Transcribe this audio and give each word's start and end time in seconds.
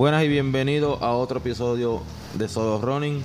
Buenas 0.00 0.24
y 0.24 0.28
bienvenidos 0.28 1.02
a 1.02 1.10
otro 1.10 1.40
episodio 1.40 2.00
de 2.32 2.48
Solo 2.48 2.80
Running. 2.80 3.22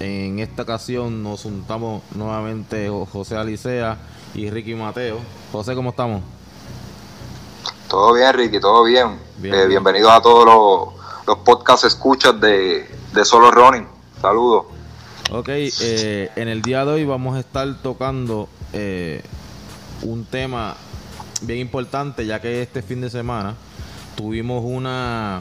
En 0.00 0.40
esta 0.40 0.62
ocasión 0.62 1.22
nos 1.22 1.44
juntamos 1.44 2.02
nuevamente 2.12 2.90
José 3.12 3.36
Alicea 3.36 3.96
y 4.34 4.50
Ricky 4.50 4.74
Mateo. 4.74 5.20
José, 5.52 5.76
¿cómo 5.76 5.90
estamos? 5.90 6.22
Todo 7.86 8.14
bien, 8.14 8.34
Ricky, 8.34 8.58
todo 8.58 8.82
bien. 8.82 9.16
Bien, 9.36 9.54
Eh, 9.54 9.58
bien. 9.58 9.68
Bienvenidos 9.68 10.10
a 10.10 10.20
todos 10.20 10.44
los, 10.44 11.24
los 11.24 11.38
podcast 11.44 11.84
escuchas 11.84 12.40
de, 12.40 12.90
de 13.12 13.24
Solo 13.24 13.52
Running. 13.52 13.86
Saludos. 14.20 14.64
Ok, 15.30 15.50
eh, 15.50 16.32
en 16.34 16.48
el 16.48 16.62
día 16.62 16.84
de 16.84 16.94
hoy 16.94 17.04
vamos 17.04 17.36
a 17.36 17.38
estar 17.38 17.80
tocando 17.80 18.48
eh, 18.72 19.22
un 20.02 20.24
tema 20.24 20.74
bien 21.42 21.60
importante, 21.60 22.26
ya 22.26 22.40
que 22.40 22.60
este 22.60 22.82
fin 22.82 23.02
de 23.02 23.08
semana 23.08 23.54
tuvimos 24.16 24.64
una, 24.66 25.40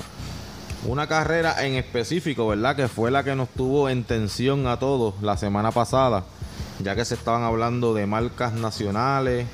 una 0.86 1.08
carrera 1.08 1.66
en 1.66 1.73
específico, 1.76 2.48
¿verdad? 2.48 2.76
Que 2.76 2.88
fue 2.88 3.12
la 3.12 3.23
que 3.23 3.35
nos 3.35 3.49
tuvo 3.49 3.90
en 3.90 4.04
tensión 4.04 4.68
a 4.68 4.77
todos 4.79 5.15
la 5.21 5.35
semana 5.38 5.71
pasada, 5.71 6.24
ya 6.79 6.96
que 6.96 7.04
se 7.05 7.15
estaban 7.15 7.43
hablando 7.43 7.93
de 7.93 8.05
marcas 8.05 8.54
nacionales, 8.54 9.46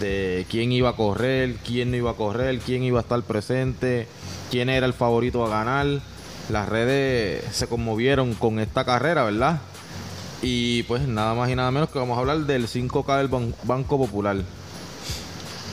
de 0.00 0.46
quién 0.50 0.72
iba 0.72 0.90
a 0.90 0.96
correr, 0.96 1.56
quién 1.64 1.90
no 1.90 1.96
iba 1.96 2.10
a 2.12 2.14
correr, 2.14 2.58
quién 2.60 2.82
iba 2.82 2.98
a 3.00 3.02
estar 3.02 3.22
presente, 3.22 4.06
quién 4.50 4.68
era 4.68 4.86
el 4.86 4.92
favorito 4.94 5.44
a 5.44 5.48
ganar. 5.48 5.86
Las 6.50 6.68
redes 6.68 7.44
se 7.54 7.66
conmovieron 7.66 8.34
con 8.34 8.58
esta 8.58 8.84
carrera, 8.84 9.24
¿verdad? 9.24 9.60
Y 10.42 10.82
pues 10.84 11.06
nada 11.06 11.34
más 11.34 11.48
y 11.50 11.54
nada 11.54 11.70
menos 11.70 11.88
que 11.90 11.98
vamos 11.98 12.16
a 12.16 12.20
hablar 12.20 12.38
del 12.38 12.66
5K 12.68 13.18
del 13.18 13.28
Ban- 13.30 13.54
Banco 13.64 13.96
Popular. 13.98 14.36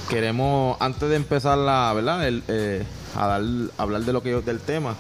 Queremos, 0.10 0.78
antes 0.80 1.08
de 1.10 1.16
empezar 1.16 1.58
la, 1.58 1.92
¿verdad? 1.94 2.28
El, 2.28 2.44
eh, 2.48 2.84
a 3.16 3.36
hablar 3.78 4.02
de 4.02 4.14
lo 4.14 4.24
que 4.24 4.34
del 4.42 4.60
tema, 4.60 4.96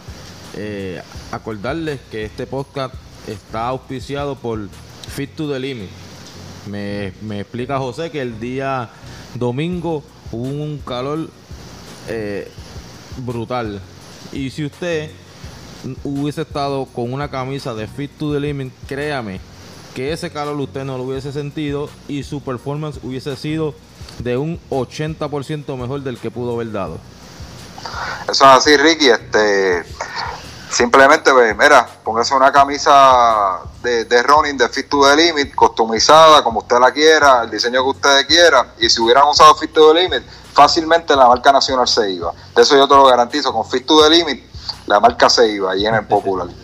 eh, 0.56 1.02
acordarles 1.32 2.00
que 2.12 2.26
este 2.26 2.48
podcast 2.48 2.94
está 3.28 3.68
auspiciado 3.68 4.36
por 4.36 4.68
Fit 5.16 5.36
to 5.36 5.52
the 5.52 5.60
Limit. 5.60 5.90
Me, 6.68 7.14
me 7.22 7.42
explica 7.42 7.78
José 7.78 8.12
que 8.12 8.22
el 8.22 8.40
día 8.40 8.90
domingo 9.36 10.04
hubo 10.32 10.48
un 10.48 10.80
calor 10.80 11.30
eh, 12.08 12.52
brutal. 13.18 13.80
Y 14.32 14.50
si 14.50 14.66
usted 14.66 15.12
hubiese 16.04 16.42
estado 16.42 16.86
con 16.86 17.14
una 17.14 17.30
camisa 17.30 17.73
de 17.73 17.88
Fit 17.88 18.12
to 18.18 18.34
the 18.34 18.40
Limit, 18.40 18.73
créame 18.88 19.40
que 19.96 20.12
ese 20.12 20.32
calor 20.32 20.60
usted 20.60 20.86
no 20.86 20.98
lo 20.98 21.04
hubiese 21.04 21.32
sentido 21.32 21.90
y 22.08 22.23
su 22.23 22.42
performance 22.42 23.00
hubiese 23.04 23.36
sido 23.36 23.73
de 24.23 24.38
un 24.38 24.60
80% 24.70 25.78
mejor 25.78 26.04
del 26.04 26.18
que 26.18 26.32
pudo 26.32 26.56
haber 26.56 26.72
dado. 26.72 27.00
Eso 28.32 28.46
es 28.46 28.52
así, 28.52 28.78
Ricky. 28.78 29.10
Este, 29.10 29.84
simplemente, 30.70 31.32
pues, 31.32 31.56
mira, 31.58 31.88
póngase 32.04 32.36
una 32.36 32.52
camisa 32.52 33.60
de, 33.82 34.06
de 34.06 34.24
running 34.24 34.58
de 34.58 34.70
Fit 34.70 34.90
to 34.90 35.02
the 35.04 35.16
Limit, 35.16 35.56
customizada 35.56 36.44
como 36.44 36.60
usted 36.60 36.80
la 36.80 36.92
quiera, 36.92 37.44
el 37.44 37.52
diseño 37.52 37.82
que 37.84 37.89
usted 37.89 38.28
quiera. 38.28 38.73
Y 38.80 38.89
si 38.89 39.02
hubieran 39.02 39.28
usado 39.28 39.56
Fit 39.56 39.73
to 39.73 39.94
the 39.94 40.02
Limit, 40.02 40.23
fácilmente 40.54 41.16
la 41.16 41.28
marca 41.28 41.52
nacional 41.52 41.88
se 41.88 42.12
iba. 42.12 42.34
De 42.56 42.62
eso 42.62 42.76
yo 42.76 42.88
te 42.88 42.95
lo 42.95 43.06
garantizo. 43.06 43.52
Con 43.52 43.66
Fit 43.66 43.86
to 43.86 44.04
the 44.04 44.10
Limit, 44.10 44.44
la 44.88 45.00
marca 45.00 45.30
se 45.30 45.48
iba 45.52 45.76
y 45.76 45.86
en 45.86 45.95
el 45.95 46.06
popular. 46.06 46.48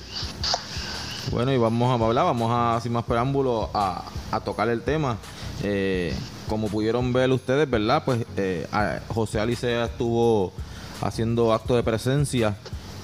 Bueno, 1.32 1.52
y 1.52 1.58
vamos 1.58 1.90
a 1.90 2.06
hablar, 2.06 2.24
vamos 2.24 2.50
a, 2.54 2.80
sin 2.82 2.94
más 2.94 3.04
preámbulos, 3.04 3.68
a, 3.74 4.04
a 4.32 4.40
tocar 4.40 4.70
el 4.70 4.84
tema. 4.84 5.18
Eh, 5.64 6.16
como 6.48 6.68
pudieron 6.68 7.12
ver 7.14 7.32
ustedes, 7.32 7.70
¿verdad? 7.70 8.04
Pues 8.06 8.26
eh, 8.38 8.68
José 9.14 9.40
Alicea 9.40 9.86
estuvo 9.86 10.54
haciendo 11.02 11.54
acto 11.54 11.76
de 11.76 11.84
presencia 11.84 12.56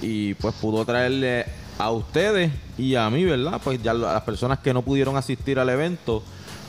y 0.01 0.33
pues 0.35 0.53
pudo 0.55 0.85
traerle 0.85 1.45
a 1.77 1.91
ustedes 1.91 2.51
y 2.77 2.95
a 2.95 3.09
mí, 3.09 3.23
¿verdad? 3.25 3.59
Pues 3.63 3.81
ya 3.81 3.93
las 3.93 4.21
personas 4.23 4.59
que 4.59 4.73
no 4.73 4.81
pudieron 4.81 5.17
asistir 5.17 5.59
al 5.59 5.69
evento, 5.69 6.23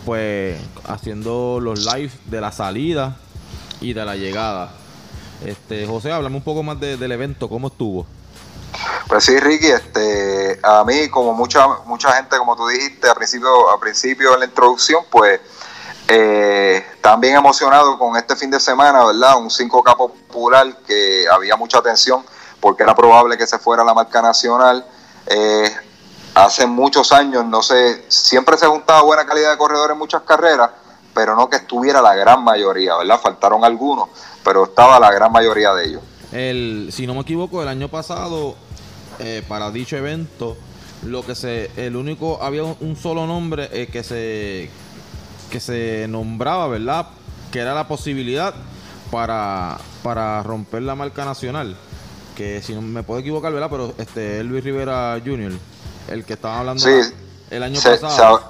pues 0.05 0.59
haciendo 0.87 1.59
los 1.61 1.85
live 1.95 2.11
de 2.27 2.41
la 2.41 2.53
salida 2.53 3.17
y 3.81 3.93
de 3.93 4.05
la 4.05 4.17
llegada. 4.17 4.73
Este, 5.45 5.87
José, 5.87 6.13
háblame 6.13 6.37
un 6.37 6.43
poco 6.43 6.63
más 6.63 6.79
de- 6.81 6.97
del 6.97 7.13
evento, 7.13 7.49
¿cómo 7.49 7.69
estuvo? 7.69 8.07
Pues 9.09 9.25
sí, 9.25 9.39
Ricky, 9.39 9.67
este, 9.67 10.59
a 10.63 10.85
mí, 10.85 11.09
como 11.11 11.35
mucha 11.35 11.67
mucha 11.87 12.13
gente, 12.13 12.39
como 12.39 12.57
tú 12.57 12.67
dijiste 12.69 13.09
a 13.09 13.15
principio, 13.15 13.69
a 13.71 13.79
principio 13.79 14.33
en 14.35 14.41
la 14.41 14.47
introducción, 14.47 15.03
pues 15.11 15.41
eh, 16.15 16.85
también 17.01 17.37
emocionado 17.37 17.99
con 17.99 18.19
este 18.19 18.37
fin 18.37 18.51
de 18.51 18.61
semana, 18.61 19.03
¿verdad? 19.03 19.39
Un 19.39 19.49
5K 19.49 19.97
popular 19.97 20.77
que 20.87 21.25
había 21.27 21.57
mucha 21.57 21.79
atención 21.79 22.23
porque 22.61 22.83
era 22.83 22.95
probable 22.95 23.39
que 23.39 23.47
se 23.47 23.59
fuera 23.59 23.83
la 23.83 23.95
marca 23.95 24.21
nacional. 24.21 24.85
Eh, 25.27 25.71
hace 26.35 26.67
muchos 26.67 27.13
años, 27.13 27.47
no 27.47 27.63
sé, 27.63 28.05
siempre 28.09 28.59
se 28.59 28.67
juntaba 28.67 29.03
buena 29.03 29.25
calidad 29.25 29.53
de 29.53 29.57
corredores 29.57 29.95
en 29.95 29.99
muchas 29.99 30.21
carreras, 30.23 30.71
pero 31.15 31.35
no 31.35 31.49
que 31.49 31.57
estuviera 31.57 32.03
la 32.03 32.15
gran 32.15 32.45
mayoría, 32.45 32.95
¿verdad? 32.99 33.19
Faltaron 33.19 33.65
algunos, 33.65 34.11
pero 34.45 34.65
estaba 34.65 35.01
la 35.01 35.11
gran 35.11 35.33
mayoría 35.33 35.73
de 35.73 35.87
ellos. 35.87 36.03
El, 36.31 36.91
si 36.93 37.07
no 37.07 37.15
me 37.15 37.21
equivoco, 37.23 37.63
el 37.63 37.69
año 37.69 37.89
pasado, 37.89 38.55
eh, 39.19 39.43
para 39.49 39.71
dicho 39.71 39.97
evento, 39.97 40.59
lo 41.05 41.25
que 41.25 41.35
se, 41.35 41.71
el 41.77 41.97
único, 41.97 42.43
había 42.43 42.65
un, 42.65 42.77
un 42.81 42.97
solo 42.97 43.27
nombre 43.27 43.71
eh, 43.73 43.87
que 43.87 44.05
se, 44.05 44.71
que 45.53 45.61
se 45.61 46.07
nombraba, 46.09 46.67
¿verdad? 46.67 47.07
Que 47.53 47.61
era 47.61 47.75
la 47.75 47.87
posibilidad 47.87 48.55
para, 49.11 49.79
para 50.03 50.43
romper 50.43 50.83
la 50.83 50.95
marca 50.97 51.25
nacional. 51.25 51.77
Que 52.37 52.63
si 52.63 52.75
no 52.75 52.81
me 52.83 53.03
puedo 53.03 53.21
equivocar, 53.21 53.53
¿verdad? 53.53 53.69
Pero 53.71 53.95
este, 53.99 54.41
es 54.41 54.45
Luis 54.47 54.65
Rivera 54.65 55.21
Jr., 55.25 55.53
el 56.09 56.25
que 56.25 56.33
estaba 56.33 56.59
hablando 56.61 56.83
Sí, 56.83 57.13
el 57.51 57.63
año 57.63 57.79
se, 57.81 57.91
pasado. 57.99 58.17
se 58.17 58.23
hab- 58.23 58.43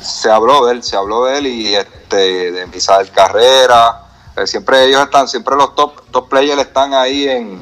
se 0.00 0.30
habló 0.30 0.64
de 0.66 0.72
él, 0.74 0.82
se 0.82 0.96
habló 0.96 1.24
de 1.26 1.38
él 1.38 1.46
y 1.48 1.74
este 1.74 2.52
de 2.52 2.66
Misael 2.68 3.10
Carrera. 3.10 4.02
eh, 4.36 4.46
siempre 4.46 4.84
ellos 4.86 5.02
están, 5.02 5.28
siempre 5.28 5.56
los 5.56 5.74
top, 5.74 6.00
top 6.10 6.28
players 6.28 6.60
están 6.62 6.94
ahí 6.94 7.28
en, 7.28 7.60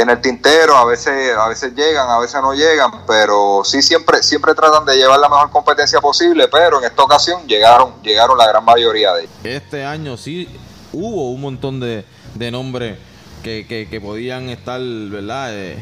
en 0.00 0.10
el 0.10 0.20
tintero, 0.20 0.76
a 0.76 0.84
veces, 0.84 1.36
a 1.36 1.48
veces 1.48 1.74
llegan, 1.74 2.08
a 2.10 2.18
veces 2.18 2.40
no 2.42 2.52
llegan, 2.52 2.90
pero 3.06 3.62
sí 3.64 3.82
siempre, 3.82 4.22
siempre 4.22 4.54
tratan 4.54 4.84
de 4.84 4.96
llevar 4.96 5.18
la 5.18 5.28
mejor 5.28 5.50
competencia 5.50 6.00
posible, 6.00 6.48
pero 6.48 6.78
en 6.78 6.84
esta 6.84 7.02
ocasión 7.02 7.46
llegaron, 7.46 7.94
llegaron 8.02 8.36
la 8.36 8.46
gran 8.46 8.64
mayoría 8.64 9.12
de 9.14 9.22
ellos. 9.22 9.32
este 9.44 9.84
año 9.84 10.16
sí 10.16 10.48
hubo 10.92 11.30
un 11.30 11.40
montón 11.40 11.80
de, 11.80 12.04
de 12.34 12.50
nombres 12.50 12.98
que, 13.42 13.66
que, 13.66 13.88
que 13.88 14.00
podían 14.00 14.48
estar, 14.50 14.80
¿verdad? 14.80 15.48
Eh, 15.52 15.78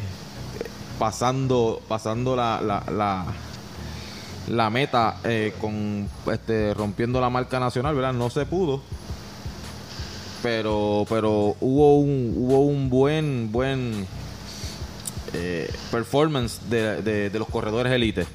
pasando 0.99 1.81
pasando 1.89 2.35
la, 2.35 2.61
la, 2.61 2.83
la, 2.89 3.25
la 4.47 4.69
meta 4.69 5.17
eh, 5.23 5.53
con 5.59 6.09
este 6.31 6.73
rompiendo 6.73 7.19
la 7.19 7.29
marca 7.29 7.59
nacional, 7.59 7.95
¿verdad? 7.95 8.13
No 8.13 8.29
se 8.29 8.45
pudo. 8.45 8.81
Pero 10.45 11.07
pero 11.09 11.55
hubo 11.59 11.97
un 11.97 12.35
hubo 12.37 12.59
un 12.59 12.87
buen 12.87 13.51
buen 13.51 14.07
eh, 15.33 15.73
performance 15.89 16.59
de, 16.69 17.01
de, 17.01 17.31
de 17.31 17.39
los 17.39 17.47
corredores 17.47 17.91
elite. 17.91 18.27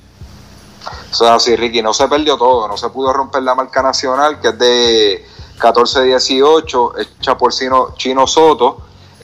Eso 1.09 1.25
es 1.25 1.31
así, 1.31 1.55
Ricky. 1.55 1.83
No 1.83 1.95
se 1.95 2.09
perdió 2.09 2.37
todo. 2.37 2.67
No 2.67 2.77
se 2.77 2.89
pudo 2.91 3.13
romper 3.13 3.45
la 3.45 3.55
marca 3.55 3.81
nacional, 3.81 4.41
que 4.41 4.49
es 4.49 4.59
de 4.59 5.25
14-18, 5.61 6.99
hecha 6.99 7.39
por 7.39 7.53
Chino, 7.53 7.95
Chino 7.97 8.27
Soto. 8.27 8.79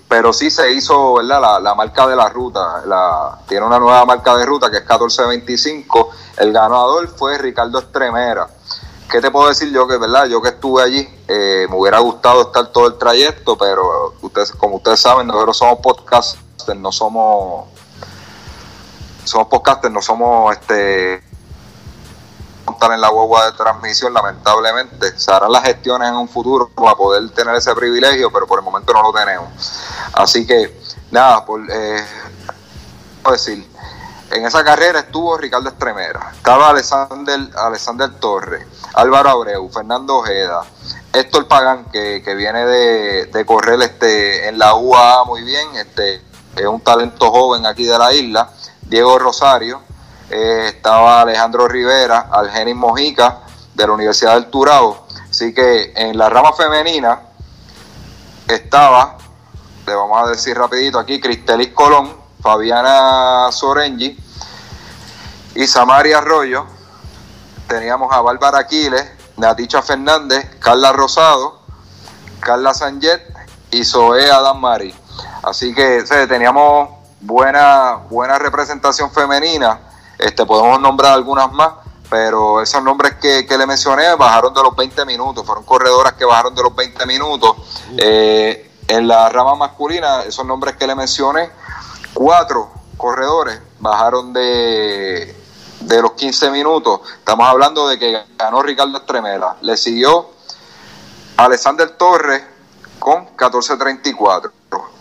Pero 0.06 0.32
sí 0.32 0.49
se 0.49 0.72
hizo, 0.72 1.14
¿verdad? 1.14 1.40
La, 1.40 1.58
la 1.58 1.75
marca 1.75 2.06
de 2.06 2.14
la 2.14 2.28
ruta. 2.28 2.82
La, 2.87 3.37
tiene 3.49 3.66
una 3.66 3.81
nueva 3.81 4.05
marca 4.05 4.37
de 4.37 4.46
ruta 4.46 4.70
que 4.70 4.76
es 4.76 4.87
14-25. 4.87 6.08
El 6.38 6.52
ganador 6.52 7.08
fue 7.08 7.37
Ricardo 7.37 7.81
Estremera. 7.81 8.49
¿Qué 9.11 9.20
te 9.20 9.31
puedo 9.31 9.49
decir 9.49 9.73
yo 9.73 9.87
que, 9.87 9.99
verdad? 9.99 10.26
Yo 10.26 10.43
que 10.43 10.49
estuve 10.49 10.82
allí, 10.82 11.08
eh, 11.29 11.67
me 11.70 11.76
hubiera 11.76 12.00
gustado 12.00 12.43
estar 12.43 12.67
todo 12.73 12.88
el 12.88 12.99
trayecto, 12.99 13.56
pero 13.56 14.14
ustedes, 14.20 14.50
como 14.53 14.76
ustedes 14.76 15.00
saben, 15.00 15.29
nosotros 15.29 15.56
somos 15.56 15.79
podcasters, 15.79 16.76
no 16.76 16.91
somos 16.91 17.67
somos 19.25 19.49
podcasters, 19.49 19.93
no 19.93 20.03
somos 20.03 20.53
este 20.55 21.23
montar 22.64 22.93
en 22.93 23.00
la 23.00 23.08
guagua 23.08 23.47
de 23.47 23.53
transmisión, 23.53 24.12
lamentablemente. 24.12 25.17
Se 25.19 25.32
harán 25.32 25.53
las 25.53 25.62
gestiones 25.62 26.08
en 26.08 26.17
un 26.17 26.29
futuro 26.29 26.69
para 26.69 26.97
poder 26.97 27.31
tener 27.31 27.55
ese 27.55 27.75
privilegio, 27.75 28.32
pero 28.32 28.47
por 28.47 28.58
el 28.58 28.64
momento 28.64 28.93
no 28.93 29.03
lo 29.03 29.12
tenemos. 29.12 29.49
Así 30.14 30.47
que 30.47 30.81
nada, 31.12 31.44
por 31.44 31.61
eh, 31.70 32.05
decir, 33.31 33.69
en 34.31 34.44
esa 34.44 34.64
carrera 34.64 35.00
estuvo 35.00 35.37
Ricardo 35.38 35.69
Estremera, 35.69 36.32
estaba 36.35 36.70
Alexander, 36.70 37.41
Alexander 37.56 38.11
Torres, 38.19 38.67
Álvaro 38.96 39.28
Abreu, 39.28 39.69
Fernando 39.69 40.16
Ojeda, 40.16 40.62
Héctor 41.12 41.46
Pagán, 41.46 41.84
que, 41.93 42.22
viene 42.34 42.64
de, 42.64 43.44
correr 43.46 43.81
este, 43.82 44.48
en 44.48 44.58
la 44.58 44.75
UA 44.75 45.25
muy 45.26 45.43
bien, 45.43 45.76
este, 45.76 46.22
es 46.56 46.66
un 46.66 46.81
talento 46.81 47.31
joven 47.31 47.66
aquí 47.66 47.84
de 47.84 47.98
la 47.98 48.12
isla, 48.12 48.50
Diego 48.81 49.19
Rosario, 49.19 49.82
eh, 50.31 50.72
estaba 50.75 51.20
Alejandro 51.20 51.69
Rivera, 51.69 52.31
Algenis 52.32 52.75
Mojica, 52.75 53.40
de 53.75 53.87
la 53.87 53.93
Universidad 53.93 54.34
del 54.34 54.46
Turabo. 54.46 55.06
Así 55.31 55.52
que 55.52 55.93
en 55.94 56.16
la 56.16 56.31
rama 56.31 56.54
femenina 56.54 57.20
estaba, 58.48 59.19
le 59.87 59.94
vamos 59.94 60.26
a 60.26 60.31
decir 60.31 60.56
rapidito 60.56 60.98
aquí, 60.98 61.20
Cristelis 61.20 61.69
Colón, 61.75 62.16
Fabiana 62.40 63.52
Sorengi 63.52 64.16
y 65.54 65.66
Samaria 65.66 66.19
Arroyo. 66.19 66.75
Teníamos 67.68 68.12
a 68.12 68.20
Bárbara 68.20 68.58
Aquiles, 68.58 69.04
Naticha 69.36 69.82
Fernández, 69.82 70.56
Carla 70.58 70.92
Rosado, 70.92 71.60
Carla 72.40 72.74
Sanjet 72.74 73.22
y 73.70 73.84
Zoe 73.84 74.30
Adam 74.30 74.58
Mari. 74.58 74.94
Así 75.42 75.74
que 75.74 76.04
teníamos 76.28 76.90
buena, 77.20 77.96
buena 78.08 78.38
representación 78.38 79.10
femenina. 79.10 79.80
Este, 80.18 80.46
podemos 80.46 80.80
nombrar 80.80 81.12
algunas 81.12 81.52
más, 81.52 81.72
pero 82.08 82.62
esos 82.62 82.82
nombres 82.82 83.14
que, 83.16 83.46
le 83.48 83.66
mencioné 83.66 84.14
bajaron 84.14 84.54
de 84.54 84.62
los 84.62 84.74
20 84.74 85.04
minutos, 85.04 85.44
fueron 85.44 85.64
corredoras 85.64 86.14
que 86.14 86.24
bajaron 86.24 86.54
de 86.54 86.62
los 86.62 86.74
20 86.74 87.06
minutos. 87.06 87.56
Eh, 87.98 88.70
en 88.88 89.08
la 89.08 89.28
rama 89.28 89.56
masculina, 89.56 90.22
esos 90.22 90.46
nombres 90.46 90.76
que 90.76 90.86
le 90.86 90.94
mencioné, 90.94 91.50
cuatro 92.14 92.70
corredores 92.96 93.60
bajaron 93.80 94.32
de, 94.32 95.34
de 95.81 96.02
los 96.02 96.12
15 96.12 96.50
minutos, 96.50 97.00
estamos 97.19 97.46
hablando 97.49 97.88
de 97.88 97.99
que 97.99 98.25
ganó 98.37 98.62
Ricardo 98.62 98.99
Estremela. 98.99 99.56
Le 99.61 99.76
siguió 99.76 100.31
Alexander 101.37 101.90
Torres 101.90 102.43
con 102.99 103.37
14.34, 103.37 104.50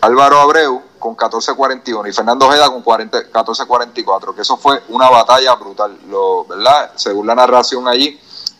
Álvaro 0.01 0.39
Abreu 0.39 0.81
con 0.99 1.15
14.41 1.15 2.09
y 2.09 2.13
Fernando 2.13 2.47
Ojeda 2.47 2.69
con 2.69 2.83
14.44, 2.83 4.35
que 4.35 4.41
eso 4.41 4.57
fue 4.57 4.83
una 4.89 5.09
batalla 5.09 5.55
brutal, 5.55 5.97
lo, 6.07 6.45
¿verdad? 6.45 6.91
Según 6.95 7.27
la 7.27 7.35
narración 7.35 7.87
allí, 7.87 8.19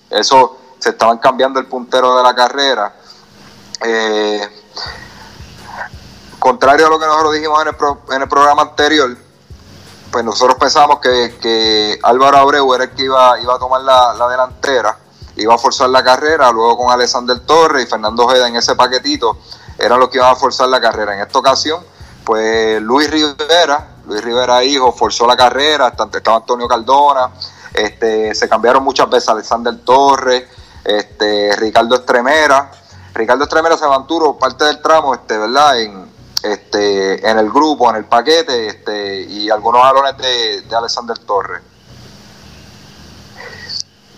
eso 0.09 0.57
se 0.79 0.89
estaban 0.89 1.17
cambiando 1.17 1.59
el 1.59 1.65
puntero 1.65 2.15
de 2.17 2.23
la 2.23 2.35
carrera. 2.35 2.95
Eh, 3.81 4.49
contrario 6.39 6.87
a 6.87 6.89
lo 6.89 6.99
que 6.99 7.05
nosotros 7.07 7.33
dijimos 7.33 7.61
en 7.61 7.67
el, 7.69 7.75
en 8.15 8.21
el 8.21 8.29
programa 8.29 8.61
anterior, 8.61 9.17
pues 10.11 10.23
nosotros 10.23 10.57
pensábamos 10.59 10.99
que, 10.99 11.99
Álvaro 12.03 12.37
Abreu 12.37 12.73
era 12.73 12.85
el 12.85 12.91
que 12.91 13.03
iba, 13.03 13.39
iba 13.39 13.55
a 13.55 13.59
tomar 13.59 13.81
la, 13.81 14.27
delantera, 14.29 14.97
iba 15.35 15.55
a 15.55 15.57
forzar 15.57 15.89
la 15.89 16.03
carrera, 16.03 16.51
luego 16.51 16.77
con 16.77 16.91
Alexander 16.91 17.39
Torres 17.41 17.85
y 17.85 17.89
Fernando 17.89 18.23
Ojeda 18.25 18.47
en 18.47 18.55
ese 18.55 18.75
paquetito 18.75 19.37
eran 19.77 19.99
los 19.99 20.09
que 20.09 20.17
iban 20.17 20.31
a 20.31 20.35
forzar 20.35 20.69
la 20.69 20.79
carrera. 20.79 21.15
En 21.15 21.21
esta 21.21 21.39
ocasión, 21.39 21.83
pues 22.23 22.81
Luis 22.81 23.09
Rivera, 23.11 23.95
Luis 24.07 24.23
Rivera 24.23 24.63
hijo, 24.63 24.91
forzó 24.91 25.27
la 25.27 25.35
carrera, 25.35 25.89
estaba 25.89 26.37
Antonio 26.37 26.67
Cardona, 26.67 27.31
este, 27.73 28.33
se 28.33 28.47
cambiaron 28.47 28.83
muchas 28.83 29.09
veces 29.09 29.27
Alexander 29.27 29.77
Torres, 29.83 30.45
este, 30.83 31.55
Ricardo 31.57 31.95
Estremera. 31.95 32.71
Ricardo 33.13 33.43
Estremera 33.43 33.77
se 33.77 33.87
mantuvo 33.87 34.37
parte 34.37 34.63
del 34.65 34.81
tramo, 34.81 35.13
este, 35.13 35.37
¿verdad? 35.37 35.79
En, 35.79 36.14
este, 36.53 37.27
en 37.29 37.37
el 37.37 37.49
grupo, 37.49 37.89
en 37.89 37.97
el 37.97 38.05
paquete, 38.05 38.67
este, 38.67 39.21
y 39.21 39.49
algunos 39.49 39.81
jalones 39.81 40.17
de, 40.17 40.61
de 40.61 40.75
Alexander 40.75 41.17
Torres. 41.19 41.61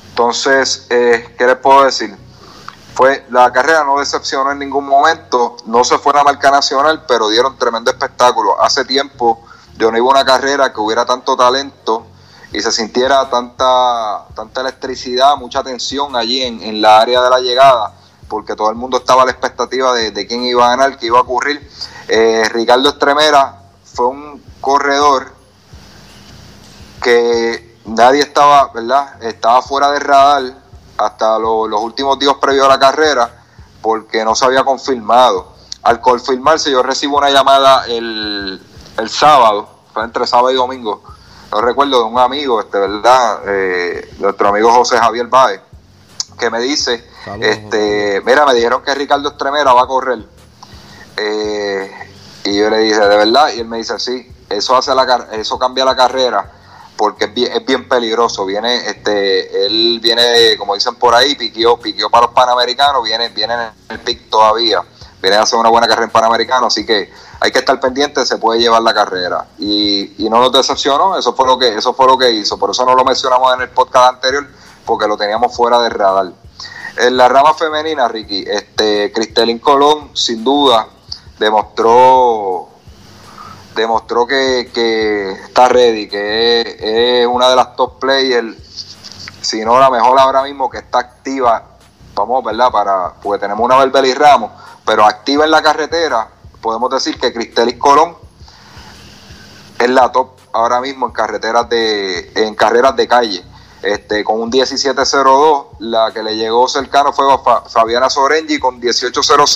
Entonces, 0.09 0.87
eh, 0.89 1.35
¿qué 1.37 1.45
les 1.45 1.57
puedo 1.57 1.83
decir? 1.83 2.17
Fue, 2.95 3.25
la 3.29 3.53
carrera 3.53 3.83
no 3.83 3.99
decepcionó 3.99 4.51
en 4.51 4.57
ningún 4.57 4.87
momento, 4.87 5.57
no 5.67 5.83
se 5.83 5.99
fue 5.99 6.13
a 6.13 6.17
la 6.17 6.23
marca 6.23 6.49
nacional, 6.49 7.05
pero 7.07 7.29
dieron 7.29 7.55
tremendo 7.57 7.91
espectáculo. 7.91 8.59
Hace 8.59 8.83
tiempo 8.85 9.45
yo 9.77 9.91
no 9.91 9.97
iba 9.97 10.07
a 10.07 10.11
una 10.11 10.25
carrera 10.25 10.73
que 10.73 10.79
hubiera 10.79 11.05
tanto 11.05 11.37
talento 11.37 12.07
y 12.51 12.59
se 12.61 12.71
sintiera 12.71 13.29
tanta, 13.29 14.25
tanta 14.35 14.61
electricidad, 14.61 15.35
mucha 15.37 15.63
tensión 15.63 16.15
allí 16.15 16.41
en, 16.41 16.63
en 16.63 16.81
la 16.81 16.99
área 16.99 17.21
de 17.21 17.29
la 17.29 17.39
llegada, 17.39 17.93
porque 18.27 18.55
todo 18.55 18.69
el 18.69 18.75
mundo 18.75 18.97
estaba 18.97 19.23
a 19.23 19.25
la 19.25 19.31
expectativa 19.31 19.93
de, 19.93 20.11
de 20.11 20.27
quién 20.27 20.43
iba 20.43 20.65
a 20.65 20.75
ganar, 20.75 20.97
qué 20.97 21.07
iba 21.07 21.19
a 21.19 21.21
ocurrir. 21.21 21.69
Eh, 22.07 22.43
Ricardo 22.51 22.89
Estremera 22.89 23.61
fue 23.83 24.07
un 24.07 24.43
corredor 24.61 25.31
que 27.01 27.77
nadie 27.85 28.21
estaba, 28.21 28.71
¿verdad? 28.73 29.21
Estaba 29.23 29.61
fuera 29.61 29.91
de 29.91 29.99
radar 29.99 30.43
hasta 30.97 31.39
los 31.39 31.81
últimos 31.81 32.17
días 32.19 32.35
previos 32.39 32.65
a 32.65 32.69
la 32.69 32.79
carrera 32.79 33.43
porque 33.81 34.23
no 34.23 34.35
se 34.35 34.45
había 34.45 34.63
confirmado. 34.63 35.53
Al 35.83 36.01
confirmarse 36.01 36.71
yo 36.71 36.83
recibo 36.83 37.17
una 37.17 37.29
llamada 37.29 37.85
el, 37.87 38.61
sábado, 39.07 39.69
fue 39.93 40.03
entre 40.03 40.27
sábado 40.27 40.51
y 40.51 40.55
domingo, 40.55 41.03
no 41.51 41.61
recuerdo, 41.61 41.99
de 41.99 42.03
un 42.03 42.19
amigo, 42.19 42.59
este, 42.59 42.77
¿verdad? 42.77 43.41
Eh, 43.45 44.15
nuestro 44.19 44.49
amigo 44.49 44.71
José 44.71 44.97
Javier 44.97 45.27
Baez, 45.27 45.61
que 46.37 46.49
me 46.49 46.59
dice, 46.59 47.07
este, 47.41 48.21
mira, 48.25 48.45
me 48.45 48.53
dijeron 48.53 48.81
que 48.83 48.93
Ricardo 48.95 49.29
Estremera 49.29 49.73
va 49.73 49.83
a 49.83 49.87
correr 49.87 50.19
eh, 51.17 51.91
y 52.45 52.57
yo 52.57 52.69
le 52.69 52.79
dije, 52.79 52.99
¿de 52.99 53.17
verdad? 53.17 53.49
Y 53.55 53.59
él 53.59 53.67
me 53.67 53.77
dice, 53.77 53.99
sí, 53.99 54.31
eso, 54.49 54.75
hace 54.75 54.93
la, 54.95 55.27
eso 55.33 55.57
cambia 55.59 55.83
la 55.83 55.95
carrera 55.95 56.51
porque 56.95 57.25
es 57.25 57.33
bien, 57.33 57.51
es 57.53 57.65
bien 57.65 57.87
peligroso. 57.87 58.45
Viene, 58.45 58.87
este, 58.87 59.65
él 59.65 59.99
viene, 60.01 60.57
como 60.57 60.73
dicen 60.73 60.95
por 60.95 61.13
ahí, 61.13 61.35
piqueó, 61.35 61.77
piqueó 61.79 62.09
para 62.09 62.25
los 62.25 62.33
panamericanos, 62.33 63.03
viene, 63.03 63.29
viene 63.29 63.53
en 63.53 63.71
el 63.89 63.99
pic 63.99 64.29
todavía, 64.29 64.81
viene 65.21 65.37
a 65.37 65.43
hacer 65.43 65.59
una 65.59 65.69
buena 65.69 65.87
carrera 65.87 66.05
en 66.05 66.11
panamericanos, 66.11 66.73
así 66.73 66.85
que 66.85 67.11
hay 67.39 67.51
que 67.51 67.59
estar 67.59 67.79
pendiente, 67.79 68.25
se 68.25 68.37
puede 68.37 68.59
llevar 68.59 68.81
la 68.81 68.93
carrera. 68.93 69.47
Y, 69.59 70.25
y 70.25 70.29
no 70.29 70.39
nos 70.39 70.51
decepcionó, 70.51 71.17
eso 71.17 71.33
fue 71.33 71.45
lo 71.45 71.57
que, 71.57 71.77
eso 71.77 71.93
fue 71.93 72.07
lo 72.07 72.17
que 72.17 72.31
hizo, 72.31 72.57
por 72.57 72.71
eso 72.71 72.85
no 72.85 72.95
lo 72.95 73.05
mencionamos 73.05 73.53
en 73.53 73.61
el 73.61 73.69
podcast 73.69 74.15
anterior, 74.15 74.47
porque 74.85 75.07
lo 75.07 75.17
teníamos 75.17 75.55
fuera 75.55 75.79
de 75.79 75.89
radar. 75.89 76.31
En 76.99 77.15
la 77.15 77.27
rama 77.27 77.53
femenina, 77.53 78.07
Ricky, 78.07 78.43
este, 78.47 79.11
Cristelín 79.11 79.59
Colón, 79.59 80.09
sin 80.13 80.43
duda, 80.43 80.87
demostró 81.39 82.69
demostró 83.77 84.25
que, 84.25 85.31
está 85.45 85.69
ready, 85.69 86.09
que 86.09 87.21
es, 87.21 87.27
una 87.27 87.49
de 87.49 87.55
las 87.55 87.75
top 87.75 87.99
players, 87.99 88.57
si 89.41 89.63
no 89.63 89.79
la 89.79 89.89
mejor 89.89 90.19
ahora 90.19 90.43
mismo 90.43 90.69
que 90.69 90.79
está 90.79 90.99
activa, 90.99 91.63
vamos, 92.15 92.43
¿verdad? 92.43 92.71
Para, 92.71 93.13
porque 93.21 93.39
tenemos 93.39 93.63
una 93.63 93.77
Berbel 93.77 94.07
y 94.07 94.13
Ramos, 94.13 94.51
pero 94.83 95.05
activa 95.05 95.45
en 95.45 95.51
la 95.51 95.61
carretera, 95.61 96.27
podemos 96.59 96.89
decir 96.89 97.19
que 97.19 97.31
Cristelis 97.31 97.77
Colón 97.77 98.17
es 99.77 99.89
la 99.89 100.11
top 100.11 100.31
ahora 100.53 100.81
mismo 100.81 101.05
en 101.05 101.11
carreteras 101.11 101.69
de, 101.69 102.31
en 102.35 102.55
carreras 102.55 102.95
de 102.95 103.07
calle. 103.07 103.43
Este, 103.81 104.23
con 104.23 104.41
un 104.41 104.49
1702, 104.49 105.65
la 105.79 106.11
que 106.11 106.23
le 106.23 106.35
llegó 106.35 106.67
cercano 106.67 107.13
fue 107.13 107.25
Fabiana 107.69 108.09
Sorengi 108.09 108.59
con 108.59 108.79
1800 108.79 109.55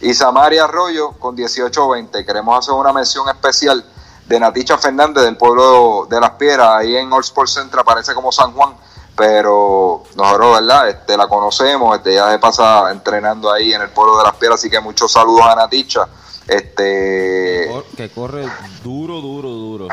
y 0.00 0.14
Samaria 0.14 0.64
Arroyo 0.64 1.12
con 1.12 1.36
18-20. 1.36 2.24
Queremos 2.24 2.58
hacer 2.58 2.74
una 2.74 2.92
mención 2.92 3.28
especial 3.28 3.84
de 4.26 4.40
Naticha 4.40 4.78
Fernández 4.78 5.24
del 5.24 5.36
pueblo 5.36 6.06
de 6.08 6.20
Las 6.20 6.30
Piedras, 6.32 6.68
ahí 6.70 6.96
en 6.96 7.12
All 7.12 7.20
Sports 7.20 7.54
Center 7.54 7.80
aparece 7.80 8.14
como 8.14 8.32
San 8.32 8.52
Juan, 8.52 8.74
pero 9.14 10.02
nosotros, 10.16 10.60
¿verdad? 10.60 10.88
Este, 10.88 11.16
la 11.16 11.28
conocemos, 11.28 11.96
este, 11.96 12.14
ya 12.14 12.30
se 12.30 12.38
pasa 12.38 12.90
entrenando 12.90 13.52
ahí 13.52 13.74
en 13.74 13.82
el 13.82 13.90
pueblo 13.90 14.16
de 14.18 14.24
Las 14.24 14.34
Piedras, 14.36 14.60
así 14.60 14.70
que 14.70 14.80
muchos 14.80 15.12
saludos 15.12 15.44
a 15.46 15.54
Naticha. 15.54 16.08
Este 16.46 17.70
que 17.96 18.10
corre 18.10 18.46
duro, 18.82 19.20
duro, 19.20 19.48
duro. 19.48 19.88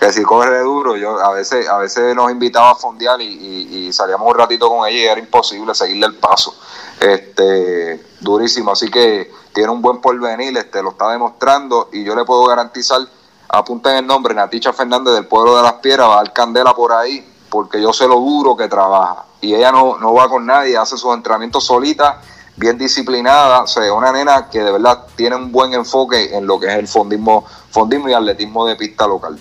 que 0.00 0.12
si 0.12 0.22
corre 0.22 0.60
duro, 0.60 0.96
yo 0.96 1.20
a 1.20 1.32
veces, 1.32 1.68
a 1.68 1.78
veces 1.78 2.14
nos 2.14 2.30
invitaba 2.30 2.70
a 2.70 2.74
fondear 2.74 3.20
y, 3.20 3.26
y 3.26 3.92
salíamos 3.92 4.28
un 4.28 4.38
ratito 4.38 4.68
con 4.68 4.88
ella 4.88 4.98
y 4.98 5.04
era 5.04 5.20
imposible 5.20 5.74
seguirle 5.74 6.06
el 6.06 6.14
paso 6.14 6.54
este 7.00 8.04
durísimo, 8.20 8.72
así 8.72 8.90
que 8.90 9.30
tiene 9.52 9.70
un 9.70 9.82
buen 9.82 10.00
porvenir, 10.00 10.56
este 10.56 10.82
lo 10.82 10.90
está 10.90 11.10
demostrando 11.10 11.88
y 11.92 12.04
yo 12.04 12.14
le 12.14 12.24
puedo 12.24 12.46
garantizar, 12.46 13.00
apunten 13.48 13.96
el 13.96 14.06
nombre, 14.06 14.34
Naticha 14.34 14.72
Fernández 14.72 15.14
del 15.14 15.26
pueblo 15.26 15.56
de 15.56 15.62
las 15.62 15.74
Piedras, 15.74 16.08
va 16.08 16.14
a 16.14 16.16
dar 16.24 16.32
candela 16.32 16.74
por 16.74 16.92
ahí, 16.92 17.26
porque 17.50 17.80
yo 17.80 17.92
sé 17.92 18.06
lo 18.06 18.16
duro 18.16 18.56
que 18.56 18.68
trabaja 18.68 19.24
y 19.40 19.54
ella 19.54 19.72
no, 19.72 19.98
no 19.98 20.14
va 20.14 20.28
con 20.28 20.46
nadie, 20.46 20.76
hace 20.76 20.96
sus 20.96 21.14
entrenamientos 21.14 21.64
solita, 21.64 22.20
bien 22.56 22.78
disciplinada, 22.78 23.62
o 23.62 23.66
sea, 23.66 23.92
una 23.92 24.12
nena 24.12 24.48
que 24.50 24.60
de 24.60 24.72
verdad 24.72 25.06
tiene 25.14 25.36
un 25.36 25.52
buen 25.52 25.74
enfoque 25.74 26.36
en 26.36 26.46
lo 26.46 26.58
que 26.58 26.66
es 26.66 26.74
el 26.74 26.88
fondismo, 26.88 27.44
fondismo 27.70 28.08
y 28.08 28.14
atletismo 28.14 28.66
de 28.66 28.76
pista 28.76 29.06
local. 29.06 29.38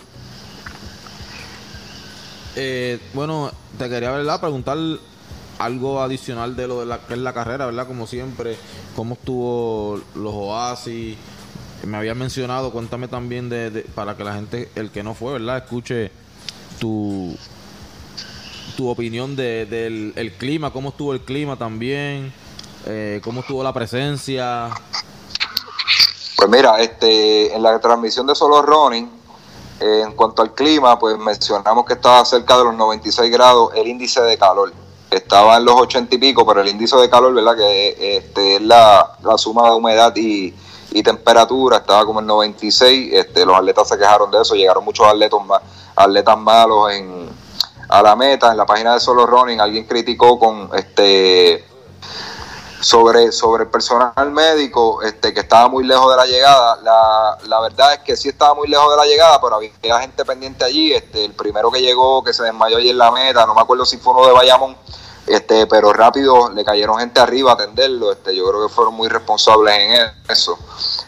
Eh, 2.58 3.00
bueno, 3.14 3.52
te 3.78 3.90
quería 3.90 4.12
¿verdad? 4.12 4.40
preguntar 4.40 4.78
algo 5.60 6.02
adicional 6.02 6.56
de 6.56 6.68
lo 6.68 6.82
de 6.82 6.86
la, 6.86 7.00
que 7.00 7.14
es 7.14 7.20
la 7.20 7.34
carrera, 7.34 7.66
¿verdad? 7.66 7.88
Como 7.88 8.08
siempre, 8.08 8.58
cómo 8.96 9.16
estuvo 9.16 10.02
los 10.16 10.34
oasis, 10.34 11.18
me 11.86 11.98
había 11.98 12.16
mencionado, 12.16 12.72
cuéntame 12.72 13.08
también 13.08 13.50
de, 13.50 13.86
para 13.96 14.18
que 14.18 14.24
la 14.24 14.34
gente, 14.36 14.70
el 14.76 14.92
que 14.92 15.04
no 15.04 15.14
fue, 15.14 15.34
¿verdad? 15.34 15.58
Escuche 15.58 16.12
tu, 16.80 17.38
tu 18.76 18.90
opinión 18.90 19.36
de, 19.36 19.66
del 19.66 20.14
el 20.16 20.34
clima, 20.34 20.72
cómo 20.72 20.90
estuvo 20.90 21.14
el 21.14 21.22
clima 21.22 21.58
también, 21.58 22.34
eh, 22.86 23.22
cómo 23.24 23.42
estuvo 23.42 23.64
la 23.64 23.74
presencia. 23.74 24.70
Pues 26.38 26.50
mira, 26.50 26.80
este, 26.80 27.54
en 27.54 27.64
la 27.64 27.80
transmisión 27.80 28.28
de 28.28 28.36
Solo 28.36 28.62
Running, 28.62 29.10
eh, 29.80 30.02
en 30.06 30.12
cuanto 30.14 30.42
al 30.42 30.54
clima, 30.54 31.00
pues 31.00 31.18
mencionamos 31.18 31.86
que 31.86 31.94
estaba 31.94 32.24
cerca 32.26 32.58
de 32.58 32.66
los 32.66 32.76
96 32.76 33.32
grados 33.32 33.72
el 33.76 33.88
índice 33.88 34.22
de 34.22 34.38
calor. 34.38 34.74
Estaba 35.10 35.58
en 35.58 35.66
los 35.66 35.76
80 35.76 36.16
y 36.16 36.18
pico, 36.18 36.46
pero 36.46 36.62
el 36.62 36.68
índice 36.68 36.98
de 36.98 37.10
calor, 37.10 37.34
¿verdad? 37.34 37.56
Que 37.56 38.18
este, 38.18 38.56
es 38.56 38.62
la, 38.62 39.18
la 39.24 39.38
suma 39.38 39.70
de 39.70 39.76
humedad 39.76 40.14
y, 40.16 40.54
y 40.92 41.04
temperatura, 41.04 41.78
estaba 41.78 42.06
como 42.06 42.20
en 42.20 42.28
96, 42.28 43.14
este, 43.14 43.46
los 43.46 43.56
atletas 43.56 43.88
se 43.88 43.98
quejaron 43.98 44.32
de 44.32 44.42
eso, 44.42 44.56
llegaron 44.56 44.84
muchos 44.84 45.06
atletas, 45.06 45.40
atletas 45.96 46.38
malos 46.38 46.92
a 47.90 48.02
la 48.02 48.16
meta, 48.16 48.52
en 48.52 48.58
la 48.58 48.66
página 48.66 48.94
de 48.94 49.00
Solo 49.00 49.26
Running, 49.26 49.60
alguien 49.60 49.86
criticó 49.86 50.40
con 50.40 50.70
este 50.74 51.66
sobre, 52.82 53.32
sobre 53.32 53.64
el 53.64 53.70
personal 53.70 54.32
médico, 54.32 55.02
este, 55.02 55.34
que 55.34 55.42
estaba 55.42 55.68
muy 55.68 55.84
lejos 55.84 56.12
de 56.12 56.18
la 56.18 56.26
llegada. 56.26 56.78
La, 56.84 57.38
la 57.48 57.62
verdad 57.62 57.94
es 57.94 58.00
que 58.00 58.16
sí 58.16 58.30
estaba 58.30 58.54
muy 58.54 58.68
lejos 58.68 58.90
de 58.92 58.98
la 58.98 59.06
llegada, 59.06 59.40
pero 59.42 59.56
había 59.56 60.00
gente 60.00 60.26
pendiente 60.26 60.64
allí. 60.66 60.94
Este, 60.94 61.26
el 61.26 61.34
primero 61.34 61.72
que 61.72 61.82
llegó, 61.82 62.24
que 62.24 62.34
se 62.34 62.44
desmayó 62.44 62.78
allí 62.78 62.90
en 62.90 62.98
la 62.98 63.12
meta, 63.12 63.46
no 63.46 63.56
me 63.56 63.62
acuerdo 63.62 63.86
si 63.86 63.98
fue 63.98 64.14
uno 64.14 64.28
de 64.28 64.34
Bayamón, 64.34 64.76
este, 65.28 65.66
pero 65.68 65.92
rápido 65.94 66.50
le 66.50 66.64
cayeron 66.64 67.00
gente 67.00 67.20
arriba 67.20 67.52
a 67.52 67.54
atenderlo. 67.56 68.12
Este, 68.12 68.36
yo 68.36 68.48
creo 68.50 68.68
que 68.68 68.74
fueron 68.74 68.94
muy 68.94 69.08
responsables 69.08 69.76
en 69.78 70.12
eso. 70.30 70.58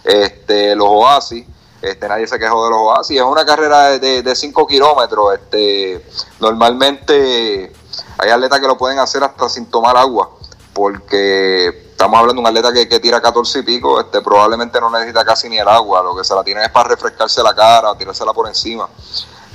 Este, 0.03 0.75
los 0.75 0.88
Oasis, 0.89 1.45
este, 1.81 2.07
nadie 2.07 2.27
se 2.27 2.39
quejó 2.39 2.63
de 2.63 2.71
los 2.71 2.79
Oasis. 2.79 3.17
Es 3.17 3.24
una 3.24 3.45
carrera 3.45 4.00
de 4.00 4.36
5 4.36 4.65
kilómetros. 4.65 5.36
Este, 5.36 6.03
normalmente 6.39 7.71
hay 8.17 8.29
atletas 8.29 8.59
que 8.59 8.67
lo 8.67 8.77
pueden 8.77 9.00
hacer 9.00 9.24
hasta 9.24 9.50
sin 9.50 9.67
tomar 9.67 9.95
agua 9.97 10.37
porque 10.77 11.69
estamos 11.89 12.19
hablando 12.19 12.39
de 12.39 12.48
un 12.48 12.55
atleta 12.55 12.72
que, 12.72 13.00
tira 13.00 13.19
14 13.19 13.60
y 13.60 13.62
pico, 13.63 14.00
este, 14.00 14.22
probablemente 14.22 14.79
no 14.79 14.91
necesita 14.91 15.25
casi 15.25 15.50
ni 15.50 15.57
el 15.57 15.67
agua, 15.67 16.03
lo 16.03 16.15
que 16.15 16.24
se 16.24 16.36
la 16.36 16.43
tiene 16.43 16.63
es 16.63 16.69
para 16.69 16.89
refrescarse 16.89 17.41
la 17.41 17.55
cara, 17.55 17.98
tirársela 17.98 18.31
por 18.31 18.48
encima. 18.48 18.88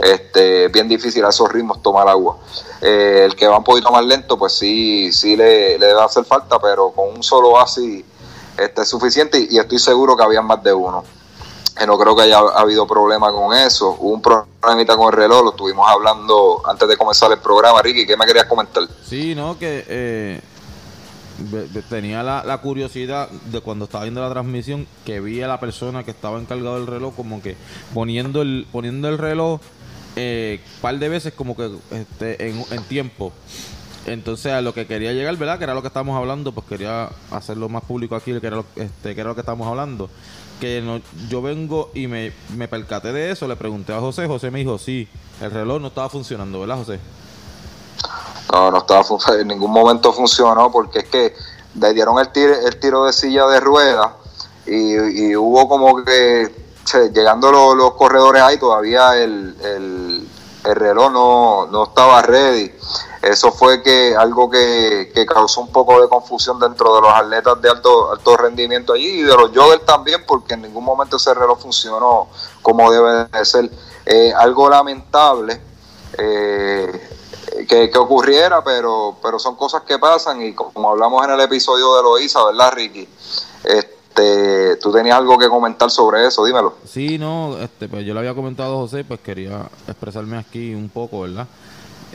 Este, 0.01 0.65
es 0.65 0.73
bien 0.73 0.89
difícil 0.89 1.25
a 1.25 1.29
esos 1.29 1.49
ritmos 1.49 1.81
tomar 1.81 2.09
agua. 2.09 2.39
Eh, 2.81 3.23
el 3.25 3.37
que 3.37 3.47
va 3.47 3.59
un 3.59 3.63
poquito 3.63 3.93
más 3.93 4.05
lento, 4.05 4.37
pues 4.37 4.55
sí, 4.55 5.13
sí 5.13 5.37
le, 5.37 5.79
le 5.79 5.87
debe 5.87 6.03
hacer 6.03 6.25
falta, 6.25 6.59
pero 6.59 6.91
con 6.91 7.09
un 7.11 7.23
solo 7.23 7.61
así 7.61 8.05
este, 8.59 8.83
es 8.83 8.89
suficiente 8.89 9.47
y, 9.49 9.59
estoy 9.59 9.79
seguro 9.79 10.17
que 10.17 10.25
había 10.25 10.43
más 10.43 10.61
de 10.61 10.73
uno. 10.73 11.05
Eh, 11.81 11.87
no 11.87 11.97
creo 11.97 12.17
que 12.17 12.23
haya 12.23 12.39
habido 12.57 12.85
problema 12.85 13.31
con 13.31 13.57
eso. 13.57 13.97
Hubo 14.01 14.15
un 14.15 14.21
problemita 14.21 14.97
con 14.97 15.07
el 15.07 15.13
reloj, 15.13 15.45
lo 15.45 15.51
estuvimos 15.51 15.89
hablando 15.89 16.61
antes 16.67 16.89
de 16.89 16.97
comenzar 16.97 17.31
el 17.31 17.39
programa. 17.39 17.81
Ricky, 17.81 18.09
¿qué 18.09 18.17
me 18.17 18.27
querías 18.27 18.47
comentar? 18.47 18.83
Sí, 19.09 19.37
no, 19.37 19.57
que 19.57 19.85
eh, 19.89 20.41
tenía 21.89 22.23
la, 22.23 22.59
curiosidad 22.59 23.29
de 23.31 23.61
cuando 23.61 23.87
estaba 23.87 24.05
viendo 24.05 24.21
la 24.21 24.31
transmisión 24.31 24.87
que 25.05 25.21
vi 25.21 25.43
a 25.43 25.49
la 25.49 25.61
persona 25.61 26.05
que 26.05 26.11
estaba 26.11 26.39
encargado 26.39 26.77
del 26.77 26.87
reloj 26.87 27.15
como 27.15 27.43
que 27.43 27.57
poniendo 27.95 28.43
el 28.43 28.67
poniendo 28.71 29.09
el 29.09 29.19
reloj 29.19 29.61
eh, 30.17 30.61
par 30.81 30.99
de 30.99 31.09
veces 31.09 31.33
como 31.33 31.57
que 31.57 31.71
este, 31.91 32.51
en, 32.51 32.83
tiempo. 32.89 33.33
Entonces 34.07 34.53
a 34.53 34.61
lo 34.61 34.75
que 34.75 34.87
quería 34.87 35.13
llegar 35.13 35.37
verdad 35.37 35.59
que 35.59 35.65
era 35.65 35.75
lo 35.75 35.83
que 35.83 35.89
estábamos 35.89 36.17
hablando 36.17 36.53
pues 36.53 36.67
quería 36.67 37.11
hacerlo 37.31 37.69
más 37.69 37.85
público 37.85 38.17
aquí 38.17 38.39
que 38.41 38.47
era 38.47 38.57
lo, 38.57 38.67
este, 38.77 39.15
que 39.15 39.21
era 39.21 39.31
lo 39.31 39.35
que 39.35 39.41
estábamos 39.41 39.67
hablando. 39.69 40.11
Que 40.61 40.81
no, 40.81 41.01
yo 41.29 41.43
vengo 41.43 41.91
y 41.95 42.07
me, 42.07 42.33
me 42.57 42.69
percaté 42.69 43.13
de 43.13 43.31
eso 43.31 43.49
le 43.49 43.57
pregunté 43.57 43.93
a 43.93 44.01
José 44.01 44.27
José 44.27 44.51
me 44.51 44.61
dijo 44.61 44.79
sí 44.79 45.09
el 45.41 45.51
reloj 45.51 45.81
no 45.81 45.89
estaba 45.89 46.09
funcionando 46.09 46.61
verdad 46.61 46.77
José 46.77 47.01
no, 48.53 48.71
no 48.71 48.79
estaba 48.79 49.03
en 49.41 49.49
ningún 49.49 49.73
momento 49.73 50.13
funcionó 50.13 50.71
porque 50.71 51.01
es 51.01 51.09
que 51.09 51.35
le 51.75 51.95
dieron 51.95 52.19
el 52.19 52.31
tiro, 52.31 52.55
el 52.55 52.79
tiro 52.79 53.05
de 53.07 53.13
silla 53.13 53.47
de 53.47 53.59
rueda 53.61 54.17
y, 54.67 55.35
hubo 55.35 55.69
como 55.69 56.05
que 56.05 56.55
llegando 57.13 57.51
los, 57.75 57.95
corredores 57.95 58.43
ahí 58.43 58.59
todavía 58.59 59.17
el, 59.17 59.57
el, 59.63 60.29
reloj 60.77 61.11
no, 61.11 61.67
no, 61.67 61.85
estaba 61.85 62.23
ready. 62.23 62.73
Eso 63.21 63.51
fue 63.51 63.83
que 63.83 64.15
algo 64.15 64.49
que, 64.49 65.11
causó 65.27 65.63
un 65.63 65.73
poco 65.73 66.01
de 66.01 66.09
confusión 66.09 66.61
dentro 66.61 66.95
de 66.95 67.01
los 67.01 67.11
atletas 67.11 67.61
de 67.61 67.71
alto, 67.71 68.13
alto 68.13 68.37
rendimiento 68.37 68.93
allí 68.93 69.09
y 69.09 69.23
de 69.23 69.35
los 69.35 69.51
joggers 69.53 69.85
también 69.85 70.25
porque 70.25 70.55
en 70.55 70.63
ningún 70.63 70.85
momento 70.85 71.17
ese 71.17 71.35
reloj 71.35 71.59
funcionó 71.59 72.29
como 72.61 72.93
debe 72.93 73.25
de 73.25 73.45
ser. 73.45 73.71
Eh, 74.07 74.33
algo 74.37 74.69
lamentable. 74.69 75.61
Eh, 76.19 77.22
que, 77.69 77.91
ocurriera, 77.99 78.63
pero, 78.65 79.17
pero 79.23 79.39
son 79.39 79.57
cosas 79.57 79.83
que 79.83 79.99
pasan 79.99 80.43
y 80.43 80.55
como 80.55 80.91
hablamos 80.91 81.25
en 81.25 81.33
el 81.33 81.41
episodio 81.41 81.97
de 81.97 82.03
Loisa, 82.03 82.45
¿verdad, 82.45 82.73
Ricky? 82.75 83.09
Este, 83.65 84.77
tú 84.77 84.93
tenías 84.93 85.17
algo 85.17 85.39
que 85.39 85.49
comentar 85.49 85.91
sobre 85.91 86.27
eso, 86.27 86.45
dímelo. 86.45 86.75
Sí, 86.87 87.19
no, 87.19 87.59
este, 87.59 87.89
pues 87.89 88.05
yo 88.05 88.15
le 88.15 88.21
había 88.21 88.35
comentado 88.35 88.77
José, 88.79 89.05
pues 89.05 89.21
quería 89.21 89.69
expresarme 89.87 90.39
aquí 90.39 90.75
un 90.75 90.89
poco, 90.89 91.21
¿verdad? 91.23 91.47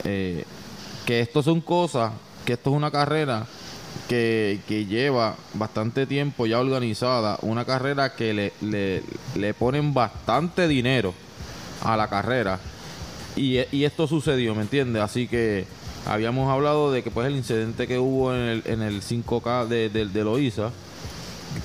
Eh, 0.04 0.44
que 1.04 1.20
esto 1.20 1.42
son 1.42 1.60
cosas, 1.60 2.12
que 2.44 2.54
esto 2.54 2.70
es 2.70 2.76
una 2.76 2.90
carrera 2.90 3.46
que, 4.08 4.60
que, 4.68 4.86
lleva 4.86 5.34
bastante 5.54 6.06
tiempo 6.06 6.46
ya 6.46 6.60
organizada, 6.60 7.38
una 7.42 7.64
carrera 7.64 8.14
que 8.14 8.32
le, 8.32 8.52
le, 8.60 9.02
le 9.34 9.54
ponen 9.54 9.94
bastante 9.94 10.68
dinero 10.68 11.14
a 11.82 11.96
la 11.96 12.08
carrera 12.08 12.60
y, 13.38 13.84
esto 13.84 14.06
sucedió, 14.06 14.54
¿me 14.54 14.62
entiendes? 14.62 15.02
Así 15.02 15.28
que 15.28 15.66
habíamos 16.06 16.50
hablado 16.50 16.90
de 16.90 17.02
que 17.02 17.10
pues 17.10 17.26
el 17.26 17.36
incidente 17.36 17.86
que 17.86 17.98
hubo 17.98 18.34
en 18.34 18.40
el, 18.40 18.62
en 18.66 18.82
el 18.82 19.02
5K 19.02 19.66
de, 19.66 19.88
de, 19.88 20.06
de 20.06 20.24
Loiza, 20.24 20.70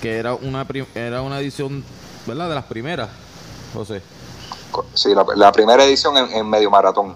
que 0.01 0.17
era 0.17 0.35
una, 0.35 0.65
era 0.95 1.21
una 1.21 1.39
edición, 1.39 1.83
¿verdad? 2.25 2.49
De 2.49 2.55
las 2.55 2.65
primeras, 2.65 3.09
José. 3.73 4.01
Sí, 4.93 5.13
la, 5.35 5.51
primera 5.51 5.83
edición 5.85 6.17
en, 6.17 6.49
medio 6.49 6.71
maratón. 6.71 7.15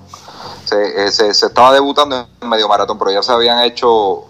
Eh, 0.71 1.09
se, 1.11 1.33
se, 1.33 1.47
estaba 1.47 1.73
debutando 1.73 2.27
en 2.41 2.49
medio 2.49 2.67
maratón, 2.67 2.99
pero 2.99 3.11
ya 3.11 3.23
se 3.23 3.31
habían 3.31 3.63
hecho 3.63 4.25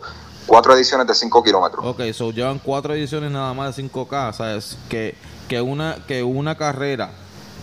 cuatro 0.45 0.75
ediciones 0.75 1.07
de 1.07 1.13
5 1.13 1.43
kilómetros. 1.43 1.85
Ok, 1.85 2.01
so 2.13 2.31
llevan 2.31 2.59
cuatro 2.59 2.93
ediciones 2.93 3.31
nada 3.31 3.53
más 3.53 3.75
de 3.75 3.83
5K, 3.83 4.33
¿sabes? 4.33 4.77
Que, 4.89 5.15
que, 5.49 5.59
una, 5.59 5.97
que 6.07 6.23
una 6.23 6.55
carrera 6.55 7.11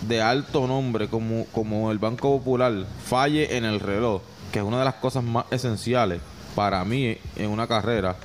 de 0.07 0.21
alto 0.21 0.67
nombre 0.67 1.07
como, 1.07 1.45
como 1.47 1.91
el 1.91 1.99
Banco 1.99 2.37
Popular 2.37 2.73
falle 3.05 3.57
en 3.57 3.65
el 3.65 3.79
reloj, 3.79 4.21
que 4.51 4.59
es 4.59 4.65
una 4.65 4.79
de 4.79 4.85
las 4.85 4.95
cosas 4.95 5.23
más 5.23 5.45
esenciales 5.51 6.21
para 6.55 6.83
mí 6.85 7.17
en 7.35 7.49
una 7.49 7.67
carrera, 7.67 8.15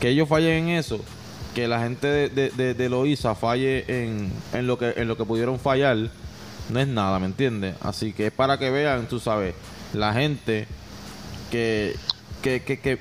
que 0.00 0.08
ellos 0.08 0.28
fallen 0.28 0.68
en 0.68 0.76
eso, 0.76 1.00
que 1.54 1.68
la 1.68 1.80
gente 1.80 2.06
de, 2.06 2.50
de, 2.50 2.74
de, 2.74 2.88
Loiza 2.88 3.34
falle 3.34 3.84
en, 3.88 4.30
en, 4.52 4.66
lo 4.66 4.78
que, 4.78 4.94
en 4.96 5.08
lo 5.08 5.16
que 5.16 5.24
pudieron 5.24 5.58
fallar, 5.58 5.96
no 6.68 6.80
es 6.80 6.88
nada, 6.88 7.18
¿me 7.18 7.26
entiendes? 7.26 7.76
Así 7.80 8.12
que 8.12 8.26
es 8.26 8.32
para 8.32 8.58
que 8.58 8.70
vean, 8.70 9.06
tú 9.06 9.20
sabes, 9.20 9.54
la 9.92 10.12
gente 10.12 10.66
que, 11.50 11.96
que, 12.42 12.60
que, 12.60 12.98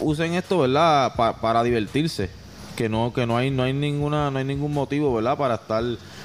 usen 0.00 0.34
esto, 0.34 0.60
¿verdad? 0.60 1.12
para 1.40 1.62
divertirse, 1.64 2.30
que 2.76 2.88
no, 2.88 3.12
que 3.12 3.26
no 3.26 3.36
hay, 3.36 3.50
no 3.50 3.64
hay 3.64 3.72
ninguna, 3.72 4.30
no 4.30 4.38
hay 4.38 4.44
ningún 4.44 4.72
motivo, 4.72 5.12
¿verdad? 5.12 5.36
Para 5.36 5.56
estar 5.56 5.82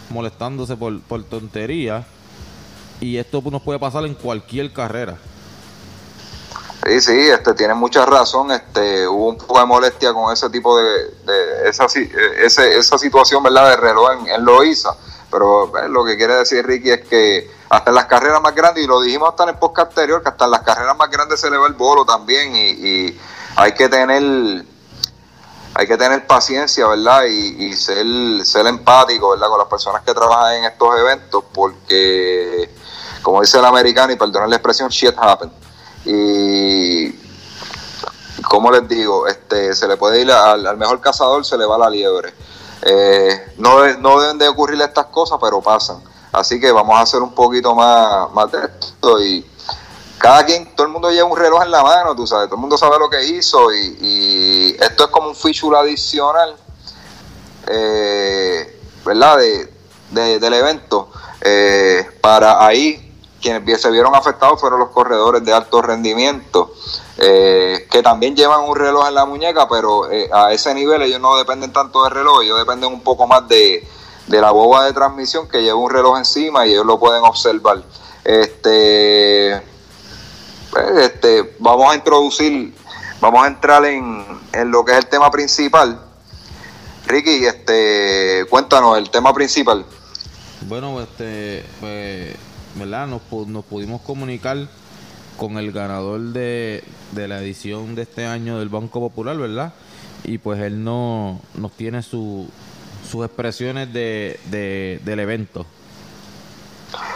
molestándose 0.09 0.75
por, 0.75 1.01
por 1.01 1.23
tonterías. 1.23 2.05
Y 2.99 3.17
esto 3.17 3.41
nos 3.51 3.61
puede 3.61 3.79
pasar 3.79 4.05
en 4.05 4.13
cualquier 4.13 4.71
carrera. 4.71 5.17
Sí, 6.85 7.01
sí, 7.01 7.29
este, 7.29 7.53
tiene 7.53 7.73
mucha 7.73 8.05
razón. 8.05 8.51
Este, 8.51 9.07
hubo 9.07 9.29
un 9.29 9.37
poco 9.37 9.59
de 9.59 9.65
molestia 9.65 10.13
con 10.13 10.31
ese 10.33 10.49
tipo 10.49 10.77
de, 10.77 10.83
de 11.25 11.69
esa, 11.69 11.85
ese, 11.85 12.77
esa 12.77 12.97
situación, 12.97 13.41
¿verdad? 13.41 13.69
De 13.69 13.77
reloj 13.77 14.11
en, 14.11 14.27
en 14.27 14.45
Loiza. 14.45 14.95
Pero 15.31 15.69
pues, 15.71 15.89
lo 15.89 16.03
que 16.03 16.17
quiere 16.17 16.35
decir 16.35 16.65
Ricky 16.65 16.91
es 16.91 17.07
que 17.07 17.49
hasta 17.69 17.89
en 17.89 17.95
las 17.95 18.05
carreras 18.05 18.41
más 18.41 18.53
grandes, 18.53 18.83
y 18.83 18.87
lo 18.87 19.01
dijimos 19.01 19.29
hasta 19.29 19.43
en 19.43 19.49
el 19.49 19.55
podcast 19.57 19.89
anterior, 19.89 20.21
que 20.21 20.29
hasta 20.29 20.45
en 20.45 20.51
las 20.51 20.61
carreras 20.61 20.95
más 20.95 21.09
grandes 21.09 21.39
se 21.39 21.49
le 21.49 21.57
va 21.57 21.67
el 21.67 21.73
bolo 21.73 22.05
también. 22.05 22.53
Y 22.55 23.17
hay 23.55 23.71
que 23.73 23.89
tener 23.89 24.65
hay 25.75 25.87
que 25.87 25.97
tener 25.97 26.27
paciencia, 26.27 26.87
¿verdad? 26.87 27.23
Y, 27.25 27.73
ser, 27.73 28.05
ser 28.45 28.67
empático, 28.67 29.31
¿verdad? 29.31 29.47
Con 29.47 29.57
las 29.57 29.67
personas 29.67 30.03
que 30.03 30.13
trabajan 30.13 30.55
en 30.55 30.65
estos 30.65 30.99
eventos, 30.99 31.43
porque, 31.51 32.69
como 33.21 33.41
dice 33.41 33.57
el 33.57 33.65
americano, 33.65 34.13
y 34.13 34.15
perdón 34.15 34.49
la 34.49 34.57
expresión, 34.57 34.89
shit 34.89 35.15
happen. 35.17 35.51
Y, 36.05 37.11
como 38.47 38.71
les 38.71 38.87
digo, 38.87 39.27
este, 39.27 39.73
se 39.73 39.87
le 39.87 39.97
puede 39.97 40.21
ir 40.21 40.31
al, 40.31 40.77
mejor 40.77 41.01
cazador, 41.01 41.43
se 41.45 41.57
le 41.57 41.65
va 41.65 41.77
la 41.77 41.89
liebre. 41.89 42.33
Eh, 42.83 43.53
no, 43.57 43.87
no 43.97 44.19
deben 44.21 44.37
de 44.37 44.47
ocurrir 44.47 44.79
estas 44.81 45.05
cosas, 45.07 45.39
pero 45.41 45.61
pasan. 45.61 45.97
Así 46.31 46.59
que 46.59 46.71
vamos 46.71 46.95
a 46.95 47.01
hacer 47.01 47.21
un 47.21 47.33
poquito 47.33 47.73
más, 47.73 48.31
más 48.31 48.51
de 48.51 48.59
esto 48.65 49.23
y 49.23 49.45
cada 50.23 50.45
quien, 50.45 50.73
todo 50.73 50.87
el 50.87 50.93
mundo 50.93 51.11
lleva 51.11 51.27
un 51.27 51.37
reloj 51.37 51.63
en 51.63 51.71
la 51.71 51.83
mano, 51.83 52.15
tú 52.15 52.25
sabes, 52.25 52.47
todo 52.47 52.55
el 52.55 52.61
mundo 52.61 52.77
sabe 52.77 52.97
lo 52.97 53.09
que 53.09 53.25
hizo 53.25 53.73
y, 53.73 54.62
esto 54.79 55.05
es 55.05 55.09
como 55.09 55.29
un 55.29 55.35
feature 55.35 55.77
adicional, 55.77 56.55
eh, 57.67 58.81
¿verdad? 59.05 59.37
De, 60.11 60.39
del 60.39 60.53
evento. 60.53 61.09
Eh, 61.41 62.07
para 62.21 62.65
ahí, 62.65 63.13
quienes 63.41 63.81
se 63.81 63.91
vieron 63.91 64.15
afectados 64.15 64.59
fueron 64.59 64.79
los 64.79 64.89
corredores 64.89 65.43
de 65.43 65.53
alto 65.53 65.81
rendimiento, 65.81 66.73
eh, 67.17 67.87
que 67.91 68.01
también 68.01 68.35
llevan 68.35 68.61
un 68.61 68.75
reloj 68.75 69.07
en 69.07 69.15
la 69.15 69.25
muñeca, 69.25 69.67
pero 69.67 70.07
a 70.31 70.53
ese 70.53 70.73
nivel 70.73 71.01
ellos 71.01 71.19
no 71.19 71.35
dependen 71.37 71.73
tanto 71.73 72.03
del 72.03 72.13
reloj, 72.13 72.43
ellos 72.43 72.59
dependen 72.59 72.91
un 72.91 73.01
poco 73.01 73.27
más 73.27 73.47
de, 73.47 73.87
de 74.27 74.41
la 74.41 74.51
boba 74.51 74.85
de 74.85 74.93
transmisión 74.93 75.47
que 75.47 75.61
lleva 75.61 75.77
un 75.77 75.89
reloj 75.89 76.17
encima 76.17 76.65
y 76.65 76.71
ellos 76.71 76.85
lo 76.85 76.99
pueden 76.99 77.23
observar. 77.23 77.83
Este, 78.23 79.61
pues, 80.71 80.85
este, 80.97 81.55
vamos 81.59 81.91
a 81.91 81.95
introducir, 81.95 82.73
vamos 83.23 83.45
a 83.45 83.47
entrar 83.47 83.85
en, 83.85 84.25
en 84.51 84.69
lo 84.69 84.83
que 84.83 84.91
es 84.91 84.97
el 84.97 85.07
tema 85.07 85.31
principal. 85.31 85.97
Ricky, 87.07 87.45
este, 87.45 88.45
cuéntanos 88.49 88.97
el 88.97 89.09
tema 89.09 89.33
principal. 89.33 89.85
Bueno, 90.67 91.01
este, 91.01 91.65
pues, 91.79 92.35
¿verdad? 92.75 93.07
Nos, 93.07 93.21
nos 93.47 93.63
pudimos 93.63 94.01
comunicar 94.01 94.57
con 95.37 95.57
el 95.57 95.71
ganador 95.71 96.19
de, 96.19 96.83
de, 97.11 97.27
la 97.29 97.39
edición 97.39 97.95
de 97.95 98.01
este 98.01 98.25
año 98.25 98.59
del 98.59 98.67
Banco 98.67 98.99
Popular, 98.99 99.37
¿verdad? 99.37 99.73
Y 100.25 100.37
pues 100.37 100.59
él 100.59 100.83
no, 100.83 101.39
nos 101.55 101.71
tiene 101.71 102.03
su, 102.03 102.49
sus 103.09 103.25
expresiones 103.25 103.93
de, 103.93 104.37
de, 104.45 104.99
del 105.05 105.19
evento. 105.21 105.65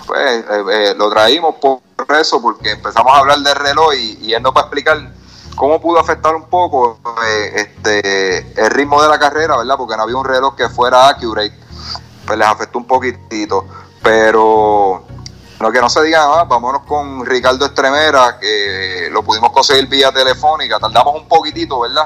Pues 0.05 0.21
eh, 0.21 0.63
eh, 0.71 0.95
lo 0.97 1.09
traímos 1.09 1.55
por 1.55 1.81
eso, 2.17 2.41
porque 2.41 2.71
empezamos 2.71 3.13
a 3.13 3.19
hablar 3.19 3.39
del 3.39 3.55
reloj 3.55 3.93
y, 3.93 4.27
y 4.27 4.33
él 4.33 4.41
nos 4.41 4.53
va 4.53 4.61
a 4.61 4.63
explicar 4.63 5.17
cómo 5.57 5.81
pudo 5.81 5.99
afectar 5.99 6.35
un 6.35 6.45
poco 6.45 6.99
eh, 7.25 7.51
este, 7.55 8.61
el 8.61 8.69
ritmo 8.69 9.01
de 9.01 9.09
la 9.09 9.19
carrera, 9.19 9.57
¿verdad? 9.57 9.75
Porque 9.75 9.97
no 9.97 10.03
había 10.03 10.15
un 10.15 10.23
reloj 10.23 10.55
que 10.55 10.69
fuera 10.69 11.09
accurate, 11.09 11.51
pues 12.25 12.39
les 12.39 12.47
afectó 12.47 12.77
un 12.77 12.85
poquitito. 12.85 13.65
Pero 14.01 15.03
no 15.59 15.71
que 15.71 15.81
no 15.81 15.89
se 15.89 16.03
diga 16.03 16.19
nada, 16.19 16.43
vámonos 16.43 16.83
con 16.83 17.25
Ricardo 17.25 17.65
Estremera, 17.65 18.37
que 18.39 19.09
lo 19.11 19.23
pudimos 19.23 19.51
conseguir 19.51 19.87
vía 19.87 20.11
telefónica, 20.11 20.79
tardamos 20.79 21.15
un 21.15 21.27
poquitito, 21.27 21.79
¿verdad? 21.79 22.05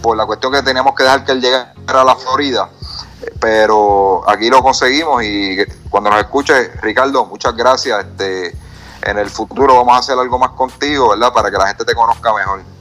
Por 0.00 0.16
la 0.16 0.24
cuestión 0.24 0.52
que 0.52 0.62
teníamos 0.62 0.94
que 0.94 1.02
dejar 1.02 1.24
que 1.24 1.32
él 1.32 1.40
llegara 1.42 1.74
a 1.86 2.04
la 2.04 2.16
Florida. 2.16 2.70
Pero 3.38 4.28
aquí 4.28 4.48
lo 4.48 4.62
conseguimos 4.62 5.22
y 5.22 5.58
cuando 5.90 6.10
nos 6.10 6.20
escuche, 6.20 6.72
Ricardo, 6.80 7.26
muchas 7.26 7.54
gracias. 7.54 8.06
Este, 8.06 8.56
en 9.02 9.18
el 9.18 9.28
futuro 9.28 9.76
vamos 9.76 9.96
a 9.96 9.98
hacer 9.98 10.18
algo 10.18 10.38
más 10.38 10.50
contigo, 10.52 11.10
¿verdad? 11.10 11.32
Para 11.32 11.50
que 11.50 11.58
la 11.58 11.66
gente 11.66 11.84
te 11.84 11.94
conozca 11.94 12.32
mejor. 12.32 12.75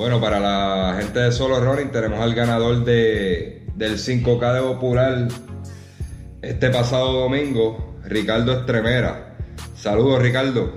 Bueno, 0.00 0.18
para 0.18 0.40
la 0.40 0.96
gente 0.98 1.18
de 1.18 1.30
Solo 1.30 1.60
Running 1.60 1.90
tenemos 1.90 2.20
al 2.20 2.34
ganador 2.34 2.84
de, 2.86 3.66
del 3.74 3.98
5K 3.98 4.54
de 4.54 4.60
Popular 4.62 5.28
este 6.40 6.70
pasado 6.70 7.12
domingo, 7.20 7.98
Ricardo 8.04 8.60
Estremera. 8.60 9.36
Saludos, 9.76 10.22
Ricardo. 10.22 10.72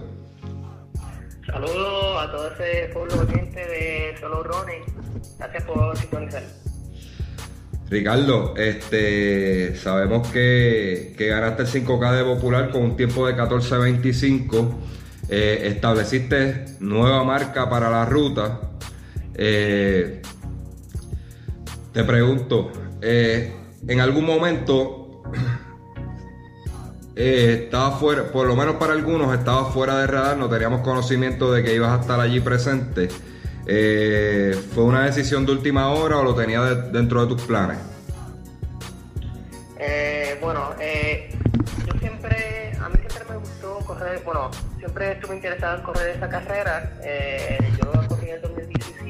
Saludos 1.45 2.17
a 2.21 2.31
todo 2.33 2.51
ese 2.51 2.89
pueblo 2.91 3.21
oyente 3.21 3.65
de 3.65 4.13
Solo 4.19 4.43
Running. 4.43 4.83
Gracias 5.39 5.63
por 5.63 5.97
sintonizar. 5.97 6.43
Ricardo, 7.89 8.55
este, 8.57 9.73
sabemos 9.77 10.27
que, 10.33 11.15
que, 11.17 11.27
ganaste 11.27 11.61
el 11.61 11.69
5K 11.69 12.11
de 12.11 12.23
Popular 12.25 12.71
con 12.71 12.81
un 12.81 12.97
tiempo 12.97 13.25
de 13.25 13.37
14.25. 13.37 14.69
Eh, 15.29 15.61
estableciste 15.63 16.65
nueva 16.81 17.23
marca 17.23 17.69
para 17.69 17.89
la 17.89 18.03
ruta. 18.03 18.71
Eh, 19.35 20.21
te 21.93 22.03
pregunto, 22.03 22.71
eh, 23.01 23.53
en 23.87 23.99
algún 23.99 24.25
momento 24.25 25.21
eh, 27.15 27.65
estaba 27.65 27.91
fuera, 27.91 28.23
por 28.31 28.47
lo 28.47 28.55
menos 28.55 28.77
para 28.77 28.93
algunos 28.93 29.31
estaba 29.37 29.65
fuera 29.65 29.99
de 29.99 30.07
radar, 30.07 30.37
no 30.37 30.49
teníamos 30.49 30.81
conocimiento 30.81 31.53
de 31.53 31.63
que 31.63 31.75
ibas 31.75 31.95
a 31.95 32.01
estar 32.01 32.19
allí 32.19 32.39
presente. 32.39 33.09
Eh, 33.67 34.59
¿Fue 34.73 34.83
una 34.85 35.05
decisión 35.05 35.45
de 35.45 35.51
última 35.51 35.89
hora 35.89 36.17
o 36.17 36.23
lo 36.23 36.33
tenías 36.33 36.67
de, 36.67 36.91
dentro 36.91 37.21
de 37.21 37.27
tus 37.35 37.43
planes? 37.43 37.77
Bueno, 40.41 40.71
yo 40.77 41.99
siempre, 41.99 42.73
a 42.81 42.89
mí 42.89 42.95
siempre 43.07 43.23
me 43.29 43.37
gustó 43.37 43.79
correr, 43.85 44.21
bueno, 44.25 44.51
siempre 44.77 45.13
estuve 45.13 45.35
interesado 45.35 45.77
en 45.77 45.83
correr 45.83 46.17
esa 46.17 46.27
carrera. 46.27 46.91
yo 47.77 48.12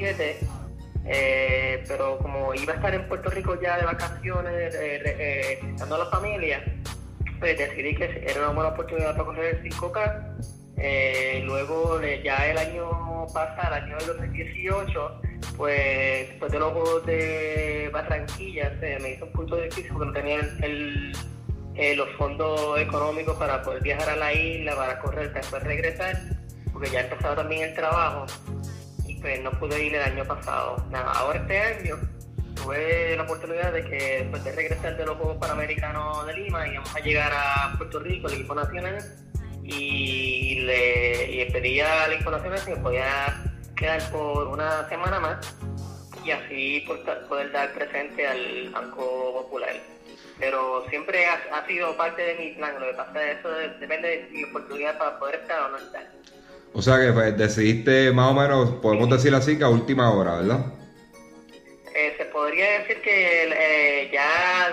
2017. 0.03 0.63
Eh, 1.05 1.83
pero 1.85 2.17
como 2.19 2.53
iba 2.53 2.73
a 2.73 2.75
estar 2.77 2.93
en 2.93 3.07
Puerto 3.07 3.29
Rico 3.29 3.59
ya 3.61 3.77
de 3.77 3.85
vacaciones, 3.85 4.73
eh, 4.75 5.01
eh, 5.05 5.59
visitando 5.61 5.95
a 5.95 5.97
la 5.99 6.05
familia, 6.05 6.63
pues 7.39 7.57
decidí 7.57 7.95
que 7.95 8.25
era 8.25 8.39
una 8.39 8.53
buena 8.53 8.69
oportunidad 8.69 9.11
para 9.11 9.25
correr 9.25 9.55
el 9.55 9.63
5K. 9.63 11.43
luego, 11.45 12.01
ya 12.23 12.49
el 12.49 12.57
año 12.57 13.27
pasado, 13.33 13.75
el 13.75 13.83
año 13.83 13.97
del 13.97 14.07
2018, 14.07 15.21
pues 15.57 16.29
después 16.29 16.51
de 16.51 16.59
los 16.59 16.71
Juegos 16.71 17.05
de 17.05 17.89
Barranquilla, 17.91 18.79
se 18.79 18.97
me 18.99 19.11
hizo 19.11 19.25
un 19.25 19.31
punto 19.33 19.57
difícil 19.57 19.91
porque 19.91 20.05
no 20.05 20.13
tenía 20.13 20.39
el, 20.61 21.11
los 21.97 22.09
fondos 22.17 22.79
económicos 22.79 23.35
para 23.35 23.61
poder 23.61 23.83
viajar 23.83 24.09
a 24.09 24.15
la 24.15 24.33
isla, 24.33 24.73
para 24.75 24.99
correr, 24.99 25.33
después 25.33 25.63
regresar, 25.63 26.17
porque 26.71 26.89
ya 26.89 27.01
empezado 27.01 27.35
también 27.35 27.63
el 27.63 27.75
trabajo 27.75 28.25
pues 29.23 29.41
no 29.41 29.51
pude 29.51 29.81
ir 29.81 29.95
el 29.95 30.03
año 30.03 30.25
pasado. 30.25 30.86
Nada, 30.91 31.13
ahora 31.13 31.39
este 31.39 31.57
año 31.57 31.95
tuve 32.55 33.15
la 33.15 33.23
oportunidad 33.23 33.71
de 33.71 33.86
que 33.86 34.19
después 34.19 34.43
de 34.43 34.51
regresar 34.51 34.97
de 34.97 35.05
los 35.05 35.15
Juegos 35.15 35.38
Panamericanos 35.38 36.27
de 36.27 36.33
Lima 36.33 36.67
íbamos 36.67 36.93
a 36.93 36.99
llegar 36.99 37.31
a 37.33 37.73
Puerto 37.77 37.99
Rico, 38.01 38.27
el 38.27 38.33
equipo 38.33 38.53
nacional, 38.53 38.97
y 39.63 40.59
le 40.59 41.49
pedí 41.53 41.79
a 41.79 42.09
la 42.09 42.13
equipo 42.13 42.31
nacional 42.31 42.59
si 42.59 42.71
me 42.71 42.77
podía 42.77 43.41
quedar 43.77 44.12
por 44.12 44.47
una 44.47 44.88
semana 44.89 45.21
más 45.21 45.55
y 46.25 46.31
así 46.31 46.86
poder 47.29 47.51
dar 47.53 47.73
presente 47.73 48.27
al 48.27 48.69
Banco 48.71 49.41
Popular. 49.41 49.73
Pero 50.38 50.86
siempre 50.89 51.25
ha, 51.27 51.65
sido 51.65 51.95
parte 51.95 52.21
de 52.21 52.36
mi 52.36 52.51
plan, 52.55 52.77
lo 52.77 52.88
que 52.88 52.93
pasa 52.93 53.31
es 53.31 53.39
eso 53.39 53.49
depende 53.79 54.07
de 54.09 54.29
mi 54.31 54.43
oportunidad 54.43 54.97
para 54.97 55.17
poder 55.17 55.36
estar 55.36 55.62
o 55.62 55.69
no 55.69 55.77
estar. 55.77 56.12
O 56.73 56.81
sea 56.81 56.99
que 56.99 57.12
pues, 57.13 57.38
decidiste 57.38 58.12
más 58.12 58.31
o 58.31 58.33
menos, 58.33 58.69
podemos 58.81 59.09
decir 59.09 59.33
así, 59.36 59.57
que 59.57 59.63
a 59.63 59.69
última 59.69 60.12
hora, 60.12 60.38
¿verdad? 60.38 60.65
Eh, 61.95 62.15
se 62.17 62.25
podría 62.25 62.79
decir 62.79 63.01
que 63.01 63.43
eh, 63.43 64.09
ya 64.12 64.71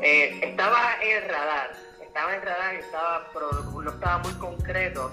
eh, 0.00 0.40
estaba 0.40 0.96
en 1.02 1.28
radar, 1.28 1.72
estaba 2.00 2.36
en 2.36 2.42
radar 2.42 2.74
y 2.74 2.78
estaba, 2.78 3.28
pero 3.32 3.82
no 3.82 3.90
estaba 3.90 4.18
muy 4.18 4.32
concreto 4.34 5.10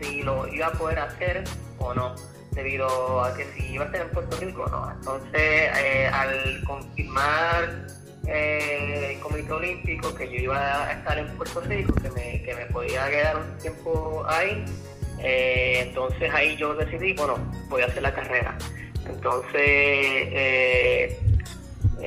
si 0.00 0.22
lo 0.22 0.48
iba 0.48 0.66
a 0.66 0.72
poder 0.72 0.98
hacer 0.98 1.44
o 1.78 1.94
no, 1.94 2.16
debido 2.50 3.22
a 3.22 3.32
que 3.36 3.44
si 3.52 3.74
iba 3.74 3.84
a 3.84 3.86
estar 3.86 4.02
en 4.02 4.10
Puerto 4.10 4.36
Rico 4.40 4.64
o 4.64 4.68
no. 4.68 4.90
Entonces, 4.90 5.70
al 6.12 6.64
confirmar 6.64 7.86
el 8.26 9.20
Comité 9.20 9.52
Olímpico 9.52 10.12
que 10.14 10.28
yo 10.28 10.38
iba 10.40 10.88
a 10.88 10.92
estar 10.92 11.18
en 11.18 11.28
Puerto 11.36 11.60
Rico, 11.60 11.94
que 11.94 12.10
me, 12.10 12.42
que 12.42 12.54
me 12.54 12.66
podía 12.66 13.08
quedar 13.08 13.36
un 13.36 13.58
tiempo 13.58 14.24
ahí, 14.26 14.64
eh, 15.22 15.84
entonces 15.86 16.30
ahí 16.32 16.56
yo 16.56 16.74
decidí, 16.74 17.12
bueno, 17.12 17.36
voy 17.68 17.82
a 17.82 17.86
hacer 17.86 18.02
la 18.02 18.12
carrera. 18.12 18.56
Entonces, 19.06 19.52
eh, 19.54 21.18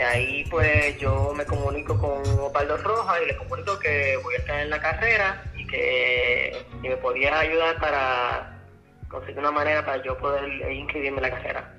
ahí 0.06 0.46
pues 0.50 0.98
yo 1.00 1.34
me 1.36 1.46
comunico 1.46 1.98
con 1.98 2.22
Osvaldo 2.40 2.78
Rojas 2.78 3.20
y 3.24 3.28
le 3.28 3.38
comunico 3.38 3.80
que 3.80 4.18
voy 4.24 4.36
a 4.36 4.38
estar 4.40 4.60
en 4.62 4.70
la 4.70 4.82
carrera 4.82 5.44
y 5.58 5.66
que 5.68 6.66
me 6.82 6.98
podía 6.98 7.40
ayudar 7.40 7.80
para 7.80 8.60
conseguir 9.08 9.40
una 9.40 9.52
manera 9.52 9.86
para 9.86 10.04
yo 10.04 10.18
poder 10.18 10.44
inscribirme 10.72 11.18
en 11.18 11.24
la 11.24 11.30
carrera. 11.30 11.74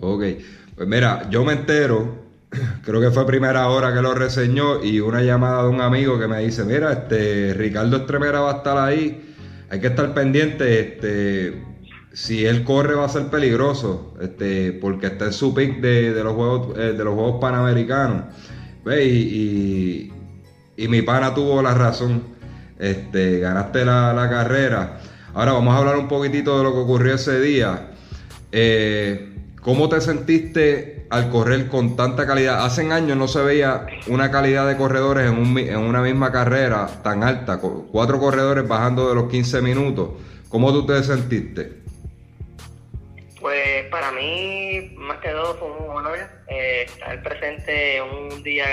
Ok, 0.00 0.22
pues 0.76 0.88
mira, 0.88 1.28
yo 1.30 1.44
me 1.44 1.54
entero, 1.54 2.26
creo 2.84 3.00
que 3.00 3.10
fue 3.10 3.26
primera 3.26 3.68
hora 3.68 3.92
que 3.92 4.00
lo 4.00 4.14
reseñó 4.14 4.84
y 4.84 5.00
una 5.00 5.22
llamada 5.22 5.64
de 5.64 5.68
un 5.70 5.80
amigo 5.80 6.18
que 6.20 6.28
me 6.28 6.38
dice, 6.38 6.64
mira, 6.64 6.92
este 6.92 7.54
Ricardo 7.54 7.96
Estremera 7.96 8.40
va 8.40 8.52
a 8.52 8.56
estar 8.58 8.78
ahí 8.78 9.24
hay 9.70 9.80
que 9.80 9.88
estar 9.88 10.14
pendiente, 10.14 10.80
este, 10.80 11.62
si 12.12 12.46
él 12.46 12.64
corre 12.64 12.94
va 12.94 13.04
a 13.04 13.08
ser 13.08 13.26
peligroso, 13.26 14.14
este, 14.20 14.72
porque 14.72 15.08
está 15.08 15.26
en 15.26 15.32
su 15.32 15.54
pick 15.54 15.80
de, 15.80 16.10
los 16.24 16.34
juegos, 16.34 16.78
eh, 16.78 16.94
de 16.96 17.04
los 17.04 17.14
juegos 17.14 17.40
panamericanos. 17.40 18.24
Y, 18.86 20.10
mi 20.76 21.02
pana 21.02 21.34
tuvo 21.34 21.60
la 21.60 21.74
razón. 21.74 22.22
Este, 22.78 23.40
ganaste 23.40 23.84
la, 23.84 24.28
carrera. 24.30 25.00
Ahora 25.34 25.52
vamos 25.52 25.74
a 25.74 25.78
hablar 25.78 25.96
un 25.98 26.08
poquitito 26.08 26.56
de 26.56 26.64
lo 26.64 26.72
que 26.72 26.78
ocurrió 26.78 27.14
ese 27.14 27.40
día. 27.40 27.90
Eh, 28.52 29.34
¿Cómo 29.60 29.88
te 29.88 30.00
sentiste 30.00 30.97
al 31.10 31.30
correr 31.30 31.68
con 31.68 31.96
tanta 31.96 32.26
calidad. 32.26 32.64
Hace 32.64 32.90
años 32.92 33.16
no 33.16 33.28
se 33.28 33.42
veía 33.42 33.86
una 34.06 34.30
calidad 34.30 34.66
de 34.68 34.76
corredores 34.76 35.30
en, 35.30 35.38
un, 35.38 35.58
en 35.58 35.78
una 35.78 36.02
misma 36.02 36.32
carrera 36.32 36.86
tan 37.02 37.22
alta, 37.22 37.60
cuatro 37.60 38.18
corredores 38.18 38.66
bajando 38.66 39.08
de 39.08 39.14
los 39.14 39.30
15 39.30 39.62
minutos. 39.62 40.10
¿Cómo 40.48 40.72
tú 40.72 40.86
te 40.86 41.02
sentiste? 41.02 41.78
Pues 43.40 43.84
para 43.90 44.10
mí, 44.12 44.94
más 44.96 45.18
que 45.18 45.30
todo, 45.30 45.54
fue 45.54 45.68
un 45.68 45.96
honor 45.96 46.18
eh, 46.48 46.84
estar 46.86 47.22
presente 47.22 48.02
un 48.02 48.42
día 48.42 48.66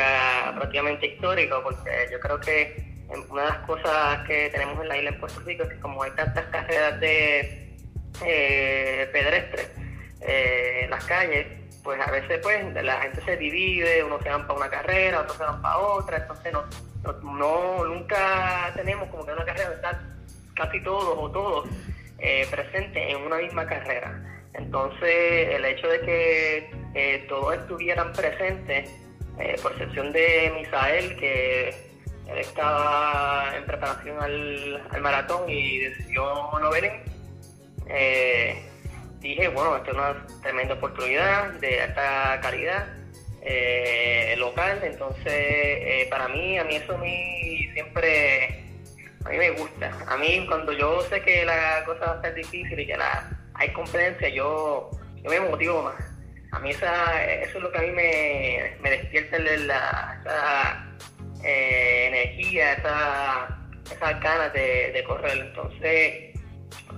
prácticamente 0.56 1.08
histórico, 1.08 1.62
porque 1.64 1.92
yo 2.12 2.20
creo 2.20 2.40
que 2.40 2.96
una 3.30 3.44
de 3.44 3.50
las 3.50 3.60
cosas 3.60 4.28
que 4.28 4.50
tenemos 4.50 4.82
en 4.82 4.88
la 4.88 4.98
isla 4.98 5.12
de 5.12 5.18
Puerto 5.20 5.40
Rico 5.42 5.64
es 5.64 5.70
que 5.70 5.80
como 5.80 6.02
hay 6.02 6.12
tantas 6.12 6.46
carreras 6.46 7.00
de 7.00 7.78
eh, 8.26 9.10
pedestres 9.12 9.70
eh, 10.22 10.88
las 10.90 11.04
calles, 11.06 11.46
pues 11.86 12.02
a 12.02 12.12
veces 12.12 12.40
pues 12.42 12.74
la 12.84 13.00
gente 13.02 13.22
se 13.22 13.38
divide, 13.38 14.04
unos 14.04 14.22
se 14.24 14.30
van 14.30 14.48
para 14.48 14.60
una 14.60 14.70
carrera, 14.70 15.22
otros 15.22 15.38
se 15.38 15.44
van 15.44 15.62
para 15.62 15.78
otra, 15.78 16.18
entonces 16.18 16.52
no, 16.52 16.64
no, 17.22 17.86
nunca 17.86 18.72
tenemos 18.76 19.08
como 19.10 19.24
que 19.24 19.32
una 19.32 19.46
carrera 19.46 19.72
estar 19.72 20.02
casi 20.56 20.82
todos 20.82 21.16
o 21.16 21.32
todos 21.32 21.70
eh, 22.18 22.48
presentes 22.50 23.08
en 23.08 23.22
una 23.22 23.38
misma 23.38 23.68
carrera. 23.68 24.20
Entonces 24.56 25.50
el 25.54 25.64
hecho 25.64 25.88
de 25.88 26.00
que 26.02 26.72
eh, 26.96 27.26
todos 27.30 27.56
estuvieran 27.56 28.12
presentes, 28.14 28.90
eh, 29.40 29.56
por 29.62 29.74
excepción 29.74 30.12
de 30.12 30.52
Misael, 30.56 31.16
que 31.18 31.70
él 31.70 32.38
estaba 32.40 33.54
en 33.56 33.64
preparación 33.66 34.20
al, 34.24 35.02
maratón 35.02 35.48
y 35.48 35.82
decidió 35.82 36.50
no 36.60 36.72
venir, 36.72 36.94
dije, 39.30 39.48
bueno, 39.48 39.78
esto 39.78 39.92
es 39.92 39.98
una 39.98 40.28
tremenda 40.44 40.76
oportunidad 40.76 41.50
de 41.54 41.82
alta 41.82 42.40
calidad 42.42 42.88
eh, 43.42 44.36
local, 44.38 44.80
entonces 44.84 45.26
eh, 45.26 46.08
para 46.10 46.28
mí, 46.28 46.58
a 46.60 46.64
mí 46.64 46.76
eso 46.76 46.94
a 46.94 46.98
mí 46.98 47.70
siempre, 47.74 48.64
a 49.26 49.30
mí 49.30 49.38
me 49.38 49.50
gusta. 49.52 49.92
A 50.08 50.18
mí 50.18 50.46
cuando 50.48 50.72
yo 50.72 51.02
sé 51.10 51.22
que 51.22 51.44
la 51.44 51.84
cosa 51.86 52.06
va 52.06 52.20
a 52.20 52.22
ser 52.22 52.36
difícil 52.36 52.80
y 52.80 52.86
que 52.86 52.98
la, 52.98 53.30
hay 53.56 53.72
competencia, 53.74 54.30
yo, 54.30 54.92
yo 55.24 55.30
me 55.30 55.40
motivo 55.40 55.82
más. 55.82 55.96
A 56.52 56.60
mí 56.60 56.70
esa, 56.70 57.26
eso 57.26 57.58
es 57.58 57.64
lo 57.64 57.72
que 57.72 57.78
a 57.80 57.82
mí 57.82 57.92
me, 57.92 58.78
me 58.82 58.92
despierta 58.92 59.40
la, 59.40 60.20
esa 60.22 60.96
eh, 61.44 62.08
energía, 62.08 62.74
esa, 62.74 63.60
esas 63.92 64.22
ganas 64.22 64.54
de, 64.54 64.92
de 64.92 65.04
correr. 65.04 65.38
Entonces, 65.38 66.35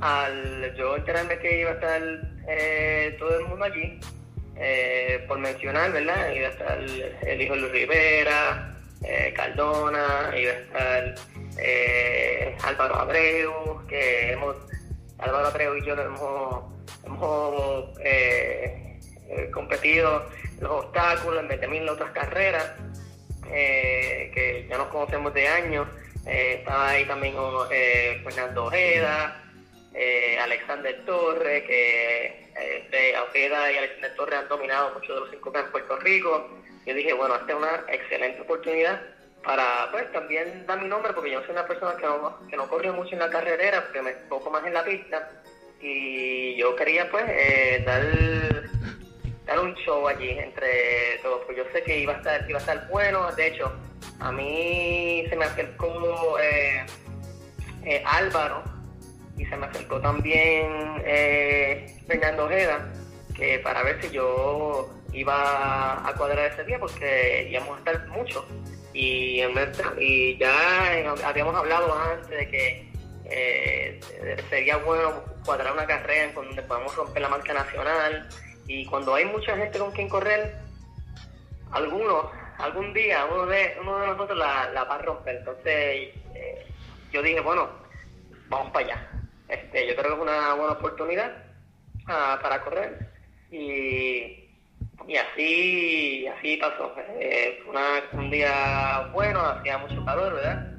al 0.01 0.75
yo 0.75 0.95
enterarme 0.95 1.39
que 1.39 1.61
iba 1.61 1.71
a 1.71 1.73
estar 1.73 2.01
eh, 2.47 3.15
todo 3.19 3.39
el 3.39 3.45
mundo 3.47 3.65
allí, 3.65 3.99
eh, 4.55 5.23
por 5.27 5.37
mencionar, 5.39 5.91
¿verdad? 5.91 6.31
Iba 6.33 6.47
a 6.47 6.51
estar 6.51 6.79
el 6.79 7.41
hijo 7.41 7.53
de 7.53 7.61
Luis 7.61 7.71
Rivera, 7.71 8.77
eh, 9.03 9.33
Cardona, 9.35 10.33
iba 10.37 10.51
a 10.51 10.55
estar 10.55 11.15
Álvaro 12.63 12.95
Abreu, 12.95 13.85
que 13.87 14.31
hemos, 14.31 14.55
Álvaro 15.19 15.47
Abreu 15.47 15.77
y 15.77 15.85
yo 15.85 15.93
hemos, 15.93 16.63
hemos 17.05 17.89
competido 19.51 20.25
los 20.59 20.85
obstáculos 20.85 21.43
en 21.43 21.49
20.000 21.49 21.89
otras 21.89 22.11
carreras, 22.11 22.73
que 23.43 24.67
ya 24.69 24.77
nos 24.77 24.87
conocemos 24.87 25.33
de 25.33 25.47
años. 25.47 25.87
estaba 26.25 26.89
ahí 26.89 27.05
también 27.05 27.35
Fernando 28.23 28.65
Ojeda, 28.65 29.46
eh, 29.93 30.37
Alexander 30.39 31.05
Torres, 31.05 31.63
que 31.63 32.51
eh, 32.55 33.15
Ojeda 33.29 33.71
y 33.71 33.77
Alexander 33.77 34.15
Torres 34.15 34.39
han 34.39 34.47
dominado 34.47 34.93
muchos 34.93 35.15
de 35.15 35.19
los 35.21 35.29
cinco 35.31 35.51
en 35.55 35.71
Puerto 35.71 35.97
Rico. 35.97 36.49
Yo 36.85 36.93
dije, 36.93 37.13
bueno, 37.13 37.35
esta 37.35 37.51
es 37.51 37.57
una 37.57 37.83
excelente 37.89 38.41
oportunidad 38.41 39.01
para 39.43 39.89
pues 39.91 40.11
también 40.11 40.65
dar 40.65 40.81
mi 40.81 40.87
nombre, 40.87 41.13
porque 41.13 41.31
yo 41.31 41.41
soy 41.41 41.51
una 41.51 41.65
persona 41.65 41.95
que 41.95 42.05
no, 42.05 42.47
que 42.49 42.57
no 42.57 42.67
corre 42.67 42.91
mucho 42.91 43.13
en 43.13 43.19
la 43.19 43.29
carretera, 43.29 43.83
porque 43.83 44.01
me 44.01 44.11
enfoco 44.11 44.49
más 44.49 44.65
en 44.65 44.73
la 44.73 44.83
pista. 44.83 45.31
Y 45.79 46.55
yo 46.57 46.75
quería 46.75 47.09
pues 47.09 47.23
eh, 47.27 47.83
dar, 47.85 48.03
dar 49.45 49.59
un 49.59 49.73
show 49.75 50.07
allí 50.07 50.31
entre 50.31 51.19
todos, 51.21 51.45
pues 51.45 51.57
yo 51.57 51.63
sé 51.71 51.83
que 51.83 51.99
iba 51.99 52.13
a 52.13 52.17
estar, 52.17 52.49
iba 52.49 52.57
a 52.57 52.61
estar 52.61 52.87
bueno. 52.89 53.31
De 53.33 53.47
hecho, 53.47 53.71
a 54.19 54.31
mí 54.31 55.25
se 55.29 55.35
me 55.35 55.45
acercó 55.45 56.39
eh, 56.39 56.85
eh 57.85 58.03
Álvaro, 58.05 58.63
y 59.37 59.45
se 59.45 59.55
me 59.55 59.67
acercó 59.67 59.99
también 60.01 61.01
eh, 61.05 61.85
Fernando 62.07 62.45
Ojeda, 62.45 62.91
que 63.35 63.59
para 63.59 63.83
ver 63.83 64.01
si 64.01 64.09
yo 64.09 64.89
iba 65.13 66.07
a 66.07 66.13
cuadrar 66.15 66.51
ese 66.51 66.63
día 66.63 66.79
porque 66.79 67.47
íbamos 67.49 67.75
a 67.75 67.77
estar 67.79 68.07
mucho. 68.07 68.45
Y, 68.93 69.41
y 69.99 70.37
ya 70.37 71.03
habíamos 71.23 71.55
hablado 71.55 71.93
antes 71.99 72.29
de 72.29 72.47
que 72.47 72.91
eh, 73.25 73.99
sería 74.49 74.77
bueno 74.77 75.23
cuadrar 75.45 75.73
una 75.73 75.85
carrera 75.85 76.23
en 76.23 76.33
donde 76.33 76.61
podamos 76.63 76.95
romper 76.95 77.21
la 77.21 77.29
marca 77.29 77.53
nacional. 77.53 78.27
Y 78.67 78.85
cuando 78.85 79.13
hay 79.13 79.25
mucha 79.25 79.55
gente 79.55 79.77
con 79.77 79.91
quien 79.91 80.09
correr, 80.09 80.55
algunos, 81.71 82.25
algún 82.57 82.91
día 82.93 83.25
uno 83.31 83.45
de, 83.45 83.77
uno 83.81 83.99
de 83.99 84.07
nosotros 84.07 84.37
la, 84.37 84.83
va 84.83 84.95
a 84.95 84.97
romper. 84.97 85.35
Entonces 85.37 85.65
eh, 86.33 86.65
yo 87.11 87.21
dije, 87.21 87.39
bueno, 87.39 87.69
vamos 88.49 88.71
para 88.71 88.85
allá. 88.85 89.16
Este, 89.49 89.87
yo 89.87 89.95
creo 89.95 90.09
que 90.09 90.15
es 90.15 90.21
una 90.21 90.53
buena 90.55 90.73
oportunidad 90.73 91.31
ah, 92.07 92.37
para 92.41 92.63
correr 92.63 92.99
y, 93.49 94.49
y 95.07 95.15
así 95.15 96.27
así 96.27 96.57
pasó. 96.57 96.93
Eh, 97.19 97.59
fue 97.65 98.19
un 98.19 98.29
día 98.29 99.09
bueno, 99.13 99.39
hacía 99.39 99.77
mucho 99.77 100.03
calor, 100.03 100.33
¿verdad? 100.33 100.73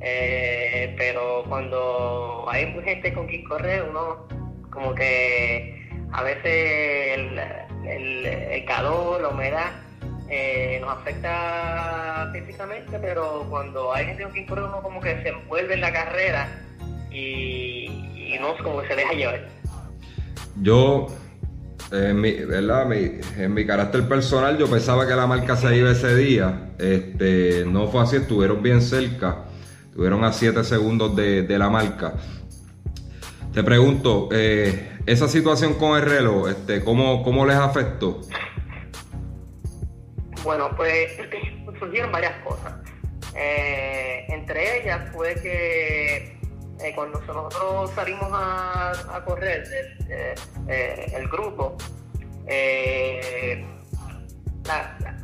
Eh, 0.00 0.94
pero 0.96 1.44
cuando 1.48 2.46
hay 2.48 2.72
gente 2.84 3.12
con 3.12 3.26
quien 3.26 3.44
correr, 3.44 3.82
uno 3.82 4.26
como 4.70 4.94
que 4.94 5.88
a 6.12 6.22
veces 6.22 7.18
el, 7.18 8.64
calor, 8.66 9.20
la 9.20 9.28
humedad 9.28 9.72
eh, 10.28 10.78
nos 10.80 10.98
afecta 10.98 12.30
físicamente, 12.32 12.98
pero 12.98 13.46
cuando 13.48 13.92
hay 13.92 14.06
gente 14.06 14.22
con 14.24 14.32
quien 14.32 14.46
correr, 14.46 14.64
uno 14.64 14.82
como 14.82 15.00
que 15.00 15.22
se 15.22 15.28
envuelve 15.28 15.74
en 15.74 15.80
la 15.80 15.92
carrera 15.92 16.48
y, 17.16 18.34
y 18.34 18.38
no 18.40 18.56
como 18.62 18.82
se 18.82 18.94
deja 18.94 19.12
llevar. 19.12 19.48
Yo, 20.60 21.06
en 21.92 22.20
mi, 22.20 22.32
¿verdad? 22.32 22.92
en 22.92 23.54
mi 23.54 23.66
carácter 23.66 24.08
personal, 24.08 24.58
yo 24.58 24.68
pensaba 24.68 25.06
que 25.06 25.14
la 25.14 25.26
marca 25.26 25.56
se 25.56 25.76
iba 25.76 25.90
ese 25.90 26.14
día. 26.16 26.70
Este, 26.78 27.64
no 27.66 27.88
fue 27.88 28.02
así, 28.02 28.16
estuvieron 28.16 28.62
bien 28.62 28.82
cerca. 28.82 29.44
Estuvieron 29.88 30.24
a 30.24 30.32
7 30.32 30.62
segundos 30.64 31.16
de, 31.16 31.46
la 31.58 31.70
marca. 31.70 32.14
Te 33.52 33.62
pregunto, 33.62 34.28
eh, 34.32 34.98
esa 35.06 35.28
situación 35.28 35.74
con 35.74 35.96
el 35.96 36.02
reloj, 36.02 36.50
este, 36.50 36.84
¿cómo, 36.84 37.22
¿cómo 37.22 37.46
les 37.46 37.56
afectó? 37.56 38.20
Bueno, 40.44 40.70
pues 40.76 41.12
surgieron 41.78 42.12
varias 42.12 42.34
cosas. 42.44 42.74
Eh, 43.34 44.26
entre 44.28 44.82
ellas 44.82 45.10
fue 45.12 45.34
que 45.34 46.35
eh, 46.80 46.92
cuando 46.94 47.20
nosotros 47.20 47.90
salimos 47.92 48.28
a, 48.32 49.22
correr 49.24 49.64
eh, 50.08 50.34
eh, 50.68 51.12
el 51.14 51.26
grupo, 51.28 51.76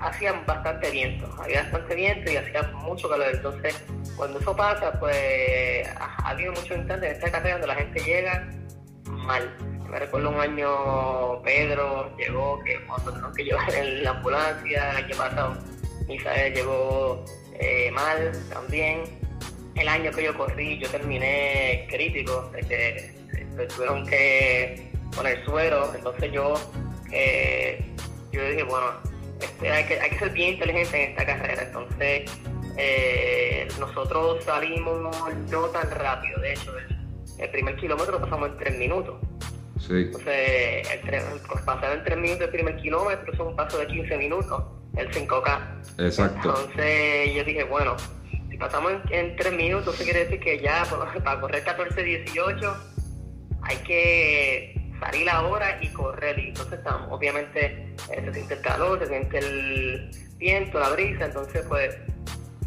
hacían 0.00 0.46
bastante 0.46 0.90
viento, 0.90 1.28
había 1.38 1.62
bastante 1.62 1.94
viento 1.94 2.30
y 2.30 2.36
hacía 2.36 2.62
mucho 2.74 3.08
calor. 3.08 3.28
Entonces, 3.34 3.84
cuando 4.16 4.38
eso 4.38 4.56
pasa, 4.56 4.98
pues 4.98 5.86
ha, 5.96 6.30
habido 6.30 6.52
muchos 6.52 6.78
instantes 6.78 7.10
en 7.10 7.16
esta 7.16 7.30
carrera 7.30 7.54
donde 7.54 7.66
la 7.66 7.74
gente 7.74 8.00
llega 8.00 8.48
mal. 9.04 9.54
Me 9.90 9.98
recuerdo 9.98 10.30
un 10.30 10.40
año 10.40 11.42
Pedro 11.42 12.16
llegó, 12.16 12.58
que 12.64 12.82
cuando 12.86 13.12
tenemos 13.12 13.36
que 13.36 13.44
llevar 13.44 13.74
en 13.74 14.04
la 14.04 14.10
ambulancia, 14.10 14.90
el 14.90 15.04
año 15.04 15.16
pasado 15.16 15.58
llegó 16.08 17.24
mal 17.92 18.32
también 18.48 19.22
el 19.74 19.88
año 19.88 20.10
que 20.10 20.24
yo 20.24 20.36
corrí, 20.36 20.78
yo 20.78 20.88
terminé 20.88 21.86
crítico, 21.90 22.50
que 22.68 23.14
tuvieron 23.74 24.06
que 24.06 24.90
poner 25.14 25.44
suero, 25.44 25.92
entonces 25.94 26.32
yo, 26.32 26.54
eh, 27.10 27.84
yo 28.32 28.44
dije, 28.48 28.62
bueno, 28.64 28.92
este, 29.40 29.70
hay, 29.70 29.84
que, 29.84 30.00
hay 30.00 30.10
que 30.10 30.18
ser 30.18 30.30
bien 30.30 30.54
inteligente 30.54 31.04
en 31.04 31.10
esta 31.10 31.26
carrera, 31.26 31.62
entonces 31.62 32.30
eh, 32.76 33.68
nosotros 33.78 34.44
salimos 34.44 35.16
no 35.50 35.64
tan 35.66 35.90
rápido, 35.90 36.40
de 36.40 36.52
hecho, 36.52 36.72
el, 37.38 37.50
primer 37.50 37.76
kilómetro 37.76 38.12
lo 38.12 38.20
pasamos 38.20 38.50
en 38.50 38.56
tres 38.58 38.78
minutos. 38.78 39.16
Sí. 39.80 39.94
Entonces, 39.94 40.88
el, 40.90 41.40
pasar 41.64 41.98
en 41.98 42.04
tres 42.04 42.18
minutos 42.18 42.44
el 42.44 42.50
primer 42.50 42.76
kilómetro 42.76 43.32
es 43.32 43.40
un 43.40 43.56
paso 43.56 43.78
de 43.78 43.88
15 43.88 44.16
minutos, 44.16 44.62
el 44.96 45.10
5K. 45.10 45.82
Exacto. 45.98 46.54
Entonces 46.56 47.34
yo 47.34 47.42
dije, 47.42 47.64
bueno, 47.64 47.96
pasamos 48.58 48.92
en, 49.10 49.36
tres 49.36 49.52
minutos, 49.52 49.94
eso 49.94 50.04
quiere 50.04 50.24
decir 50.24 50.40
que 50.40 50.58
ya 50.60 50.84
para 51.24 51.40
correr 51.40 51.64
14-18 51.64 52.76
hay 53.62 53.76
que 53.78 54.82
salir 55.00 55.28
ahora 55.30 55.78
y 55.80 55.88
correr. 55.88 56.38
Y 56.38 56.48
entonces 56.48 56.78
estamos, 56.78 57.08
obviamente 57.10 57.94
eh, 58.10 58.22
se 58.24 58.32
siente 58.32 58.54
el 58.54 58.60
calor, 58.60 58.98
se 58.98 59.06
siente 59.06 59.38
el 59.38 60.10
viento, 60.36 60.78
la 60.78 60.90
brisa, 60.90 61.26
entonces 61.26 61.64
pues 61.68 61.96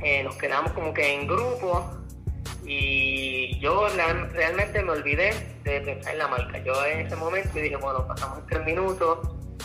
eh, 0.01 0.23
nos 0.23 0.35
quedamos 0.37 0.71
como 0.73 0.93
que 0.93 1.13
en 1.13 1.27
grupo 1.27 1.91
Y 2.65 3.57
yo 3.59 3.87
realmente 4.33 4.83
me 4.83 4.91
olvidé 4.91 5.33
de 5.63 5.81
pensar 5.81 6.13
en 6.13 6.19
la 6.19 6.27
marca. 6.27 6.57
Yo 6.59 6.73
en 6.85 7.05
ese 7.05 7.15
momento 7.15 7.59
dije, 7.59 7.75
bueno, 7.75 8.07
pasamos 8.07 8.45
tres 8.47 8.65
minutos, 8.65 9.19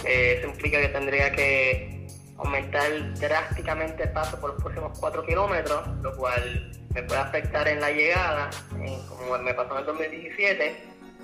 eh, 0.04 0.36
eso 0.38 0.48
implica 0.48 0.80
que 0.80 0.88
tendría 0.88 1.32
que 1.32 1.99
aumentar 2.42 3.14
drásticamente 3.14 4.04
el 4.04 4.12
paso 4.12 4.40
por 4.40 4.50
los 4.50 4.62
próximos 4.62 4.98
cuatro 4.98 5.24
kilómetros, 5.24 5.86
lo 6.02 6.16
cual 6.16 6.72
me 6.94 7.02
puede 7.02 7.20
afectar 7.20 7.68
en 7.68 7.80
la 7.80 7.90
llegada, 7.90 8.50
como 9.08 9.38
me 9.38 9.54
pasó 9.54 9.72
en 9.74 9.78
el 9.80 9.86
2017. 9.86 10.76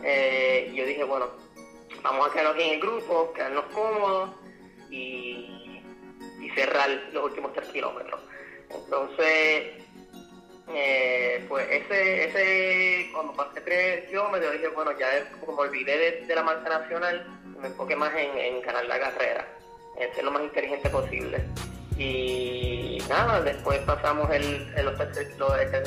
Eh, 0.04 0.72
yo 0.74 0.84
dije, 0.84 1.04
bueno, 1.04 1.26
vamos 2.02 2.28
a 2.28 2.32
quedarnos 2.32 2.54
aquí 2.54 2.64
en 2.64 2.74
el 2.74 2.80
grupo, 2.80 3.32
quedarnos 3.32 3.64
cómodos 3.66 4.30
y, 4.90 5.82
y 6.40 6.50
cerrar 6.54 6.90
los 7.12 7.24
últimos 7.24 7.52
tres 7.52 7.68
kilómetros. 7.68 8.20
Entonces, 8.70 9.86
eh, 10.68 11.44
pues 11.48 11.66
ese, 11.70 12.24
ese, 12.24 13.10
cuando 13.12 13.32
pasé 13.34 13.60
tres 13.60 14.08
kilómetros, 14.08 14.52
dije, 14.52 14.68
bueno, 14.68 14.92
ya 14.98 15.08
como 15.40 15.56
me 15.56 15.68
olvidé 15.68 16.24
de, 16.26 16.34
la 16.34 16.42
marca 16.42 16.68
nacional, 16.68 17.26
me 17.60 17.68
enfoqué 17.68 17.94
más 17.94 18.12
en, 18.16 18.60
ganar 18.62 18.84
la 18.86 18.98
carrera, 18.98 19.46
en 19.98 20.14
ser 20.14 20.24
lo 20.24 20.32
más 20.32 20.42
inteligente 20.42 20.88
posible. 20.90 21.44
Y 21.98 22.98
nada, 23.08 23.40
después 23.40 23.78
pasamos 23.80 24.30
el, 24.30 24.70
el 24.76 24.84
los 24.84 24.98
tercer, 24.98 25.28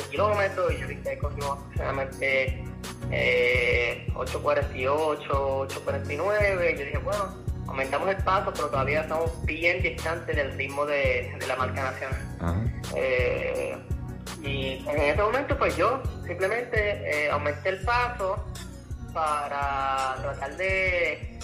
kilómetros 0.09 0.73
y 0.73 0.77
yo 0.79 0.87
vi 0.87 0.95
que 0.95 1.17
cogimos 1.19 1.59
aproximadamente 1.59 2.63
eh, 3.11 4.07
8.48, 4.15 5.27
8.49. 5.27 6.77
Yo 6.77 6.85
dije, 6.85 6.97
bueno, 6.97 7.35
aumentamos 7.67 8.09
el 8.09 8.17
paso, 8.23 8.51
pero 8.53 8.69
todavía 8.69 9.01
estamos 9.01 9.45
bien 9.45 9.83
distantes 9.83 10.35
del 10.35 10.51
ritmo 10.57 10.85
de, 10.87 11.31
la 11.47 11.55
marca 11.55 11.91
nacional. 11.91 12.71
Eh, 12.95 13.77
y 14.41 14.83
en 14.87 15.01
ese 15.01 15.21
momento, 15.21 15.57
pues 15.57 15.77
yo 15.77 16.01
simplemente 16.25 17.25
eh, 17.25 17.29
aumenté 17.29 17.69
el 17.69 17.81
paso 17.81 18.45
para 19.13 20.15
tratar 20.21 20.57
de, 20.57 21.39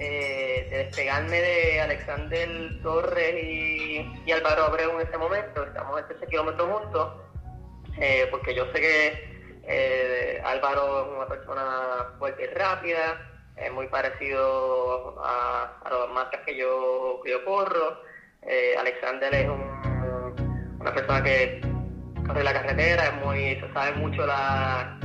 eh, 0.00 0.68
despegarme 0.70 1.40
de 1.40 1.80
Alexander 1.80 2.48
Torres 2.82 3.34
y, 3.42 4.32
Álvaro 4.32 4.64
Abreu 4.64 5.00
en 5.00 5.06
ese 5.06 5.18
momento. 5.18 5.64
Estamos 5.64 6.00
a 6.00 6.06
13 6.06 6.26
kilómetros 6.26 6.68
juntos, 6.70 7.12
porque 8.30 8.54
yo 8.54 8.66
sé 8.72 8.80
que 8.80 10.42
Álvaro 10.44 11.02
es 11.02 11.16
una 11.16 11.26
persona 11.26 12.14
fuerte 12.18 12.44
y 12.44 12.46
rápida 12.54 13.28
es 13.60 13.72
muy 13.72 13.86
parecido 13.88 15.16
a, 15.22 15.80
a 15.84 15.90
las 15.90 16.08
marcas 16.14 16.40
que 16.46 16.56
yo, 16.56 17.20
corro. 17.44 18.02
Eh, 18.42 18.74
Alexander 18.78 19.34
es 19.34 19.48
una 19.48 20.94
persona 20.94 21.22
que 21.22 21.60
corre 22.26 22.44
la 22.44 22.52
carretera, 22.52 23.06
es 23.06 23.14
muy, 23.24 23.56
se 23.60 23.72
sabe 23.72 23.92
mucho 23.92 24.26
las 24.26 25.00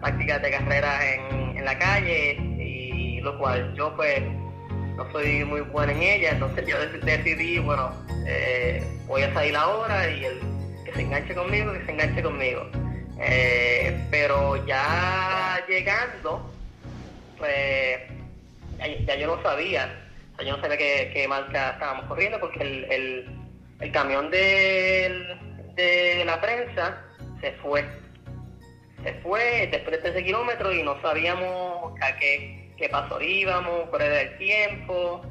tácticas 0.00 0.42
de 0.42 0.50
carrera 0.50 1.14
en, 1.14 1.58
en, 1.58 1.64
la 1.64 1.78
calle 1.78 2.47
lo 3.20 3.38
cual 3.38 3.74
yo 3.74 3.94
pues 3.96 4.22
no 4.98 5.10
soy 5.12 5.44
muy 5.44 5.60
buena 5.60 5.92
en 5.92 6.02
ella, 6.02 6.30
entonces 6.32 6.66
yo 6.66 6.76
decidí, 7.04 7.58
bueno, 7.60 7.92
eh, 8.26 8.82
voy 9.06 9.22
a 9.22 9.32
salir 9.32 9.54
ahora 9.54 10.10
y 10.10 10.24
el 10.24 10.40
que 10.84 10.92
se 10.92 11.02
enganche 11.02 11.34
conmigo, 11.34 11.72
que 11.72 11.84
se 11.84 11.92
enganche 11.92 12.22
conmigo. 12.22 12.68
Eh, 13.20 13.96
pero 14.10 14.64
ya 14.66 15.64
llegando, 15.68 16.52
pues 17.38 17.98
ya, 19.06 19.16
yo 19.16 19.36
no 19.36 19.42
sabía, 19.42 19.88
yo 20.44 20.56
no 20.56 20.60
sabía 20.60 20.76
qué, 20.76 21.26
marca 21.28 21.70
estábamos 21.70 22.06
corriendo 22.06 22.40
porque 22.40 22.62
el, 22.62 23.24
el, 23.80 23.92
camión 23.92 24.30
de, 24.30 25.36
de 25.74 26.24
la 26.24 26.40
prensa 26.40 27.04
se 27.40 27.52
fue. 27.62 27.84
Se 29.04 29.14
fue 29.22 29.68
después 29.70 30.02
de 30.02 30.10
13 30.10 30.24
kilómetros 30.24 30.74
y 30.74 30.82
no 30.82 31.00
sabíamos 31.00 31.94
a 32.00 32.16
qué, 32.16 32.57
qué 32.78 32.88
paso 32.88 33.20
íbamos, 33.20 33.88
cuál 33.90 34.02
era 34.02 34.20
el 34.22 34.38
tiempo. 34.38 35.22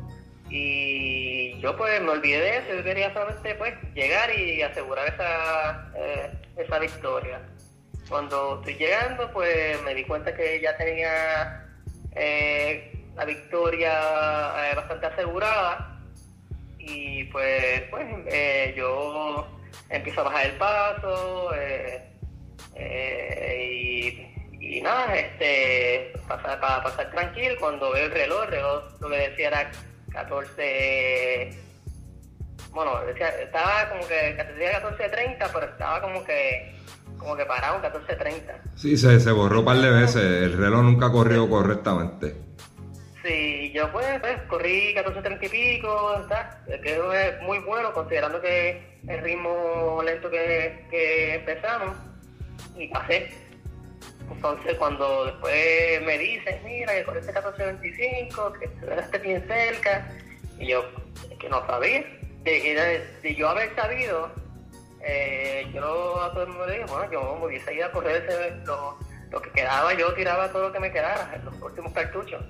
Y 0.50 1.60
yo 1.60 1.76
pues 1.76 2.02
me 2.02 2.12
olvidé 2.12 2.40
de 2.40 2.58
eso, 2.58 2.76
yo 2.76 2.84
quería 2.84 3.12
solamente 3.14 3.56
pues 3.56 3.74
llegar 3.94 4.34
y 4.38 4.62
asegurar 4.62 5.08
esa, 5.08 5.92
eh, 5.96 6.32
esa 6.58 6.80
victoria. 6.80 7.42
Cuando 8.08 8.60
estoy 8.60 8.76
llegando 8.76 9.32
pues 9.34 9.82
me 9.84 9.94
di 9.94 10.06
cuenta 10.06 10.34
que 10.34 10.62
ya 10.62 10.78
tenía 10.78 11.68
eh, 12.20 12.92
la 13.16 13.26
victoria 13.26 13.92
eh, 14.72 14.76
bastante 14.76 15.06
asegurada 15.06 16.02
y 16.80 17.26
pues, 17.26 17.84
pues 17.92 18.08
eh, 18.28 18.74
yo 18.76 19.48
empiezo 19.90 20.22
a 20.22 20.24
bajar 20.24 20.46
el 20.48 20.52
paso 20.54 21.52
y, 24.60 24.82
nada, 24.82 25.16
este, 25.16 26.14
pasar, 26.28 26.60
para 26.60 26.84
pasar 26.84 27.10
tranquilo 27.12 27.56
cuando 27.60 27.92
veo 27.92 28.06
el 28.06 28.12
reloj, 28.12 28.44
el 28.44 28.52
reloj 28.52 28.84
lo 29.00 29.10
que 29.10 29.18
decía 29.30 29.48
era 29.48 29.72
14, 30.12 31.50
bueno, 32.72 33.00
decía, 33.06 33.30
estaba 33.30 33.90
como 33.90 34.08
que 34.08 34.16
decía 34.34 34.82
14.30, 34.84 35.50
pero 35.54 35.66
estaba 35.66 36.02
como 36.02 36.24
que 36.24 36.76
como 37.18 37.36
que 37.36 37.46
parado 37.46 37.82
14.30. 37.82 38.42
Sí, 38.76 38.96
se, 38.96 39.20
se 39.20 39.32
borró 39.32 39.60
un 39.60 39.66
par 39.66 39.78
de 39.78 39.90
veces, 39.90 40.44
el 40.44 40.58
reloj 40.58 40.84
nunca 40.84 41.12
corrió 41.12 41.50
correctamente. 41.50 42.36
Sí, 43.24 43.72
yo 43.74 43.92
pues, 43.92 44.06
pues 44.22 44.42
corrí 44.44 44.94
14.30 44.96 45.40
y 45.42 45.50
pico, 45.50 46.16
¿está? 46.22 46.64
que 46.82 46.94
es 46.94 47.42
muy 47.42 47.60
bueno 47.60 47.92
considerando 47.92 48.40
que 48.40 49.00
el 49.08 49.22
ritmo 49.22 50.02
lento 50.04 50.30
que, 50.30 50.86
que 50.90 51.36
empezamos 51.36 51.96
y 52.78 52.88
pasé. 52.88 53.47
Entonces 54.32 54.76
cuando 54.76 55.26
después 55.26 56.02
me 56.04 56.18
dicen, 56.18 56.62
mira, 56.64 56.94
que 56.94 57.04
corriste 57.04 57.34
14.25, 57.34 58.60
que 58.60 58.66
estuviste 58.66 59.18
bien 59.20 59.48
cerca, 59.48 60.08
y 60.60 60.68
yo, 60.68 60.84
que 61.40 61.50
no 61.50 61.66
sabía. 61.68 62.06
De, 62.44 63.04
de 63.22 63.36
yo 63.36 63.50
haber 63.50 63.76
sabido, 63.76 64.32
eh, 65.02 65.70
yo 65.74 66.22
a 66.22 66.32
todo 66.32 66.44
el 66.44 66.50
mundo 66.50 66.66
le 66.66 66.74
dije, 66.74 66.86
bueno, 66.86 67.12
yo 67.12 67.38
me 67.40 67.46
hubiese 67.48 67.74
ido 67.74 67.86
a 67.86 67.92
correr 67.92 68.24
ese, 68.24 68.56
lo, 68.66 68.98
lo, 69.30 69.42
que 69.42 69.52
quedaba, 69.52 69.94
yo 69.94 70.14
tiraba 70.14 70.52
todo 70.52 70.64
lo 70.64 70.74
que 70.74 70.80
me 70.80 70.92
quedara, 70.92 71.42
los 71.44 71.62
últimos 71.62 71.92
cartuchos. 71.94 72.44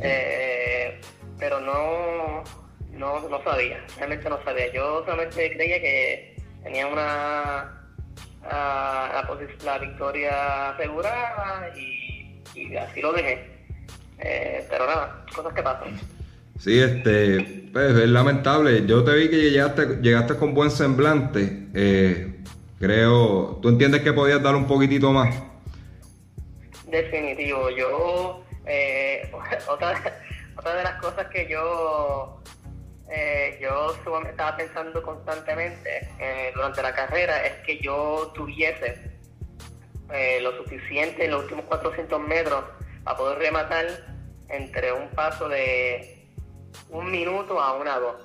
Eh, 0.00 1.00
pero 1.38 1.60
no, 1.60 2.44
no, 2.90 3.28
no 3.28 3.42
sabía, 3.44 3.84
realmente 3.96 4.28
no 4.28 4.42
sabía. 4.44 4.72
Yo 4.72 5.04
solamente 5.04 5.52
creía 5.54 5.80
que 5.80 6.36
tenía 6.62 6.86
una 6.86 7.77
la, 8.42 9.28
la, 9.64 9.78
victoria 9.78 10.70
asegurada 10.70 11.70
y, 11.76 12.42
y, 12.54 12.76
así 12.76 13.00
lo 13.00 13.12
dejé. 13.12 13.58
Eh, 14.18 14.66
pero 14.70 14.86
nada, 14.86 15.24
cosas 15.34 15.52
que 15.54 15.62
pasan. 15.62 15.98
Sí, 16.58 16.78
este, 16.80 17.68
pues 17.72 17.96
es 17.96 18.08
lamentable. 18.08 18.84
Yo 18.86 19.04
te 19.04 19.14
vi 19.14 19.30
que 19.30 19.50
llegaste, 19.50 19.98
llegaste 20.02 20.36
con 20.36 20.54
buen 20.54 20.70
semblante. 20.70 21.68
Eh, 21.74 22.40
creo, 22.80 23.58
¿tú 23.62 23.68
entiendes 23.68 24.02
que 24.02 24.12
podías 24.12 24.42
dar 24.42 24.56
un 24.56 24.66
poquitito 24.66 25.12
más? 25.12 25.34
Definitivo. 26.90 27.70
Yo, 27.70 28.44
eh, 28.66 29.30
otra, 29.68 30.20
otra 30.56 30.74
de 30.74 30.82
las 30.82 31.00
cosas 31.00 31.26
que 31.28 31.48
yo, 31.48 32.42
eh, 33.10 33.58
yo 33.60 33.94
estaba 34.28 34.56
pensando 34.56 35.02
constantemente 35.02 36.08
durante 36.54 36.82
la 36.82 36.94
carrera 36.94 37.44
es 37.46 37.54
que 37.64 37.78
yo 37.78 38.32
tuviese 38.34 39.16
lo 40.40 40.56
suficiente 40.62 41.24
en 41.24 41.32
los 41.32 41.42
últimos 41.42 41.64
400 41.66 42.20
metros 42.20 42.64
para 43.04 43.16
poder 43.16 43.38
rematar 43.38 43.86
entre 44.48 44.92
un 44.92 45.08
paso 45.10 45.48
de 45.48 46.26
un 46.90 47.10
minuto 47.10 47.60
a 47.60 47.74
una 47.74 47.98
dos. 47.98 48.16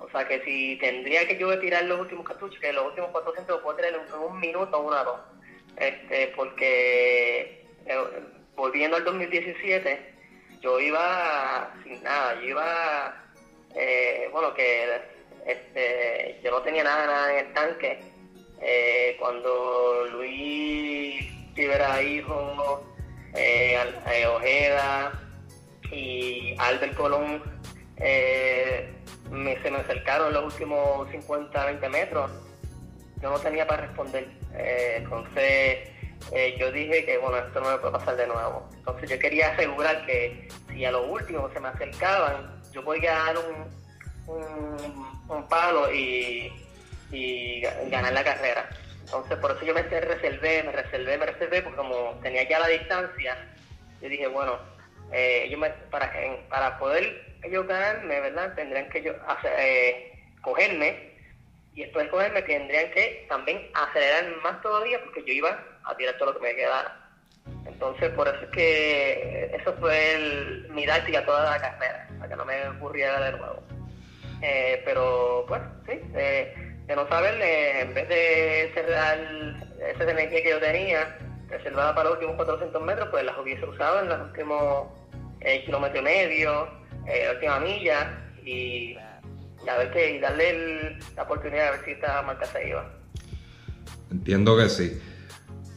O 0.00 0.08
sea 0.10 0.26
que 0.26 0.42
si 0.44 0.76
tendría 0.76 1.26
que 1.26 1.36
yo 1.38 1.58
tirar 1.58 1.84
los 1.84 2.00
últimos 2.00 2.26
cartuchos, 2.26 2.58
que 2.60 2.72
los 2.72 2.86
últimos 2.86 3.10
400 3.10 3.56
los 3.56 3.62
puedo 3.62 3.76
tirar 3.76 3.92
un 4.20 4.40
minuto 4.40 4.76
a 4.76 4.80
una 4.80 5.04
dos. 5.04 5.20
Este, 5.76 6.32
porque 6.34 7.66
eh, 7.86 7.98
volviendo 8.56 8.96
al 8.96 9.04
2017, 9.04 10.14
yo 10.60 10.80
iba 10.80 11.72
sin 11.84 12.02
nada, 12.02 12.34
yo 12.40 12.48
iba, 12.48 13.24
eh, 13.74 14.28
bueno, 14.32 14.54
que 14.54 15.00
este, 15.46 16.40
yo 16.42 16.50
no 16.50 16.62
tenía 16.62 16.84
nada, 16.84 17.32
en 17.32 17.46
el 17.46 17.52
tanque. 17.54 18.00
Eh, 18.60 19.16
cuando 19.18 20.06
Luis 20.12 21.24
Rivera 21.54 22.02
Hijo, 22.02 22.84
Ojeda 24.34 25.12
y 25.90 26.54
Albert 26.58 26.94
Colón 26.94 27.42
eh, 28.00 28.92
me, 29.30 29.60
se 29.62 29.70
me 29.70 29.78
acercaron 29.78 30.32
los 30.32 30.52
últimos 30.52 31.08
50, 31.10 31.64
20 31.64 31.88
metros. 31.88 32.30
Yo 33.20 33.30
no 33.30 33.38
tenía 33.38 33.66
para 33.66 33.86
responder. 33.86 34.28
Eh, 34.54 34.94
entonces 34.98 35.88
eh, 36.32 36.56
yo 36.58 36.70
dije 36.72 37.04
que 37.04 37.18
bueno, 37.18 37.38
esto 37.38 37.60
no 37.60 37.70
me 37.70 37.78
puede 37.78 37.92
pasar 37.92 38.16
de 38.16 38.26
nuevo. 38.26 38.68
Entonces 38.76 39.10
yo 39.10 39.18
quería 39.18 39.52
asegurar 39.52 40.06
que 40.06 40.48
si 40.68 40.84
a 40.84 40.92
lo 40.92 41.06
último 41.06 41.50
se 41.52 41.60
me 41.60 41.68
acercaban, 41.68 42.57
yo 42.72 42.84
podía 42.84 43.12
dar 43.12 43.36
un, 43.38 45.16
un, 45.28 45.48
palo 45.48 45.92
y, 45.92 46.52
y, 47.10 47.60
ganar 47.90 48.12
la 48.12 48.24
carrera. 48.24 48.68
Entonces, 49.00 49.38
por 49.38 49.52
eso 49.52 49.64
yo 49.64 49.74
me 49.74 49.82
reservé, 49.82 50.62
me 50.62 50.72
reservé, 50.72 51.18
me 51.18 51.26
reservé, 51.26 51.62
porque 51.62 51.78
como 51.78 52.18
tenía 52.22 52.48
ya 52.48 52.58
la 52.58 52.68
distancia, 52.68 53.36
yo 54.02 54.08
dije, 54.08 54.26
bueno, 54.26 54.58
eh, 55.12 55.44
ellos 55.46 55.60
para, 55.90 56.12
para 56.50 56.78
poder 56.78 57.28
ellos 57.42 57.66
ganarme, 57.66 58.20
¿verdad? 58.20 58.54
Tendrían 58.54 58.88
que 58.90 59.02
yo 59.02 59.12
eh, 59.44 60.12
cogerme 60.42 61.14
y 61.74 61.82
después 61.82 62.06
de 62.06 62.10
cogerme 62.10 62.42
tendrían 62.42 62.90
que 62.90 63.26
también 63.28 63.70
acelerar 63.74 64.24
más 64.42 64.60
todavía 64.62 65.00
porque 65.04 65.24
yo 65.24 65.32
iba 65.32 65.62
a 65.84 65.96
tirar 65.96 66.16
todo 66.18 66.32
lo 66.32 66.38
que 66.38 66.46
me 66.46 66.54
quedara. 66.54 67.08
Entonces, 67.66 68.10
por 68.10 68.28
eso 68.28 68.40
es 68.42 68.50
que 68.50 69.50
eso 69.54 69.72
fue 69.74 70.14
el, 70.14 70.68
mi 70.70 70.86
táctica 70.86 71.24
toda 71.24 71.50
la 71.50 71.60
carrera, 71.60 72.07
para 72.18 72.28
que 72.28 72.36
no 72.36 72.44
me 72.44 72.68
ocurriera 72.68 73.20
de 73.30 73.38
nuevo. 73.38 73.62
Eh, 74.42 74.82
pero, 74.84 75.44
pues, 75.48 75.60
sí, 75.86 76.00
eh, 76.14 76.54
de 76.86 76.96
no 76.96 77.08
saber, 77.08 77.40
en 77.40 77.94
vez 77.94 78.08
de 78.08 78.70
cerrar 78.74 79.18
esa 79.94 80.10
energía 80.10 80.42
que 80.42 80.50
yo 80.50 80.60
tenía, 80.60 81.18
reservada 81.48 81.94
para 81.94 82.10
los 82.10 82.18
últimos 82.18 82.36
400 82.36 82.82
metros, 82.82 83.08
pues 83.10 83.24
las 83.24 83.38
hubiese 83.38 83.64
usado 83.64 84.00
en 84.00 84.08
los 84.08 84.20
últimos 84.20 84.88
eh, 85.40 85.62
kilómetro 85.64 86.00
y 86.00 86.04
medio, 86.04 86.68
eh, 87.06 87.24
la 87.26 87.32
última 87.32 87.60
milla, 87.60 88.24
y, 88.44 88.96
a 88.96 89.76
ver 89.78 89.90
qué, 89.92 90.16
y 90.16 90.18
darle 90.18 90.98
la 91.16 91.22
oportunidad 91.22 91.68
a 91.68 91.70
ver 91.72 91.84
si 91.84 91.90
esta 91.92 92.22
marca 92.22 92.46
se 92.46 92.68
iba. 92.68 92.90
Entiendo 94.10 94.56
que 94.56 94.68
sí. 94.68 95.00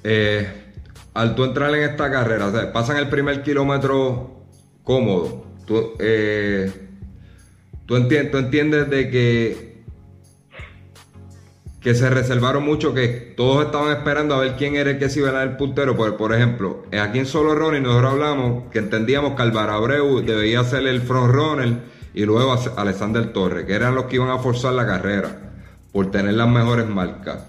Eh, 0.03 0.47
al 1.13 1.35
tú 1.35 1.43
entrar 1.43 1.73
en 1.75 1.83
esta 1.83 2.09
carrera, 2.09 2.71
pasan 2.71 2.97
el 2.97 3.09
primer 3.09 3.43
kilómetro 3.43 4.45
cómodo. 4.83 5.45
Tú, 5.71 5.93
eh, 5.99 6.69
tú, 7.85 7.95
entiendes, 7.95 8.89
de 8.89 9.09
que 9.09 9.71
que 11.79 11.95
se 11.95 12.09
reservaron 12.09 12.65
mucho, 12.65 12.93
que 12.93 13.07
todos 13.37 13.65
estaban 13.65 13.95
esperando 13.95 14.35
a 14.35 14.39
ver 14.39 14.55
quién 14.57 14.75
era 14.75 14.91
el 14.91 14.99
que 14.99 15.07
se 15.07 15.19
iba 15.19 15.29
a 15.29 15.31
dar 15.31 15.47
el 15.47 15.55
puntero. 15.55 15.95
Por, 15.95 16.33
ejemplo, 16.33 16.83
aquí 16.91 17.19
en 17.19 17.25
Solo 17.25 17.55
Running 17.55 17.83
nosotros 17.83 18.11
hablamos 18.11 18.63
que 18.69 18.79
entendíamos 18.79 19.35
que 19.35 19.43
Alvaro 19.43 19.71
Abreu 19.71 20.19
debía 20.19 20.61
ser 20.65 20.85
el 20.87 21.01
front 21.01 21.33
runner 21.33 21.77
y 22.13 22.25
luego 22.25 22.53
Alexander 22.75 23.31
Torres, 23.31 23.63
que 23.63 23.73
eran 23.73 23.95
los 23.95 24.05
que 24.05 24.17
iban 24.17 24.29
a 24.29 24.39
forzar 24.39 24.73
la 24.73 24.85
carrera 24.85 25.53
por 25.93 26.11
tener 26.11 26.33
las 26.33 26.49
mejores 26.49 26.85
marcas. 26.85 27.45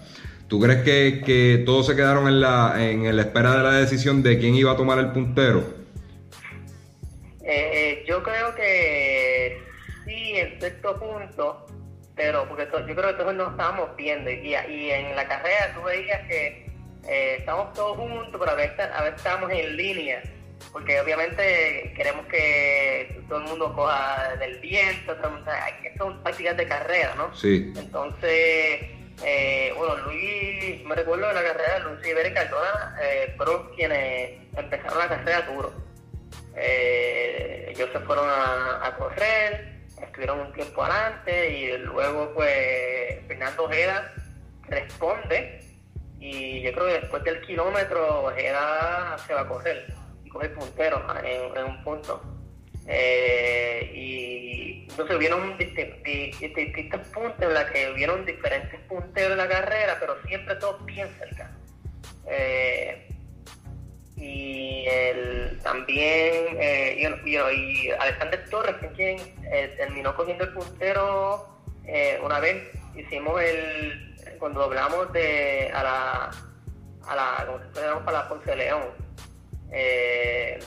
¿Tú 0.46 0.60
crees 0.60 0.84
que, 0.84 1.22
que 1.26 1.60
todos 1.66 1.86
se 1.86 1.96
quedaron 1.96 2.28
en 2.28 2.40
la, 2.40 2.74
en 2.78 3.16
la 3.16 3.22
espera 3.22 3.56
de 3.56 3.62
la 3.64 3.72
decisión 3.72 4.22
de 4.22 4.38
quién 4.38 4.54
iba 4.54 4.70
a 4.70 4.76
tomar 4.76 5.00
el 5.00 5.10
puntero? 5.10 5.81
Eh, 8.02 8.04
yo 8.06 8.22
creo 8.22 8.54
que 8.54 9.62
sí, 10.04 10.36
en 10.36 10.58
cierto 10.58 10.98
punto 10.98 11.66
pero 12.14 12.46
porque 12.46 12.68
yo 12.86 12.94
creo 12.94 13.08
que 13.08 13.14
todos 13.14 13.34
nos 13.34 13.52
estábamos 13.52 13.96
viendo 13.96 14.30
y, 14.30 14.54
y 14.54 14.90
en 14.90 15.16
la 15.16 15.26
carrera 15.26 15.72
tú 15.74 15.82
veías 15.82 16.20
que 16.28 16.66
eh, 17.08 17.36
estamos 17.38 17.72
todos 17.72 17.96
juntos, 17.96 18.36
pero 18.38 18.50
a 18.50 18.54
veces, 18.54 18.80
a 18.80 19.02
veces 19.02 19.16
estamos 19.16 19.50
en 19.50 19.76
línea, 19.76 20.22
porque 20.72 21.00
obviamente 21.00 21.92
queremos 21.96 22.26
que 22.26 23.20
todo 23.28 23.38
el 23.38 23.44
mundo 23.44 23.74
coja 23.74 24.36
del 24.38 24.58
viento, 24.60 25.16
son 25.98 26.22
prácticas 26.22 26.56
de 26.56 26.68
carrera, 26.68 27.14
¿no? 27.16 27.34
Sí. 27.34 27.72
Entonces, 27.76 28.82
eh, 29.24 29.74
bueno, 29.76 29.96
Luis, 30.04 30.84
me 30.84 30.94
recuerdo 30.94 31.28
de 31.28 31.34
la 31.34 31.42
carrera 31.42 31.74
de 31.74 31.80
Luis 31.80 32.06
y 32.06 32.34
Cardona, 32.34 32.96
eh, 33.02 33.36
quienes 33.74 34.38
empezaron 34.56 34.98
la 34.98 35.08
carrera 35.08 35.42
duro. 35.42 35.72
Eh, 36.56 37.66
ellos 37.70 37.88
se 37.92 38.00
fueron 38.00 38.28
a, 38.28 38.94
correr, 38.98 39.80
estuvieron 40.00 40.40
un 40.40 40.52
tiempo 40.52 40.84
adelante 40.84 41.58
y 41.58 41.78
luego 41.78 42.32
pues 42.34 43.26
Fernando 43.26 43.64
Ojeda 43.64 44.12
responde 44.68 45.60
y 46.18 46.62
yo 46.62 46.72
creo 46.72 46.86
que 46.86 47.00
después 47.00 47.24
del 47.24 47.40
kilómetro 47.40 48.24
Ojeda 48.24 49.16
se 49.26 49.34
va 49.34 49.40
a 49.40 49.48
correr 49.48 49.86
y 50.24 50.28
coge 50.28 50.46
el 50.46 50.52
puntero 50.52 51.04
en, 51.24 51.64
un 51.64 51.82
punto. 51.84 52.22
Eh, 52.86 53.90
y 53.94 54.86
entonces 54.90 55.16
hubieron 55.16 55.56
distintos 55.56 57.00
puntos 57.08 57.40
en 57.40 57.54
los 57.54 57.64
que 57.64 57.90
hubieron 57.92 58.26
diferentes 58.26 58.80
punteros 58.80 59.32
en 59.32 59.38
la 59.38 59.48
carrera, 59.48 59.96
pero 59.98 60.20
siempre 60.26 60.54
todos 60.56 60.84
bien 60.84 61.08
cerca. 61.18 61.50
Eh, 62.26 63.11
y 64.16 64.84
el, 64.86 65.58
también 65.62 66.56
eh, 66.60 67.18
y, 67.24 67.90
Alexander 67.90 68.48
Torres, 68.50 68.76
quien 68.94 69.18
eh, 69.44 69.74
terminó 69.76 70.14
cogiendo 70.14 70.44
el 70.44 70.52
puntero 70.52 71.48
eh, 71.84 72.20
una 72.22 72.40
vez. 72.40 72.70
Hicimos 72.94 73.40
el, 73.40 74.16
cuando 74.38 74.60
doblamos 74.60 75.12
de, 75.12 75.70
a 75.74 75.82
la, 75.82 76.30
a 77.06 77.16
la, 77.16 77.46
como 77.46 77.58
se 77.58 78.04
para 78.04 78.18
la 78.18 78.28
Ponce 78.28 78.54
León. 78.54 78.82
en, 79.70 80.60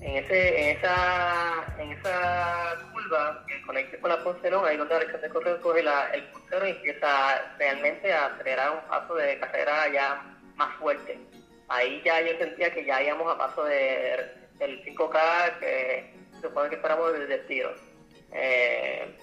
ese, 0.00 0.62
en, 0.62 0.76
esa, 0.78 1.74
en 1.78 1.92
esa 1.92 2.76
curva 2.92 3.44
que 3.48 3.62
conecta 3.62 4.00
con 4.00 4.10
la 4.10 4.22
Ponce 4.22 4.48
León, 4.48 4.64
ahí 4.64 4.76
donde 4.76 4.94
Alexander 4.94 5.32
Torres 5.32 5.56
coge 5.60 5.82
la, 5.82 6.10
el 6.10 6.22
puntero 6.28 6.66
y 6.66 6.70
empieza 6.70 7.52
realmente 7.58 8.12
a 8.12 8.26
acelerar 8.26 8.70
un 8.70 8.88
paso 8.88 9.14
de 9.14 9.38
carrera 9.40 9.92
ya 9.92 10.22
más 10.56 10.74
fuerte 10.76 11.29
ahí 11.70 12.02
ya 12.04 12.20
yo 12.20 12.36
sentía 12.38 12.74
que 12.74 12.84
ya 12.84 13.02
íbamos 13.02 13.32
a 13.32 13.38
paso 13.38 13.64
de, 13.64 14.28
del 14.58 14.84
5K 14.84 15.58
que 15.60 16.12
se 16.34 16.40
supone 16.42 16.68
que 16.68 16.76
esperamos 16.76 17.12
desde 17.12 17.34
el 17.34 17.46
tiro. 17.46 17.74
Eh, 18.32 19.16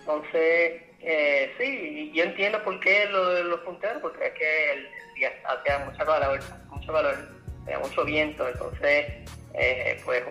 entonces, 0.00 0.82
eh, 1.00 1.54
sí, 1.58 2.12
yo 2.14 2.24
entiendo 2.24 2.62
por 2.64 2.78
qué 2.80 3.06
lo, 3.06 3.42
los 3.44 3.60
punteros, 3.60 4.02
porque 4.02 4.26
es 4.26 4.32
que 4.34 4.72
el 4.72 4.88
día 5.14 5.32
hacía 5.44 5.78
mucha 5.80 6.04
calor, 6.04 6.40
mucho 6.70 6.92
calor, 6.92 7.16
había 7.64 7.78
mucho 7.78 8.04
viento, 8.04 8.48
entonces, 8.48 9.06
eh, 9.54 10.00
pues 10.04 10.22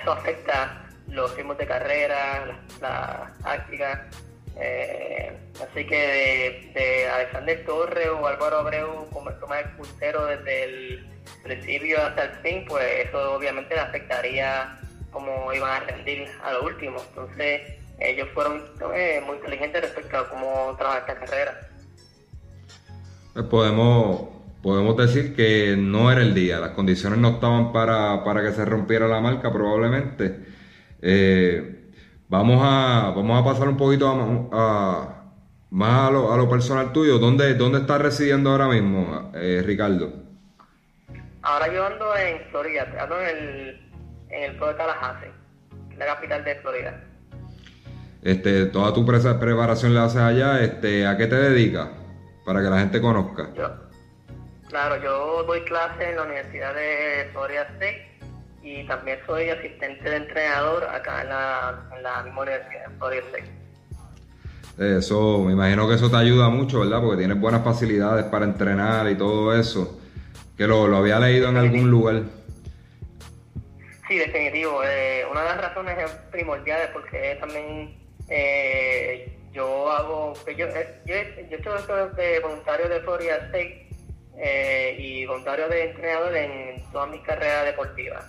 eso 0.00 0.12
afecta 0.12 0.88
los 1.08 1.34
ritmos 1.36 1.56
de 1.58 1.66
carrera, 1.66 2.58
la, 2.80 3.32
táctica. 3.42 4.08
Eh, 4.56 5.32
así 5.62 5.86
que 5.86 6.72
de, 6.74 7.08
Alexander 7.08 7.64
Torre 7.64 8.08
o 8.10 8.26
Álvaro 8.26 8.58
Abreu 8.58 9.08
como 9.10 9.30
el 9.30 9.36
puntero 9.76 10.26
desde 10.26 10.64
el 10.64 11.06
principio 11.42 12.02
hasta 12.02 12.24
el 12.24 12.30
fin, 12.42 12.64
pues 12.68 12.84
eso 13.08 13.34
obviamente 13.34 13.74
le 13.74 13.80
afectaría 13.80 14.78
cómo 15.10 15.52
iban 15.52 15.70
a 15.70 15.80
rendir 15.80 16.28
a 16.42 16.52
lo 16.52 16.64
último. 16.64 17.02
Entonces 17.08 17.62
ellos 17.98 18.28
fueron 18.34 18.62
eh, 18.94 19.22
muy 19.24 19.36
inteligentes 19.36 19.82
respecto 19.82 20.18
a 20.18 20.28
cómo 20.28 20.74
trabajar 20.76 21.02
esta 21.02 21.14
carrera. 21.14 21.68
Pues 23.32 23.46
podemos, 23.46 24.28
podemos 24.62 24.96
decir 24.96 25.34
que 25.34 25.76
no 25.78 26.12
era 26.12 26.20
el 26.20 26.34
día, 26.34 26.58
las 26.58 26.70
condiciones 26.70 27.18
no 27.18 27.30
estaban 27.30 27.72
para, 27.72 28.24
para 28.24 28.42
que 28.42 28.52
se 28.52 28.64
rompiera 28.64 29.08
la 29.08 29.20
marca 29.20 29.52
probablemente. 29.52 30.40
Eh, 31.00 31.81
Vamos 32.32 32.62
a, 32.64 33.12
vamos 33.14 33.38
a 33.38 33.44
pasar 33.44 33.68
un 33.68 33.76
poquito 33.76 34.08
a, 34.08 35.22
más 35.68 36.08
a 36.08 36.10
lo, 36.10 36.32
a 36.32 36.36
lo, 36.38 36.48
personal 36.48 36.90
tuyo. 36.90 37.18
¿Dónde, 37.18 37.52
dónde 37.56 37.80
estás 37.80 38.00
residiendo 38.00 38.48
ahora 38.48 38.68
mismo, 38.68 39.30
eh, 39.34 39.62
Ricardo? 39.62 40.14
Ahora 41.42 41.70
yo 41.70 41.84
ando 41.84 42.16
en 42.16 42.40
Florida, 42.50 42.86
ando 42.98 43.20
en 43.20 43.28
el, 43.28 43.90
en 44.30 44.42
el 44.44 44.56
pueblo 44.56 44.68
de 44.68 44.82
Tallahassee, 44.82 45.30
la 45.98 46.06
capital 46.06 46.42
de 46.42 46.54
Florida. 46.54 47.04
Este, 48.22 48.64
toda 48.64 48.94
tu 48.94 49.04
preparación 49.04 49.92
la 49.92 50.04
haces 50.04 50.22
allá, 50.22 50.62
este, 50.62 51.06
¿a 51.06 51.18
qué 51.18 51.26
te 51.26 51.36
dedicas? 51.36 51.90
Para 52.46 52.62
que 52.62 52.70
la 52.70 52.78
gente 52.78 53.02
conozca. 53.02 53.52
Yo, 53.52 53.68
claro, 54.70 54.96
yo 55.02 55.42
doy 55.42 55.60
clases 55.64 56.08
en 56.08 56.16
la 56.16 56.22
Universidad 56.22 56.74
de 56.74 57.28
Florida 57.34 57.64
State 57.74 58.11
y 58.62 58.86
también 58.86 59.18
soy 59.26 59.50
asistente 59.50 60.08
de 60.08 60.16
entrenador 60.16 60.84
acá 60.84 61.22
en 61.22 61.28
la, 61.28 61.88
en 61.96 62.02
la 62.02 62.22
misma 62.22 62.42
universidad, 62.42 62.84
en 62.86 62.98
Florida 62.98 63.22
Eso, 64.78 65.40
me 65.40 65.52
imagino 65.52 65.88
que 65.88 65.94
eso 65.94 66.10
te 66.10 66.16
ayuda 66.16 66.48
mucho, 66.48 66.80
¿verdad? 66.80 67.00
Porque 67.00 67.18
tienes 67.18 67.40
buenas 67.40 67.64
facilidades 67.64 68.24
para 68.26 68.44
entrenar 68.44 69.08
y 69.10 69.16
todo 69.16 69.54
eso. 69.54 69.98
Que 70.56 70.66
lo, 70.66 70.86
lo 70.86 70.98
había 70.98 71.18
leído 71.18 71.48
en 71.48 71.56
algún 71.56 71.90
lugar. 71.90 72.22
Sí, 74.06 74.18
definitivo. 74.18 74.82
Eh, 74.84 75.24
una 75.30 75.40
de 75.42 75.48
las 75.48 75.60
razones 75.60 76.10
primordiales 76.30 76.88
porque 76.92 77.36
también 77.40 77.96
eh, 78.28 79.38
yo 79.52 79.90
hago, 79.90 80.34
pues 80.44 80.56
yo, 80.56 80.66
eh, 80.66 81.00
yo, 81.04 81.14
yo 81.50 81.56
estoy 81.76 82.14
de 82.16 82.40
voluntario 82.40 82.88
de 82.88 83.00
Florida 83.00 83.36
State 83.46 83.88
y 84.98 85.26
voluntario 85.26 85.68
de 85.68 85.90
entrenador 85.90 86.36
en 86.36 86.82
toda 86.90 87.06
mi 87.06 87.18
carrera 87.22 87.64
deportiva. 87.64 88.22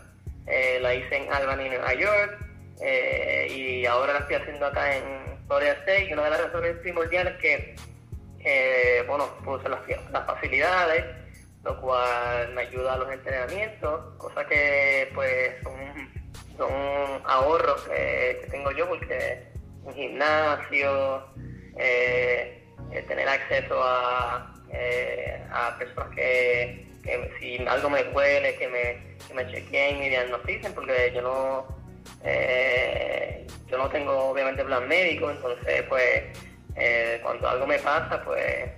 Eh, 0.47 0.79
la 0.81 0.93
hice 0.93 1.17
en 1.17 1.31
Albany, 1.31 1.69
Nueva 1.69 1.93
York, 1.93 2.37
eh, 2.81 3.47
y 3.49 3.85
ahora 3.85 4.13
la 4.13 4.19
estoy 4.19 4.35
haciendo 4.35 4.65
acá 4.65 4.97
en 4.97 5.03
Florida 5.47 5.73
State. 5.73 6.09
Y 6.09 6.13
una 6.13 6.25
de 6.25 6.29
las 6.31 6.41
razones 6.43 6.77
primordiales 6.77 7.33
es 7.35 7.39
que, 7.39 7.75
eh, 8.39 9.03
bueno, 9.07 9.27
puse 9.43 9.69
las, 9.69 9.79
facilidades, 10.25 11.05
lo 11.63 11.79
cual 11.79 12.53
me 12.53 12.61
ayuda 12.61 12.93
a 12.93 12.97
los 12.97 13.11
entrenamientos, 13.11 14.15
cosa 14.17 14.45
que 14.45 15.09
pues 15.13 15.61
son, 15.63 15.77
son 16.57 17.21
ahorros 17.25 17.81
que, 17.83 18.47
tengo 18.51 18.71
yo 18.71 18.87
porque 18.89 19.47
un 19.83 19.93
gimnasio, 19.93 21.27
tener 23.07 23.27
acceso 23.27 23.83
a 23.83 24.53
eh, 24.73 25.39
a 25.51 25.77
personas 25.77 26.09
que, 26.15 26.87
si 27.39 27.57
algo 27.67 27.89
me 27.89 28.03
duele, 28.05 28.55
que 28.55 28.67
me, 28.67 29.17
que 29.27 29.33
me 29.33 29.47
chequeen 29.51 30.03
y 30.03 30.09
diagnosticen, 30.09 30.73
porque 30.73 31.11
yo 31.13 31.21
no, 31.21 31.67
eh, 32.23 33.45
yo 33.67 33.77
no 33.77 33.89
tengo 33.89 34.29
obviamente 34.29 34.63
plan 34.63 34.87
médico, 34.87 35.29
entonces 35.31 35.83
pues 35.89 36.23
eh, 36.75 37.19
cuando 37.21 37.49
algo 37.49 37.67
me 37.67 37.79
pasa, 37.79 38.23
pues 38.23 38.71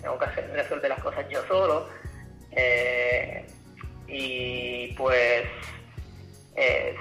tengo 0.00 0.18
que 0.18 0.24
hacer, 0.24 0.50
resolver 0.52 0.88
las 0.88 1.02
cosas 1.02 1.26
yo 1.28 1.44
solo. 1.46 1.88
y 4.06 4.94
pues 4.96 5.44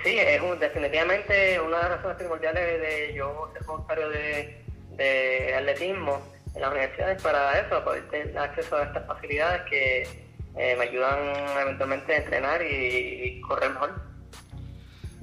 sí, 0.04 0.18
es 0.20 0.60
definitivamente 0.60 1.60
una 1.60 1.78
de 1.78 1.84
las 1.84 1.92
razones 1.98 2.18
primordiales 2.18 2.82
de 2.82 3.14
yo 3.14 3.52
ser 3.54 3.64
voluntario 3.64 4.10
de, 4.10 4.64
de 4.92 5.54
atletismo 5.56 6.22
en 6.56 6.62
las 6.62 6.72
universidades 6.72 7.22
para 7.22 7.60
eso, 7.60 7.84
para 7.84 8.02
tener 8.10 8.38
acceso 8.38 8.78
a 8.78 8.84
estas 8.84 9.06
facilidades 9.08 9.62
que 9.70 10.23
eh, 10.56 10.76
me 10.78 10.84
ayudan 10.84 11.18
eventualmente 11.62 12.14
a 12.14 12.18
entrenar 12.18 12.62
y, 12.62 13.42
correr 13.42 13.72
mejor. 13.72 13.94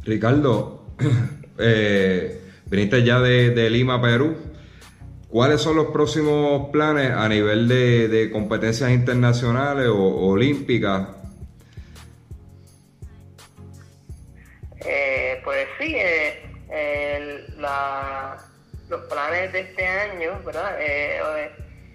Ricardo, 0.02 0.86
eh, 1.58 2.40
viniste 2.66 3.04
ya 3.04 3.20
de, 3.20 3.70
Lima, 3.70 4.00
Perú. 4.02 4.36
¿Cuáles 5.28 5.60
son 5.60 5.76
los 5.76 5.86
próximos 5.88 6.70
planes 6.70 7.12
a 7.12 7.28
nivel 7.28 7.68
de, 7.68 8.30
competencias 8.32 8.90
internacionales 8.90 9.86
o, 9.86 10.30
olímpicas? 10.30 11.08
Eh, 14.84 15.40
pues 15.44 15.68
sí, 15.78 15.94
la, 17.58 18.36
los 18.88 19.00
planes 19.02 19.52
de 19.52 19.60
este 19.60 19.86
año, 19.86 20.40
¿verdad? 20.44 20.76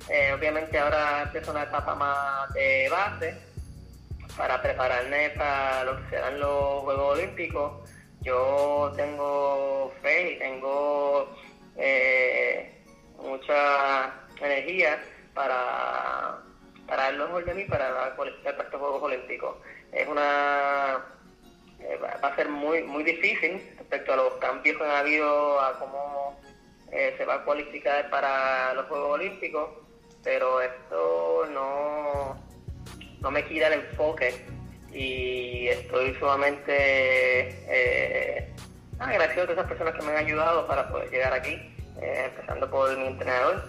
Eh, 0.10 0.28
eh, 0.28 0.34
obviamente 0.34 0.78
ahora 0.78 1.24
empieza 1.24 1.52
una 1.52 1.64
etapa 1.64 1.96
más 1.96 2.54
de 2.54 2.88
base 2.90 3.38
para 4.38 4.62
prepararme 4.62 5.30
para 5.32 5.84
lo 5.84 5.98
que 5.98 6.10
serán 6.10 6.40
los 6.40 6.84
Juegos 6.84 7.18
Olímpicos. 7.18 7.90
Yo 8.22 8.92
tengo 8.96 9.94
fe 10.02 10.34
y 10.34 10.40
tengo 10.40 11.36
eh, 11.78 12.84
mucha 13.18 14.14
energía 14.42 15.02
para, 15.34 16.40
para 16.88 17.04
dar 17.04 17.14
lo 17.14 17.26
mejor 17.28 17.46
de 17.46 17.54
mí 17.54 17.66
para 17.66 18.16
para 18.16 18.32
estos 18.32 18.80
Juegos 18.80 19.04
Olímpicos. 19.04 19.56
Es 19.92 20.08
una 20.08 21.06
va 22.02 22.30
a 22.30 22.36
ser 22.36 22.50
muy 22.50 22.84
muy 22.84 23.04
difícil 23.04 23.62
respecto 23.78 24.14
a 24.14 24.16
los 24.16 24.34
cambios 24.36 24.78
que 24.78 24.84
han 24.84 24.92
habido, 24.92 25.60
a 25.60 25.78
cómo 25.80 26.40
eh, 26.92 27.14
se 27.18 27.26
va 27.26 27.36
a 27.36 27.44
cualificar 27.44 28.10
para 28.10 28.74
los 28.74 28.88
Juegos 28.88 29.20
Olímpicos, 29.20 29.70
pero 30.26 30.60
esto 30.60 31.46
no, 31.54 32.36
no 33.22 33.32
me 33.32 33.46
quita 33.46 33.68
el 33.68 33.86
enfoque 33.86 34.34
y 34.92 35.68
estoy 35.68 36.16
sumamente 36.16 36.74
eh, 37.70 38.52
agradecido 38.98 39.44
a 39.44 39.46
todas 39.46 39.60
esas 39.60 39.70
personas 39.70 39.94
que 39.94 40.02
me 40.02 40.12
han 40.12 40.26
ayudado 40.26 40.66
para 40.66 40.90
poder 40.90 41.12
llegar 41.12 41.32
aquí, 41.32 41.52
eh, 42.02 42.32
empezando 42.32 42.70
por 42.70 42.98
mi 42.98 43.06
entrenador. 43.06 43.64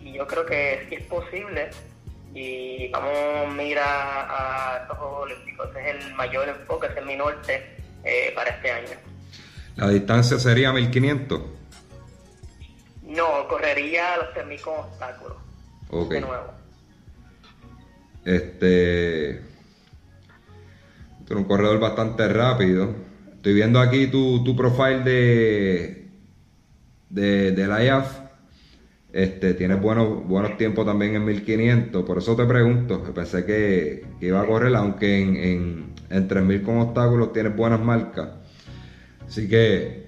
y 0.00 0.12
yo 0.14 0.26
creo 0.26 0.44
que 0.44 0.88
es 0.90 1.02
posible 1.04 1.70
y 2.34 2.88
vamos 2.88 3.16
a 3.16 3.50
mirar 3.52 4.26
a 4.28 4.78
estos 4.82 4.98
Juegos 4.98 5.22
Olímpicos. 5.22 5.70
Ese 5.70 5.90
es 5.90 6.04
el 6.06 6.14
mayor 6.14 6.48
enfoque, 6.48 6.88
ese 6.88 6.98
es 6.98 7.06
mi 7.06 7.14
norte 7.14 7.76
para 8.34 8.50
este 8.50 8.72
año. 8.72 8.96
¿La 9.76 9.88
distancia 9.88 10.40
sería 10.40 10.72
1500? 10.72 11.61
No, 13.14 13.46
correría 13.48 14.16
los 14.16 14.32
3000 14.32 14.60
con 14.62 14.74
obstáculos. 14.78 15.36
Ok. 15.90 16.12
De 16.12 16.20
nuevo. 16.20 16.52
Este. 18.24 19.42
Tú 21.26 21.36
un 21.36 21.44
corredor 21.44 21.78
bastante 21.78 22.28
rápido. 22.28 22.94
Estoy 23.34 23.54
viendo 23.54 23.80
aquí 23.80 24.06
tu, 24.06 24.42
tu 24.44 24.54
profile 24.56 25.00
de, 25.00 26.08
de, 27.10 27.52
de 27.52 27.66
la 27.66 27.84
IAF. 27.84 28.20
Este, 29.12 29.52
tienes 29.52 29.80
buenos, 29.80 30.26
buenos 30.26 30.56
tiempos 30.56 30.86
también 30.86 31.14
en 31.14 31.24
1500. 31.24 32.04
Por 32.04 32.18
eso 32.18 32.34
te 32.34 32.46
pregunto. 32.46 33.02
Pensé 33.14 33.44
que, 33.44 34.06
iba 34.20 34.40
a 34.40 34.46
correr, 34.46 34.74
aunque 34.74 35.20
en, 35.20 35.36
en, 35.36 35.94
en 36.08 36.28
3000 36.28 36.62
con 36.62 36.78
obstáculos 36.78 37.32
tienes 37.32 37.54
buenas 37.54 37.80
marcas. 37.80 38.30
Así 39.26 39.48
que, 39.48 40.01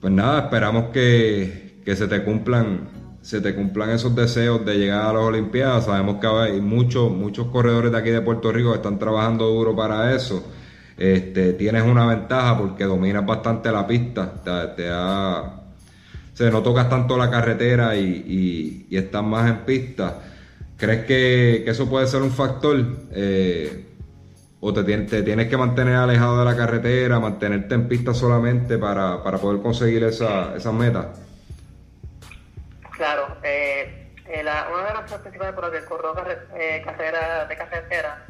pues 0.00 0.12
nada, 0.12 0.40
esperamos 0.40 0.86
que, 0.92 1.82
se 1.84 2.06
te 2.06 2.22
cumplan 2.22 2.98
se 3.22 3.40
te 3.40 3.54
cumplan 3.54 3.90
esos 3.90 4.14
deseos 4.14 4.64
de 4.64 4.76
llegar 4.76 5.04
a 5.04 5.12
las 5.12 5.22
Olimpiadas. 5.22 5.84
Sabemos 5.84 6.16
que 6.18 6.26
hay 6.26 6.60
muchos, 6.60 7.10
muchos 7.10 7.48
corredores 7.48 7.92
de 7.92 7.98
aquí 7.98 8.10
de 8.10 8.22
Puerto 8.22 8.50
Rico 8.52 8.70
que 8.70 8.76
están 8.76 8.98
trabajando 8.98 9.46
duro 9.48 9.76
para 9.76 10.14
eso. 10.14 10.42
Este, 10.96 11.52
tienes 11.52 11.82
una 11.82 12.06
ventaja 12.06 12.56
porque 12.56 12.84
dominas 12.84 13.26
bastante 13.26 13.70
la 13.70 13.86
pista. 13.86 14.32
Te, 14.74 14.88
se 16.32 16.50
no 16.50 16.62
tocas 16.62 16.88
tanto 16.88 17.18
la 17.18 17.28
carretera 17.28 17.96
y, 17.96 18.86
y, 18.88 18.96
estás 18.96 19.24
más 19.24 19.50
en 19.50 19.58
pista. 19.66 20.20
¿Crees 20.76 21.04
que, 21.04 21.64
eso 21.68 21.88
puede 21.88 22.06
ser 22.06 22.22
un 22.22 22.30
factor? 22.30 22.82
Eh, 23.12 23.87
o 24.60 24.72
te, 24.72 24.82
tienes 25.22 25.48
que 25.48 25.56
mantener 25.56 25.94
alejado 25.94 26.38
de 26.38 26.44
la 26.44 26.56
carretera, 26.56 27.20
mantenerte 27.20 27.74
en 27.74 27.88
pista 27.88 28.12
solamente 28.12 28.76
para, 28.76 29.22
poder 29.22 29.62
conseguir 29.62 30.02
esa, 30.04 30.56
esas 30.56 30.72
metas? 30.72 31.06
Claro, 32.96 33.36
eh, 33.44 34.12
eh, 34.26 34.40
una 34.40 34.88
de 34.88 34.94
las 34.94 35.02
cosas 35.02 35.20
principales 35.20 35.54
por 35.54 35.64
las 35.64 35.80
que 35.80 35.88
corro 35.88 36.14
eh, 36.56 36.82
carrera 36.84 37.46
de 37.46 37.56
carretera 37.56 38.26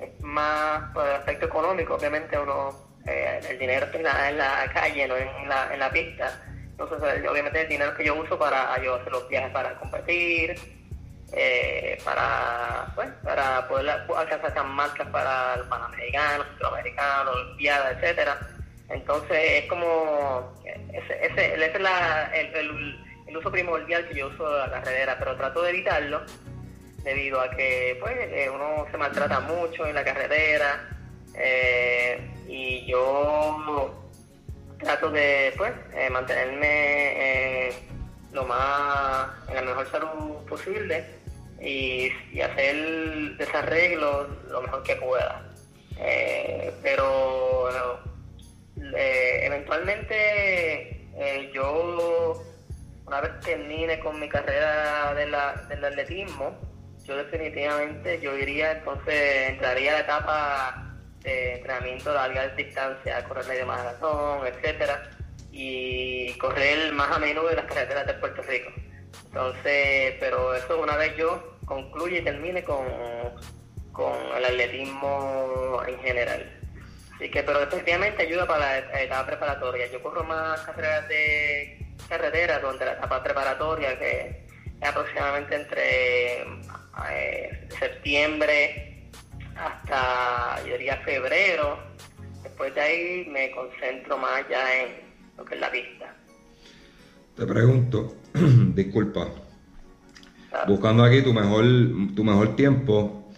es 0.00 0.20
más 0.20 0.92
por 0.92 1.06
el 1.06 1.14
aspecto 1.14 1.46
económico, 1.46 1.94
obviamente 1.94 2.36
uno, 2.38 2.88
el 3.06 3.58
dinero 3.58 3.86
está 3.86 4.28
en 4.28 4.38
la, 4.38 4.70
calle, 4.72 5.06
no 5.08 5.16
en 5.16 5.48
la, 5.48 5.72
en 5.72 5.78
la 5.80 5.90
pista. 5.90 6.42
Entonces, 6.70 7.26
obviamente 7.28 7.62
el 7.62 7.68
dinero 7.68 7.94
que 7.96 8.04
yo 8.04 8.14
uso 8.20 8.38
para 8.38 8.80
yo 8.82 8.96
hacer 8.96 9.10
los 9.10 9.28
viajes 9.28 9.50
para 9.50 9.78
competir, 9.78 10.54
eh, 11.32 11.98
para, 12.04 12.90
pues, 12.94 13.08
para 13.22 13.68
poder 13.68 13.90
alcanzar 13.90 14.50
esas 14.50 14.64
marcas 14.64 15.06
para 15.08 15.56
los 15.56 15.66
panamericanos, 15.66 16.46
centroamericanos, 16.48 17.36
olimpiadas, 17.36 17.96
etcétera. 17.96 18.38
Entonces 18.88 19.38
es 19.38 19.64
como 19.66 20.54
ese, 20.64 21.26
ese, 21.26 21.54
es 21.66 21.80
la, 21.80 22.30
el, 22.34 22.96
el, 23.26 23.36
uso 23.36 23.50
primordial 23.50 24.08
que 24.08 24.14
yo 24.14 24.28
uso 24.28 24.50
de 24.50 24.58
la 24.68 24.82
carrera, 24.82 25.16
pero 25.18 25.36
trato 25.36 25.60
de 25.62 25.70
evitarlo 25.70 26.22
debido 27.04 27.40
a 27.40 27.50
que 27.50 27.98
pues 28.00 28.16
eh, 28.18 28.48
uno 28.52 28.86
se 28.90 28.96
maltrata 28.96 29.40
mucho 29.40 29.86
en 29.86 29.94
la 29.94 30.04
carretera 30.04 30.88
eh, 31.34 32.30
y 32.48 32.86
yo 32.86 34.08
trato 34.78 35.10
de 35.10 35.52
pues 35.58 35.72
mantenerme 36.10 37.70
lo 38.32 38.44
más 38.44 39.28
en 39.48 39.56
la 39.56 39.62
mejor 39.62 39.90
salud 39.90 40.46
posible 40.48 41.17
y, 41.60 42.10
hacer 42.40 43.36
desarreglo 43.36 44.28
lo 44.48 44.62
mejor 44.62 44.82
que 44.82 44.96
pueda. 44.96 45.42
Eh, 46.00 46.72
pero 46.82 47.98
eh, 48.96 49.40
eventualmente 49.42 51.10
eh, 51.16 51.50
yo, 51.52 52.44
una 53.06 53.20
vez 53.20 53.40
termine 53.40 53.98
con 53.98 54.20
mi 54.20 54.28
carrera 54.28 55.14
de 55.14 55.26
la, 55.26 55.54
del 55.68 55.84
atletismo, 55.84 56.56
yo 57.04 57.16
definitivamente 57.16 58.20
yo 58.20 58.36
iría, 58.36 58.72
entonces 58.72 59.50
entraría 59.50 59.92
a 59.92 59.94
la 59.94 60.00
etapa 60.00 60.94
de 61.20 61.54
entrenamiento 61.56 62.10
de 62.10 62.16
larga 62.16 62.48
distancia, 62.48 63.24
correr 63.24 63.46
medio 63.46 63.66
maratón, 63.66 64.46
etcétera, 64.46 65.10
y 65.50 66.32
correr 66.34 66.92
más 66.92 67.10
a 67.10 67.18
menudo 67.18 67.50
en 67.50 67.56
las 67.56 67.64
carreteras 67.64 68.06
de 68.06 68.14
Puerto 68.14 68.42
Rico. 68.42 68.70
Entonces, 69.26 70.14
pero 70.20 70.54
eso 70.54 70.80
una 70.80 70.96
vez 70.96 71.16
yo 71.16 71.58
concluye 71.64 72.18
y 72.18 72.24
termine 72.24 72.64
con, 72.64 72.84
con 73.92 74.12
el 74.36 74.44
atletismo 74.44 75.82
en 75.86 75.98
general. 76.00 76.58
Así 77.14 77.30
que, 77.30 77.42
pero 77.42 77.60
efectivamente 77.60 78.22
ayuda 78.22 78.46
para 78.46 78.80
la 78.80 79.02
etapa 79.02 79.26
preparatoria. 79.26 79.90
Yo 79.90 80.02
corro 80.02 80.22
más 80.24 80.60
carreras 80.60 81.08
de 81.08 81.84
carretera, 82.08 82.60
donde 82.60 82.84
la 82.84 82.92
etapa 82.92 83.22
preparatoria, 83.22 83.98
que 83.98 84.46
es 84.80 84.88
aproximadamente 84.88 85.56
entre 85.56 86.42
eh, 87.10 87.68
septiembre 87.78 89.10
hasta, 89.56 90.64
yo 90.64 90.72
diría, 90.78 90.96
febrero. 90.98 91.78
Después 92.42 92.74
de 92.74 92.80
ahí 92.80 93.26
me 93.28 93.50
concentro 93.50 94.16
más 94.16 94.48
ya 94.48 94.82
en 94.82 95.00
lo 95.36 95.44
que 95.44 95.54
es 95.54 95.60
la 95.60 95.70
pista. 95.70 96.14
Te 97.36 97.46
pregunto, 97.46 98.16
disculpa, 98.84 99.28
buscando 100.66 101.04
aquí 101.04 101.22
tu 101.22 101.32
mejor, 101.32 101.64
tu 102.14 102.24
mejor 102.24 102.56
tiempo, 102.56 103.30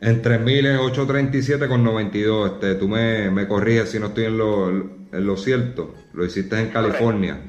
en 0.00 0.22
3000 0.22 0.66
es 0.66 0.78
8.37 0.78 1.68
con 1.68 1.82
92, 1.84 2.52
este, 2.52 2.74
tú 2.76 2.88
me, 2.88 3.30
me 3.30 3.48
corriges 3.48 3.90
si 3.90 3.98
no 3.98 4.06
estoy 4.06 4.24
en 4.24 4.38
lo, 4.38 4.68
en 4.70 5.26
lo 5.26 5.36
cierto, 5.36 5.94
lo 6.12 6.24
hiciste 6.24 6.58
en 6.58 6.70
California. 6.70 7.40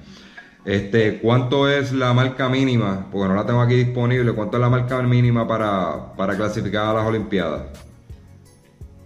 Este, 0.65 1.19
¿Cuánto 1.19 1.69
es 1.69 1.93
la 1.93 2.13
marca 2.13 2.49
mínima? 2.49 3.07
Porque 3.11 3.29
no 3.29 3.35
la 3.35 3.45
tengo 3.45 3.61
aquí 3.61 3.75
disponible. 3.75 4.33
¿Cuánto 4.33 4.57
es 4.57 4.61
la 4.61 4.69
marca 4.69 5.01
mínima 5.01 5.47
para, 5.47 6.13
para 6.15 6.35
clasificar 6.35 6.87
a 6.87 6.93
las 6.93 7.07
Olimpiadas? 7.07 7.63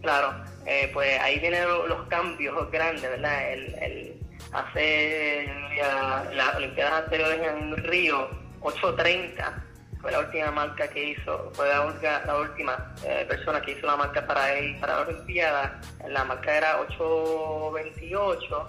Claro, 0.01 0.33
eh, 0.65 0.89
pues 0.93 1.19
ahí 1.21 1.39
vienen 1.39 1.63
los 1.87 2.07
cambios 2.07 2.71
grandes, 2.71 3.03
¿verdad? 3.03 3.53
El, 3.53 3.75
el, 3.75 4.22
hace 4.51 5.47
las 6.33 6.55
Olimpiadas 6.55 7.03
anteriores 7.03 7.41
en 7.41 7.77
Río, 7.77 8.29
8.30 8.61 9.63
fue 10.03 10.11
la 10.11 10.19
última 10.19 10.51
marca 10.51 10.85
que 10.89 11.11
hizo, 11.11 11.49
fue 11.53 11.69
la, 11.69 11.85
última 12.37 12.93
eh, 13.05 13.25
persona 13.25 13.61
que 13.61 13.71
hizo 13.71 13.87
la 13.87 13.95
marca 13.95 14.27
para 14.27 14.59
ir 14.59 14.77
para 14.81 14.97
la 14.97 15.01
Olimpiada. 15.07 15.79
La 16.09 16.25
marca 16.25 16.57
era 16.57 16.85
8.28, 16.89 18.65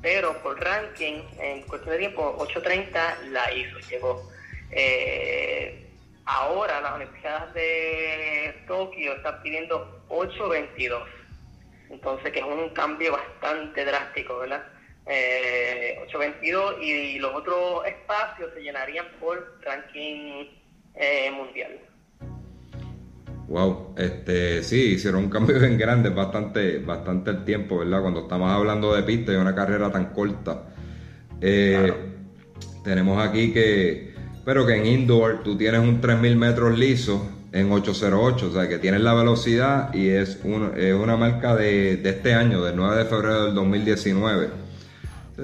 pero 0.00 0.32
por 0.42 0.58
ranking, 0.58 1.20
en 1.38 1.62
cuestión 1.64 1.92
de 1.92 1.98
tiempo, 1.98 2.38
8.30 2.38 3.28
la 3.28 3.52
hizo, 3.52 3.78
llegó. 3.80 4.30
Eh, 4.70 5.90
ahora 6.24 6.80
las 6.80 6.92
Olimpiadas 6.94 7.52
de 7.52 8.64
Tokio 8.66 9.12
están 9.12 9.42
pidiendo 9.42 10.04
8.22. 10.08 11.02
Entonces, 11.90 12.32
que 12.32 12.38
es 12.38 12.44
un 12.46 12.70
cambio 12.70 13.12
bastante 13.12 13.84
drástico, 13.84 14.38
¿verdad? 14.38 14.64
Eh, 15.08 15.98
8.22 16.12 16.82
y 16.82 17.18
los 17.18 17.34
otros 17.34 17.86
espacios 17.86 18.50
se 18.54 18.60
llenarían 18.60 19.06
por 19.18 19.58
ranking 19.62 20.46
eh, 20.94 21.30
mundial. 21.30 21.78
Wow, 23.48 23.94
este, 23.96 24.62
sí, 24.62 24.92
hicieron 24.92 25.24
un 25.24 25.30
cambio 25.30 25.58
bien 25.60 25.78
grande, 25.78 26.10
bastante, 26.10 26.78
bastante 26.78 27.30
el 27.30 27.44
tiempo, 27.44 27.78
¿verdad? 27.78 28.02
Cuando 28.02 28.20
estamos 28.20 28.50
hablando 28.50 28.94
de 28.94 29.02
pista 29.02 29.32
y 29.32 29.36
una 29.36 29.54
carrera 29.54 29.90
tan 29.90 30.12
corta. 30.12 30.64
Eh, 31.40 31.92
tenemos 32.84 33.26
aquí 33.26 33.52
que, 33.52 34.14
pero 34.44 34.66
que 34.66 34.74
en 34.74 34.86
indoor 34.86 35.42
tú 35.42 35.56
tienes 35.56 35.80
un 35.80 36.00
3000 36.00 36.36
metros 36.36 36.78
liso 36.78 37.30
en 37.52 37.72
808, 37.72 38.48
o 38.48 38.52
sea 38.52 38.68
que 38.68 38.78
tienes 38.78 39.00
la 39.00 39.14
velocidad 39.14 39.94
y 39.94 40.08
es, 40.08 40.40
una 40.44 41.16
marca 41.16 41.56
de, 41.56 41.94
este 42.04 42.34
año, 42.34 42.62
del 42.62 42.76
9 42.76 42.98
de 42.98 43.04
febrero 43.06 43.44
del 43.46 43.54
2019. 43.54 44.67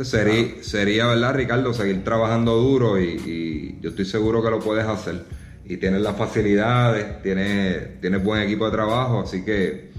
Sería, 0.02 0.62
sería, 0.62 1.06
¿verdad, 1.06 1.34
Ricardo? 1.34 1.72
Seguir 1.72 2.02
trabajando 2.04 2.56
duro 2.56 3.00
y 3.00 3.78
yo 3.80 3.90
estoy 3.90 4.04
seguro 4.04 4.42
que 4.42 4.50
lo 4.50 4.60
puedes 4.60 4.86
hacer 4.86 5.24
y 5.66 5.76
tienes 5.78 6.02
las 6.02 6.16
facilidades, 6.16 7.22
tienes, 7.22 8.00
tienes 8.00 8.22
buen 8.22 8.42
equipo 8.42 8.66
de 8.66 8.72
trabajo, 8.72 9.20
así 9.20 9.44
que 9.44 9.90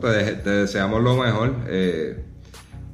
te, 0.00 0.50
deseamos 0.50 1.02
lo 1.02 1.16
mejor. 1.16 1.54
Eh, 1.68 2.22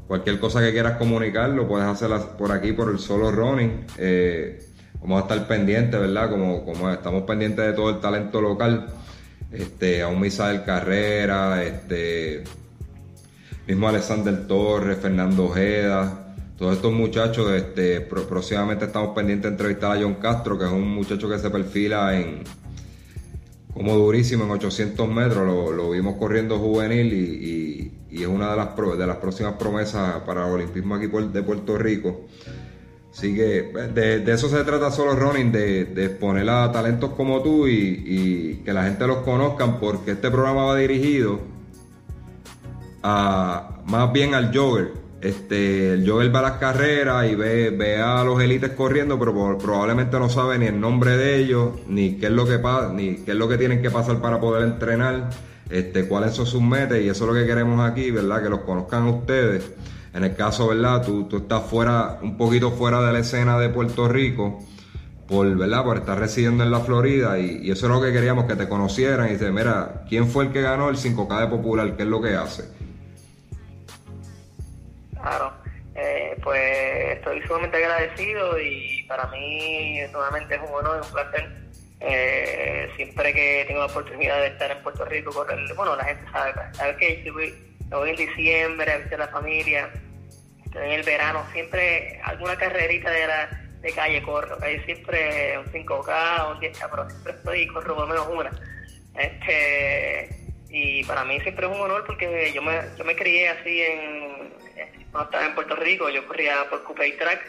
cualquier 0.07 0.39
cosa 0.39 0.61
que 0.61 0.73
quieras 0.73 0.99
comunicar 0.99 1.51
lo 1.51 1.67
puedes 1.67 1.87
hacer 1.87 2.11
por 2.39 2.53
aquí, 2.53 2.73
por 2.73 2.91
el 2.91 2.99
solo 2.99 3.33
running. 3.33 3.87
Eh, 3.99 4.63
vamos 5.01 5.19
a 5.19 5.23
estar 5.23 5.49
pendientes, 5.49 5.99
¿verdad? 5.99 6.31
Como, 6.31 6.65
como 6.65 6.91
estamos 6.91 7.25
pendientes 7.25 7.67
de 7.67 7.73
todo 7.73 7.91
el 7.91 8.01
talento 8.01 8.41
local. 8.41 8.87
Este, 9.51 10.03
a 10.03 10.09
un 10.09 10.21
Misael 10.21 10.65
Carrera, 10.65 11.63
este, 11.63 12.45
mismo 13.67 13.89
Alexander 13.89 14.47
Torres, 14.47 14.99
Fernando 15.01 15.45
Ojeda, 15.45 16.26
todos 16.57 16.77
estos 16.77 16.93
muchachos, 16.93 17.53
este, 17.53 18.01
próximamente 18.01 18.87
estamos 18.87 19.15
pendientes 19.15 19.51
de 19.51 19.55
entrevistar 19.55 19.97
a 19.97 20.01
John 20.01 20.15
Castro, 20.15 20.59
que 20.59 20.65
es 20.65 20.71
un 20.71 20.89
muchacho 20.89 21.29
que 21.29 21.39
se 21.39 21.51
perfila 21.51 22.19
en 22.19 22.45
como 23.75 23.95
durísimo 23.95 24.45
en 24.45 24.53
800 24.53 25.07
metros, 25.07 25.75
lo, 25.75 25.91
vimos 25.91 26.17
corriendo 26.17 26.59
juvenil 26.59 27.13
y, 27.13 27.93
es 28.11 28.27
una 28.27 28.51
de 28.53 28.57
las, 28.57 28.75
de 28.75 29.07
las 29.07 29.17
próximas 29.17 29.53
promesas 29.59 30.23
para 30.23 30.47
el 30.47 30.55
olimpismo 30.55 30.95
aquí 30.95 31.07
de 31.07 31.43
Puerto 31.43 31.77
Rico. 31.77 32.23
Así 33.13 33.35
que 33.35 33.69
pues, 33.71 33.95
de, 33.95 34.25
eso 34.33 34.49
se 34.49 34.65
trata 34.65 34.91
solo 34.91 35.15
running, 35.15 35.53
de, 35.53 35.85
de, 35.85 36.07
exponer 36.07 36.49
a 36.49 36.73
talentos 36.73 37.11
como 37.11 37.43
tú 37.43 37.67
y, 37.69 38.03
y, 38.07 38.63
que 38.65 38.73
la 38.73 38.85
gente 38.85 39.07
los 39.07 39.19
conozcan, 39.19 39.79
porque 39.79 40.13
este 40.13 40.31
programa 40.31 40.65
va 40.65 40.77
dirigido 40.77 41.41
a 43.03 43.83
más 43.85 44.11
bien 44.15 44.33
al 44.33 44.57
jogger 44.57 45.06
este, 45.21 45.95
el 45.95 46.09
Joel 46.09 46.35
va 46.35 46.41
a 46.41 46.43
las 46.43 46.53
carreras 46.53 47.31
y 47.31 47.35
ve, 47.35 47.71
ve 47.71 47.97
a 47.97 48.23
los 48.23 48.41
élites 48.43 48.71
corriendo, 48.71 49.19
pero 49.19 49.57
probablemente 49.59 50.19
no 50.19 50.29
sabe 50.29 50.59
ni 50.59 50.67
el 50.67 50.79
nombre 50.79 51.17
de 51.17 51.39
ellos, 51.39 51.71
ni 51.89 52.17
qué 52.17 52.27
es 52.27 52.33
lo 52.33 52.45
que 52.45 52.61
ni 52.93 53.17
qué 53.17 53.33
es 53.33 53.37
lo 53.37 53.49
que 53.49 53.57
tienen 53.57 53.81
que 53.81 53.91
pasar 53.91 54.21
para 54.21 54.41
poder 54.41 54.65
entrenar, 54.65 55.31
este, 55.71 56.07
cuáles 56.07 56.35
son 56.35 56.47
sus 56.47 56.63
metas, 56.63 56.99
y 57.01 57.09
eso 57.09 57.25
es 57.25 57.33
lo 57.33 57.35
que 57.35 57.47
queremos 57.47 57.81
aquí, 57.81 58.11
¿verdad? 58.11 58.43
Que 58.43 58.51
los 58.51 58.61
conozcan 58.61 59.07
ustedes. 59.07 59.73
En 60.13 60.25
el 60.25 60.35
caso, 60.35 60.69
¿verdad? 60.69 61.03
Tú, 61.05 61.25
tú 61.25 61.39
estás 61.39 61.65
fuera, 61.65 62.19
un 62.23 62.37
poquito 62.37 62.71
fuera 62.71 63.03
de 63.03 63.13
la 63.13 63.19
escena 63.19 63.59
de 63.59 63.69
Puerto 63.69 64.09
Rico, 64.09 64.61
por, 65.27 65.57
¿verdad? 65.57 65.85
Por 65.85 65.97
estar 65.99 66.19
residiendo 66.19 66.63
en 66.63 66.71
la 66.71 66.81
Florida, 66.81 67.39
y, 67.39 67.71
eso 67.71 67.87
es 67.87 67.93
lo 67.93 68.01
que 68.01 68.13
queríamos, 68.13 68.45
que 68.45 68.55
te 68.55 68.69
conocieran 68.69 69.29
y 69.29 69.33
dice, 69.33 69.51
mira, 69.51 70.05
¿quién 70.09 70.29
fue 70.29 70.45
el 70.45 70.53
que 70.53 70.63
ganó 70.63 70.89
el 70.89 70.97
5K 70.97 71.41
de 71.41 71.47
Popular? 71.49 71.97
¿Qué 71.97 72.03
es 72.05 72.09
lo 72.09 72.21
que 72.21 72.35
hace? 72.35 72.65
Claro, 75.27 75.53
eh, 75.97 76.37
pues 76.41 77.17
estoy 77.17 77.43
sumamente 77.43 77.79
agradecido 77.79 78.61
y 78.61 79.03
para 79.09 79.27
mí 79.27 79.99
nuevamente 80.13 80.55
es 80.55 80.61
un 80.61 80.73
honor, 80.73 81.03
un 81.05 81.13
placer. 81.13 81.49
Eh, 81.99 82.89
siempre 82.95 83.35
que 83.35 83.65
tengo 83.67 83.81
la 83.81 83.87
oportunidad 83.87 84.41
de 84.41 84.47
estar 84.47 84.71
en 84.71 84.85
Puerto 84.85 85.05
Rico, 85.05 85.33
correr, 85.33 85.59
bueno, 85.75 85.97
la 85.97 86.05
gente 86.05 86.31
sabe, 86.31 86.53
sabe 86.75 86.97
que 86.99 87.25
yo 87.25 87.33
voy, 87.33 88.09
en 88.09 88.17
diciembre 88.17 88.93
a 88.93 88.99
visitar 88.99 89.19
la 89.19 89.27
familia, 89.27 89.91
en 90.73 90.93
el 90.93 91.03
verano, 91.03 91.45
siempre 91.53 92.21
alguna 92.23 92.55
carrerita 92.57 93.11
de 93.11 93.27
la 93.27 93.63
de 93.81 93.91
calle 93.91 94.23
corro, 94.23 94.59
hay 94.63 94.79
siempre 94.85 95.59
un 95.59 95.65
5K, 95.73 96.53
un 96.53 96.61
10K, 96.61 96.89
pero 96.89 97.11
siempre 97.11 97.33
estoy 97.33 97.61
y 97.63 97.67
corro 97.67 97.97
por 97.97 98.09
lo 98.09 98.15
menos 98.15 98.29
una. 98.29 98.53
Este, 99.19 100.29
y 100.69 101.03
para 101.03 101.25
mí 101.25 101.41
siempre 101.41 101.67
es 101.67 101.73
un 101.73 101.81
honor 101.81 102.05
porque 102.07 102.53
yo 102.55 102.63
me, 102.63 102.81
yo 102.97 103.05
me 103.05 103.17
crié 103.17 103.49
así 103.49 103.83
en, 103.83 104.36
estaba 105.23 105.47
en 105.47 105.55
Puerto 105.55 105.77
Rico, 105.77 106.09
yo 106.11 106.27
corría 106.27 106.69
por 106.69 106.83
Coupe 106.85 107.11
Track 107.13 107.45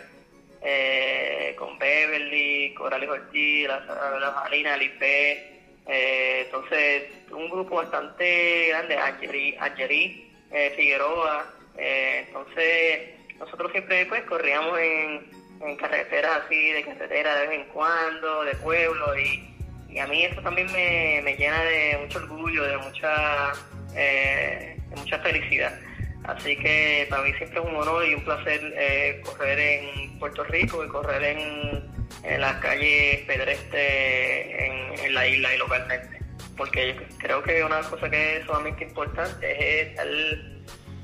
eh, 0.62 1.56
con 1.58 1.78
Beverly, 1.78 2.74
Corales 2.74 3.10
Ortiz, 3.10 3.68
la, 3.68 3.80
la 4.20 4.32
Marina, 4.32 4.78
Lipe. 4.78 5.58
Eh, 5.88 6.44
entonces, 6.46 7.04
un 7.32 7.50
grupo 7.50 7.76
bastante 7.78 8.68
grande, 8.70 8.98
Angeri, 8.98 10.32
eh, 10.52 10.74
Figueroa. 10.76 11.54
Eh, 11.78 12.26
entonces, 12.28 13.10
nosotros 13.40 13.72
siempre 13.72 14.06
pues 14.08 14.24
corríamos 14.24 14.78
en, 14.80 15.30
en 15.62 15.76
carreteras 15.78 16.42
así, 16.46 16.72
de 16.74 16.84
carretera 16.84 17.36
de 17.36 17.48
vez 17.48 17.60
en 17.60 17.68
cuando, 17.68 18.44
de 18.44 18.56
pueblo, 18.56 19.18
y, 19.18 19.56
y 19.90 20.00
a 20.00 20.08
mí 20.08 20.26
eso 20.26 20.42
también 20.42 20.72
me, 20.72 21.22
me 21.24 21.38
llena 21.38 21.64
de 21.64 22.00
mucho 22.02 22.20
orgullo, 22.20 22.64
de 22.64 22.78
mucha, 22.78 23.54
de 23.94 24.78
mucha 24.96 25.20
felicidad. 25.20 25.80
Así 26.28 26.58
que 26.58 27.08
para 27.10 27.24
mí 27.24 27.32
siempre 27.38 27.60
es 27.60 27.66
un 27.66 27.76
honor 27.76 28.06
y 28.06 28.14
un 28.14 28.24
placer 28.26 28.60
eh, 28.78 29.22
correr 29.24 29.58
en 29.60 30.20
Puerto 30.20 30.44
Rico 30.44 30.84
y 30.84 30.90
correr 30.90 31.24
en, 31.24 31.98
las 32.42 32.56
calles 32.56 33.22
pedestres 33.22 35.02
en, 35.06 35.14
la 35.14 35.26
isla 35.26 35.56
y 35.56 35.58
localmente. 35.58 36.20
Porque 36.58 36.98
creo 37.20 37.42
que 37.44 37.64
una 37.64 37.80
cosa 37.82 38.10
que 38.10 38.38
es 38.38 38.46
sumamente 38.46 38.84
importante 38.84 39.82
es 39.82 39.96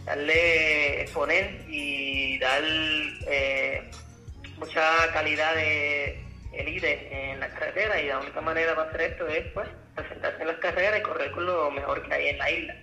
darle 0.06 1.02
exponer 1.02 1.64
y 1.70 2.38
dar 2.40 2.62
eh, 3.28 3.90
mucha 4.58 4.84
calidad 5.14 5.56
de 5.56 6.22
elite 6.52 7.32
en 7.32 7.40
la 7.40 7.50
carretera 7.50 8.02
y 8.02 8.08
la 8.08 8.20
única 8.20 8.42
manera 8.42 8.76
de 8.76 8.82
hacer 8.82 9.02
esto 9.02 9.28
es 9.28 9.46
pues 9.54 9.70
presentarse 9.96 10.42
en 10.42 10.48
las 10.48 10.58
carreras 10.58 11.00
y 11.00 11.04
correr 11.04 11.32
con 11.32 11.46
lo 11.46 11.72
mejor 11.72 12.06
que 12.06 12.14
hay 12.14 12.28
en 12.28 12.38
la 12.38 12.52
isla. 12.52 12.76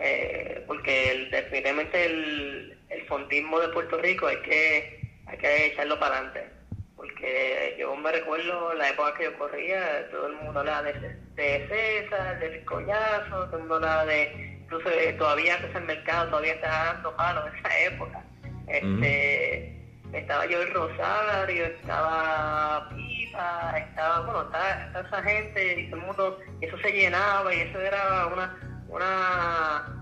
Eh, 0.00 0.64
porque 0.66 1.12
el, 1.12 1.30
definitivamente 1.30 2.06
el, 2.06 2.78
el 2.88 3.06
fondismo 3.06 3.60
de 3.60 3.68
Puerto 3.68 3.98
Rico 3.98 4.26
hay 4.26 4.40
que, 4.42 5.00
hay 5.26 5.38
que 5.38 5.66
echarlo 5.66 5.98
para 5.98 6.16
adelante. 6.16 6.48
Porque 6.96 7.76
yo 7.78 7.94
me 7.96 8.12
recuerdo 8.12 8.74
la 8.74 8.90
época 8.90 9.14
que 9.16 9.24
yo 9.24 9.38
corría, 9.38 10.10
todo 10.10 10.26
el 10.26 10.34
mundo 10.36 10.60
hablaba 10.60 10.82
de, 10.82 10.92
de 11.34 11.66
César, 11.68 12.38
del 12.40 12.64
collazo, 12.64 13.46
todo 13.46 13.56
el 13.56 13.60
mundo 13.60 13.76
hablaba 13.76 14.04
de, 14.06 14.58
incluso 14.62 14.90
eh, 14.90 15.14
todavía 15.14 15.56
ese 15.56 15.80
mercado 15.80 16.28
todavía 16.28 16.54
está 16.54 16.68
dando 16.68 17.16
palos 17.16 17.44
en 17.46 17.58
esa 17.58 17.78
época. 17.80 18.24
Este, 18.68 19.80
Estaba 20.12 20.44
yo 20.46 20.60
el 20.60 20.74
Rosario, 20.74 21.66
estaba 21.66 22.88
Pipa, 22.90 23.74
estaba, 23.78 24.20
bueno, 24.22 24.42
estaba, 24.42 25.06
esa 25.06 25.22
gente 25.22 25.80
y 25.80 25.86
todo 25.88 26.00
el 26.00 26.06
mundo, 26.06 26.38
eso 26.60 26.76
se 26.78 26.92
llenaba 26.92 27.54
y 27.54 27.60
eso 27.60 27.80
era 27.80 28.26
una 28.26 28.69
una 28.90 30.00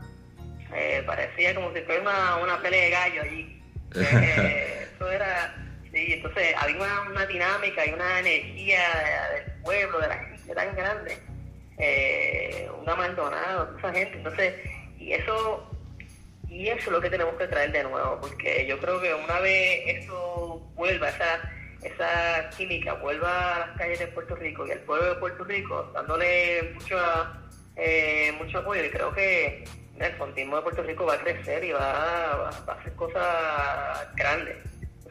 eh, 0.75 1.03
parecía 1.07 1.55
como 1.55 1.73
si 1.73 1.81
fuera 1.83 2.03
una, 2.03 2.37
una 2.37 2.61
pelea 2.61 2.85
de 2.85 2.91
gallo 2.91 3.23
allí. 3.23 3.55
Eh, 3.95 4.87
eso 4.95 5.11
era, 5.11 5.55
sí, 5.91 6.13
entonces 6.13 6.55
había 6.59 6.77
una, 7.09 7.25
dinámica 7.25 7.87
y 7.87 7.93
una 7.93 8.21
energía 8.21 8.81
del 9.33 9.53
pueblo, 9.63 10.01
de 10.01 10.09
la 10.09 10.17
gente 10.17 10.55
tan 10.55 10.77
grande, 10.77 11.19
eh, 11.79 12.69
un 12.79 12.89
abandonado, 12.89 13.79
esa 13.79 13.93
gente, 13.93 14.19
entonces, 14.19 14.55
y 14.99 15.13
eso, 15.13 15.71
y 16.49 16.69
eso 16.69 16.81
es 16.81 16.89
lo 16.89 17.01
que 17.01 17.09
tenemos 17.09 17.35
que 17.37 17.47
traer 17.47 17.73
de 17.73 17.85
nuevo, 17.85 18.19
porque 18.21 18.67
yo 18.67 18.79
creo 18.79 19.01
que 19.01 19.15
una 19.15 19.41
vez 19.41 20.03
eso 20.03 20.61
vuelva 20.75 21.09
esa, 21.09 21.51
esa 21.83 22.51
química, 22.51 22.95
vuelva 22.95 23.55
a 23.55 23.59
las 23.61 23.79
calles 23.79 24.01
de 24.01 24.09
Puerto 24.09 24.35
Rico 24.35 24.67
y 24.67 24.73
al 24.73 24.81
pueblo 24.81 25.15
de 25.15 25.21
Puerto 25.21 25.45
Rico, 25.45 25.91
dándole 25.95 26.73
mucho, 26.75 26.99
eh, 27.79 28.33
mucho 28.39 28.59
apoyo. 28.59 28.85
Y 28.85 28.91
creo 28.91 29.15
que 29.15 29.65
el 29.99 30.13
fondismo 30.17 30.57
de 30.57 30.63
Puerto 30.63 30.83
Rico 30.83 31.07
va 31.07 31.15
a 31.15 31.21
crecer 31.21 31.65
y 31.65 31.73
va, 31.73 32.49
a 32.49 32.49
hacer 32.49 32.95
cosas 32.95 34.15
grandes. 34.15 34.57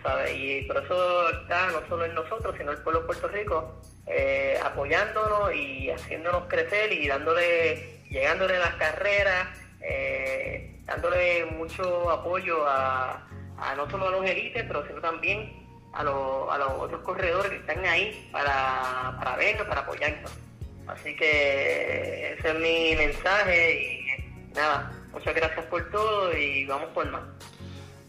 ¿sabes? 0.04 0.32
Y 0.36 0.62
por 0.64 0.78
eso 0.78 1.30
está 1.30 1.68
no 1.72 1.88
solo 1.88 2.06
en 2.06 2.14
nosotros, 2.14 2.56
sino 2.58 2.72
el 2.72 2.78
pueblo 2.80 3.02
de 3.02 3.06
Puerto 3.08 3.28
Rico 3.30 3.82
eh, 4.06 4.58
apoyándonos 4.64 5.54
y 5.54 5.90
haciéndonos 5.90 6.44
crecer 6.48 6.94
y 6.94 7.08
dándole, 7.08 8.04
llegándole 8.10 8.58
las 8.58 8.76
carreras, 8.76 9.48
eh, 9.82 10.80
dándole 10.86 11.46
mucho 11.46 12.10
apoyo 12.10 12.66
a, 12.68 13.28
no 13.76 13.90
solo 13.90 14.08
a 14.08 14.12
los 14.12 14.26
élites, 14.26 14.64
pero 14.68 14.86
sino 14.88 15.02
también 15.02 15.68
a, 15.94 16.04
los, 16.04 16.50
a 16.50 16.58
los 16.58 16.72
otros 16.74 17.02
corredores 17.02 17.52
que 17.52 17.58
están 17.58 17.84
ahí 17.86 18.30
para, 18.32 19.16
para 19.18 19.36
vernos, 19.36 19.68
para 19.68 19.82
apoyarnos. 19.82 20.47
Así 20.88 21.16
que 21.16 22.34
ese 22.38 22.50
es 22.50 22.56
mi 22.60 22.96
mensaje 22.96 23.82
y 23.82 24.56
nada, 24.56 24.92
muchas 25.12 25.36
gracias 25.36 25.66
por 25.66 25.90
todo 25.92 26.36
y 26.38 26.66
vamos 26.66 26.90
por 26.94 27.10
más. 27.12 27.22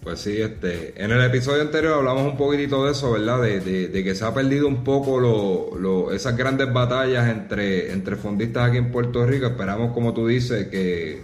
Pues 0.03 0.21
sí, 0.21 0.41
este, 0.41 0.95
en 1.03 1.11
el 1.11 1.23
episodio 1.23 1.61
anterior 1.61 1.95
hablamos 1.95 2.23
un 2.23 2.37
poquitito 2.37 2.85
de 2.87 2.93
eso, 2.93 3.13
¿verdad? 3.13 3.43
De, 3.43 3.91
que 3.93 4.15
se 4.15 4.25
ha 4.25 4.33
perdido 4.33 4.69
un 4.69 4.85
poco 4.85 5.19
lo, 5.19 6.13
esas 6.13 6.37
grandes 6.37 6.73
batallas 6.73 7.29
entre, 7.29 7.93
entre 7.93 8.17
fondistas 8.17 8.69
aquí 8.69 8.79
en 8.79 8.93
Puerto 8.93 9.27
Rico. 9.27 9.47
Esperamos, 9.47 9.93
como 9.93 10.15
tú 10.15 10.29
dices, 10.29 10.69
que 10.69 11.23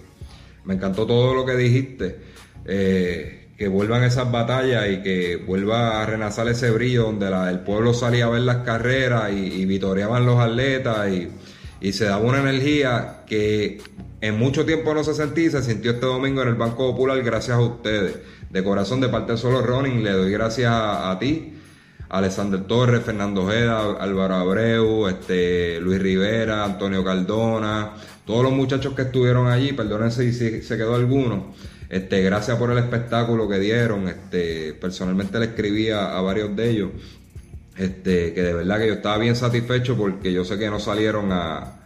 me 0.65 0.75
encantó 0.75 1.07
todo 1.07 1.35
lo 1.35 1.47
que 1.47 1.55
dijiste, 1.55 2.19
eh, 2.67 3.44
que 3.57 3.69
vuelvan 3.69 4.03
esas 4.03 4.31
batallas 4.31 4.87
y 4.91 5.03
que 5.03 5.37
vuelva 5.37 6.03
a 6.03 6.07
renacer 6.07 6.49
ese 6.49 6.71
brillo 6.71 7.05
donde 7.05 7.27
el 7.51 7.61
pueblo 7.61 7.95
salía 7.95 8.25
a 8.25 8.31
ver 8.31 8.43
las 8.43 8.59
carreras 8.59 9.33
y, 9.33 9.37
y 9.37 9.65
vitoreaban 9.65 10.27
los 10.27 10.41
atletas 10.41 11.09
y, 11.11 11.31
se 11.93 12.07
daba 12.07 12.25
una 12.25 12.41
energía 12.41 13.25
que 13.27 13.79
en 14.23 14.39
mucho 14.39 14.65
tiempo 14.65 14.95
no 14.95 15.05
se 15.05 15.13
sentía 15.13 15.45
y 15.45 15.51
se 15.51 15.63
sintió 15.63 15.91
este 15.91 16.07
domingo 16.07 16.41
en 16.41 16.49
el 16.49 16.55
Banco 16.55 16.91
Popular 16.93 17.23
gracias 17.23 17.59
a 17.59 17.61
ustedes 17.61 18.21
de 18.49 18.65
corazón 18.65 19.03
de 19.03 19.09
parte 19.11 19.33
de 19.33 19.39
Solo 19.39 19.61
Running, 19.61 20.03
le 20.03 20.13
doy 20.13 20.31
gracias 20.31 20.73
a, 20.73 21.15
ti, 21.19 21.53
Alexander 22.09 22.61
Torres, 22.63 23.03
Fernando 23.03 23.43
Ojeda, 23.43 23.97
Álvaro 24.01 24.37
Abreu, 24.37 25.09
este, 25.09 25.79
Luis 25.81 26.01
Rivera, 26.01 26.65
Antonio 26.65 27.05
Cardona, 27.05 27.91
todos 28.25 28.45
los 28.45 28.53
muchachos 28.53 28.95
que 28.95 29.03
estuvieron 29.03 29.49
allí, 29.49 29.73
perdónense 29.73 30.33
si 30.33 30.63
se 30.63 30.77
quedó 30.77 30.95
alguno. 30.95 31.53
Este, 31.89 32.23
gracias 32.23 32.57
por 32.59 32.71
el 32.71 32.79
espectáculo 32.79 33.49
que 33.49 33.59
dieron. 33.59 34.09
Este, 34.09 34.73
personalmente 34.75 35.39
le 35.39 35.47
escribí 35.47 35.91
a, 35.91 36.21
varios 36.21 36.55
de 36.57 36.71
ellos. 36.71 36.91
Este, 37.77 38.33
que 38.33 38.43
de 38.43 38.55
verdad 38.55 38.79
que 38.79 38.87
yo 38.87 38.95
estaba 38.95 39.19
bien 39.19 39.35
satisfecho 39.35 39.97
porque 39.97 40.33
yo 40.33 40.45
sé 40.45 40.59
que 40.59 40.71
no 40.71 40.79
salieron 40.79 41.33
a, 41.33 41.85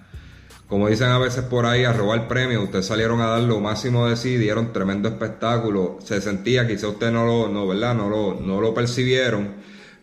como 0.68 0.86
dicen 0.88 1.08
a 1.08 1.18
veces 1.18 1.44
por 1.44 1.64
ahí, 1.64 1.84
a 1.84 1.92
robar 1.92 2.28
premios. 2.28 2.64
Ustedes 2.64 2.86
salieron 2.86 3.20
a 3.22 3.26
dar 3.26 3.42
lo 3.42 3.58
máximo 3.58 4.06
de 4.06 4.16
sí, 4.16 4.36
dieron 4.36 4.72
tremendo 4.72 5.08
espectáculo. 5.08 5.98
Se 6.04 6.20
sentía, 6.20 6.66
quizá 6.66 6.88
ustedes 6.88 7.12
no 7.12 7.24
lo, 7.24 7.48
no, 7.48 7.66
¿verdad? 7.66 7.94
No 7.94 8.10
lo, 8.10 8.34
no 8.34 8.60
lo 8.60 8.74
percibieron, 8.74 9.54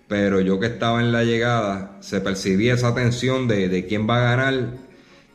pero 0.07 0.41
yo 0.41 0.59
que 0.59 0.65
estaba 0.67 1.01
en 1.01 1.11
la 1.11 1.23
llegada, 1.23 1.97
se 2.01 2.19
percibía 2.19 2.73
esa 2.73 2.95
tensión 2.95 3.47
de, 3.47 3.69
de 3.69 3.85
quién 3.85 4.09
va 4.09 4.17
a 4.17 4.35
ganar, 4.35 4.69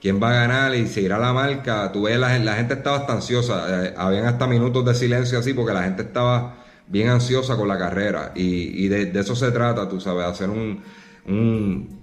quién 0.01 0.23
va 0.23 0.31
a 0.31 0.35
ganar 0.35 0.75
y 0.75 0.87
si 0.87 1.01
irá 1.01 1.19
la 1.19 1.33
marca. 1.33 1.91
Tú 1.93 2.03
ves, 2.03 2.19
la, 2.19 2.39
la 2.39 2.55
gente 2.55 2.75
estaba 2.75 2.99
hasta 2.99 3.13
ansiosa. 3.13 3.87
Eh, 3.87 3.95
habían 3.97 4.27
hasta 4.27 4.47
minutos 4.47 4.85
de 4.85 4.95
silencio 4.95 5.39
así 5.39 5.53
porque 5.53 5.73
la 5.73 5.83
gente 5.83 6.03
estaba 6.03 6.57
bien 6.91 7.09
ansiosa 7.09 7.57
con 7.57 7.69
la 7.69 7.79
carrera. 7.79 8.33
Y, 8.35 8.89
de, 8.89 9.13
eso 9.19 9.35
se 9.37 9.51
trata, 9.53 9.89
tú 9.89 10.01
sabes, 10.01 10.27
hacer 10.27 10.51
un, 10.51 10.83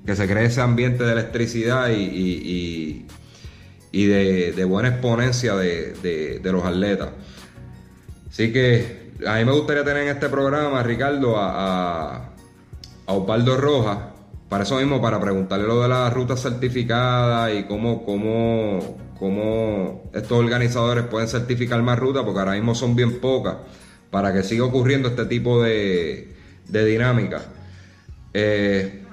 que 0.05 0.15
se 0.15 0.27
cree 0.27 0.45
ese 0.45 0.61
ambiente 0.61 1.03
de 1.03 1.11
electricidad 1.11 1.89
y, 1.91 3.05
de, 3.91 4.65
buena 4.65 4.89
exponencia 4.89 5.55
de, 5.55 6.39
los 6.43 6.63
atletas. 6.63 7.09
Así 8.29 8.51
que 8.51 9.11
a 9.25 9.37
mí 9.37 9.45
me 9.45 9.51
gustaría 9.51 9.83
tener 9.83 10.03
en 10.03 10.09
este 10.09 10.29
programa, 10.29 10.81
Ricardo, 10.83 11.37
a, 11.37 12.15
a, 12.15 12.31
Osvaldo 13.07 13.57
Rojas, 13.57 13.97
para 14.49 14.63
eso 14.63 14.77
mismo, 14.77 15.01
para 15.01 15.19
preguntarle 15.19 15.67
lo 15.67 15.81
de 15.81 15.89
las 15.89 16.13
rutas 16.13 16.41
certificadas 16.41 17.53
y 17.53 17.63
cómo, 17.63 18.05
cómo, 18.05 18.97
cómo 19.19 20.09
estos 20.13 20.37
organizadores 20.37 21.05
pueden 21.05 21.27
certificar 21.27 21.81
más 21.81 21.99
rutas, 21.99 22.23
porque 22.23 22.39
ahora 22.39 22.53
mismo 22.53 22.73
son 22.75 22.95
bien 22.95 23.19
pocas, 23.19 23.57
para 24.09 24.33
que 24.33 24.43
siga 24.43 24.63
ocurriendo 24.63 25.09
este 25.09 25.25
tipo 25.25 25.61
de, 25.61 26.33
de 26.67 26.85
dinámica. 26.85 27.41
Eh, 28.33 29.03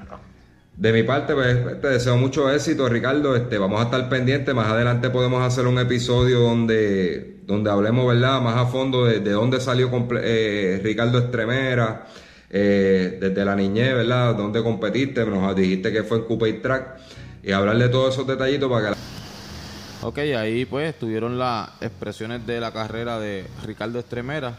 de 0.76 0.93
mi 0.93 1.05
parte, 1.05 1.35
pues, 1.35 1.80
te 1.80 1.89
deseo 1.89 2.16
mucho 2.16 2.51
éxito, 2.51 2.89
Ricardo. 2.89 3.37
Este, 3.37 3.59
vamos 3.59 3.80
a 3.80 3.85
estar 3.85 4.09
pendientes. 4.09 4.55
Más 4.55 4.66
adelante 4.66 5.09
podemos 5.09 5.43
hacer 5.43 5.66
un 5.66 5.78
episodio 5.78 6.41
donde, 6.41 7.39
donde 7.47 7.70
hablemos, 7.70 8.09
¿verdad? 8.09 8.41
Más 8.41 8.57
a 8.57 8.66
fondo 8.66 9.05
de, 9.05 9.20
dónde 9.20 9.61
salió 9.61 9.91
eh, 10.20 10.80
Ricardo 10.82 11.18
Estremera, 11.18 12.07
eh, 12.51 13.18
desde 13.20 13.45
la 13.45 13.55
niñez, 13.55 13.95
¿verdad? 13.95 14.34
Dónde 14.34 14.62
competiste, 14.62 15.24
nos 15.24 15.55
dijiste 15.57 15.92
que 15.92 16.03
fue 16.03 16.18
en 16.18 16.24
Coupe 16.24 16.53
Track. 16.55 16.99
Y 17.42 17.53
hablar 17.53 17.76
de 17.76 17.88
todos 17.88 18.14
esos 18.14 18.26
detallitos 18.26 18.70
para 18.70 18.84
que 18.84 18.90
la... 18.90 18.97
Ok, 20.07 20.18
ahí 20.18 20.64
pues 20.64 20.99
tuvieron 20.99 21.38
las 21.38 21.68
expresiones 21.80 22.47
de 22.47 22.61
la 22.61 22.72
carrera 22.72 23.18
de 23.18 23.47
Ricardo 23.64 23.99
Estremera. 23.99 24.55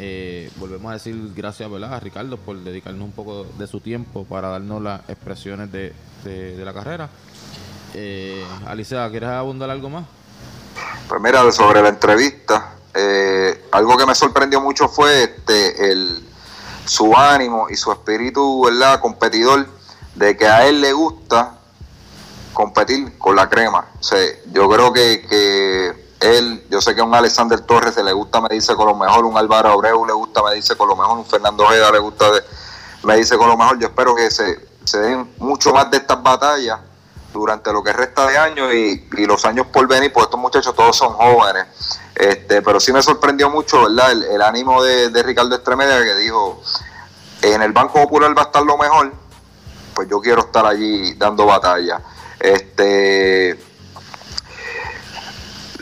Eh, 0.00 0.50
volvemos 0.56 0.90
a 0.90 0.94
decir 0.94 1.16
gracias 1.34 1.68
a 1.70 2.00
Ricardo 2.00 2.36
por 2.36 2.56
dedicarnos 2.56 3.02
un 3.02 3.12
poco 3.12 3.44
de 3.58 3.66
su 3.66 3.80
tiempo 3.80 4.24
para 4.24 4.48
darnos 4.48 4.80
las 4.80 5.00
expresiones 5.08 5.72
de, 5.72 5.92
la 6.64 6.72
carrera. 6.72 7.08
Eh, 7.94 8.44
Alicia, 8.66 9.10
¿quieres 9.10 9.28
abundar 9.28 9.70
algo 9.70 9.90
más? 9.90 10.04
Pues 11.08 11.20
mira, 11.20 11.50
sobre 11.50 11.82
la 11.82 11.88
entrevista, 11.88 12.74
eh, 12.94 13.64
algo 13.72 13.96
que 13.96 14.06
me 14.06 14.14
sorprendió 14.14 14.60
mucho 14.60 14.88
fue 14.88 15.24
este, 15.24 15.90
el, 15.90 16.27
su 16.88 17.14
ánimo 17.16 17.68
y 17.70 17.76
su 17.76 17.92
espíritu 17.92 18.64
¿verdad? 18.64 19.00
competidor 19.00 19.66
de 20.14 20.36
que 20.36 20.46
a 20.46 20.66
él 20.66 20.80
le 20.80 20.92
gusta 20.92 21.58
competir 22.52 23.16
con 23.18 23.36
la 23.36 23.48
crema. 23.48 23.86
O 24.00 24.52
yo 24.52 24.68
creo 24.68 24.92
que, 24.92 25.26
que 25.28 26.08
él, 26.20 26.66
yo 26.70 26.80
sé 26.80 26.94
que 26.94 27.00
a 27.00 27.04
un 27.04 27.14
Alexander 27.14 27.60
Torres 27.60 27.94
se 27.94 28.02
le 28.02 28.12
gusta 28.12 28.42
dice 28.50 28.74
con 28.74 28.86
lo 28.86 28.94
mejor, 28.94 29.24
un 29.24 29.36
Álvaro 29.36 29.70
Abreu 29.70 30.04
le 30.04 30.12
gusta 30.12 30.42
dice 30.52 30.76
con 30.76 30.88
lo 30.88 30.96
mejor, 30.96 31.18
un 31.18 31.26
Fernando 31.26 31.64
Ojeda 31.64 31.92
le 31.92 31.98
gusta 31.98 32.26
me 33.04 33.16
dice 33.16 33.36
con 33.36 33.48
lo 33.48 33.56
mejor. 33.56 33.78
Yo 33.78 33.88
espero 33.88 34.14
que 34.14 34.30
se, 34.30 34.66
se 34.84 34.98
den 34.98 35.34
mucho 35.38 35.72
más 35.72 35.90
de 35.90 35.98
estas 35.98 36.22
batallas 36.22 36.80
durante 37.32 37.72
lo 37.72 37.82
que 37.82 37.92
resta 37.92 38.26
de 38.26 38.38
año 38.38 38.72
y, 38.72 39.06
los 39.26 39.44
años 39.44 39.66
por 39.68 39.86
venir, 39.86 40.12
porque 40.12 40.24
estos 40.24 40.40
muchachos 40.40 40.74
todos 40.74 40.96
son 40.96 41.12
jóvenes. 41.12 41.66
Este, 42.18 42.62
pero 42.62 42.80
sí 42.80 42.92
me 42.92 43.00
sorprendió 43.00 43.48
mucho, 43.48 43.84
¿verdad? 43.84 44.10
El, 44.10 44.42
ánimo 44.42 44.82
de, 44.82 45.10
de, 45.10 45.22
Ricardo 45.22 45.54
Estremedia 45.54 46.02
que 46.02 46.16
dijo, 46.16 46.60
en 47.42 47.62
el 47.62 47.72
Banco 47.72 47.94
Popular 48.02 48.36
va 48.36 48.42
a 48.42 48.46
estar 48.46 48.64
lo 48.64 48.76
mejor, 48.76 49.12
pues 49.94 50.08
yo 50.08 50.20
quiero 50.20 50.40
estar 50.40 50.66
allí 50.66 51.14
dando 51.14 51.46
batalla. 51.46 52.00
Este, 52.40 53.56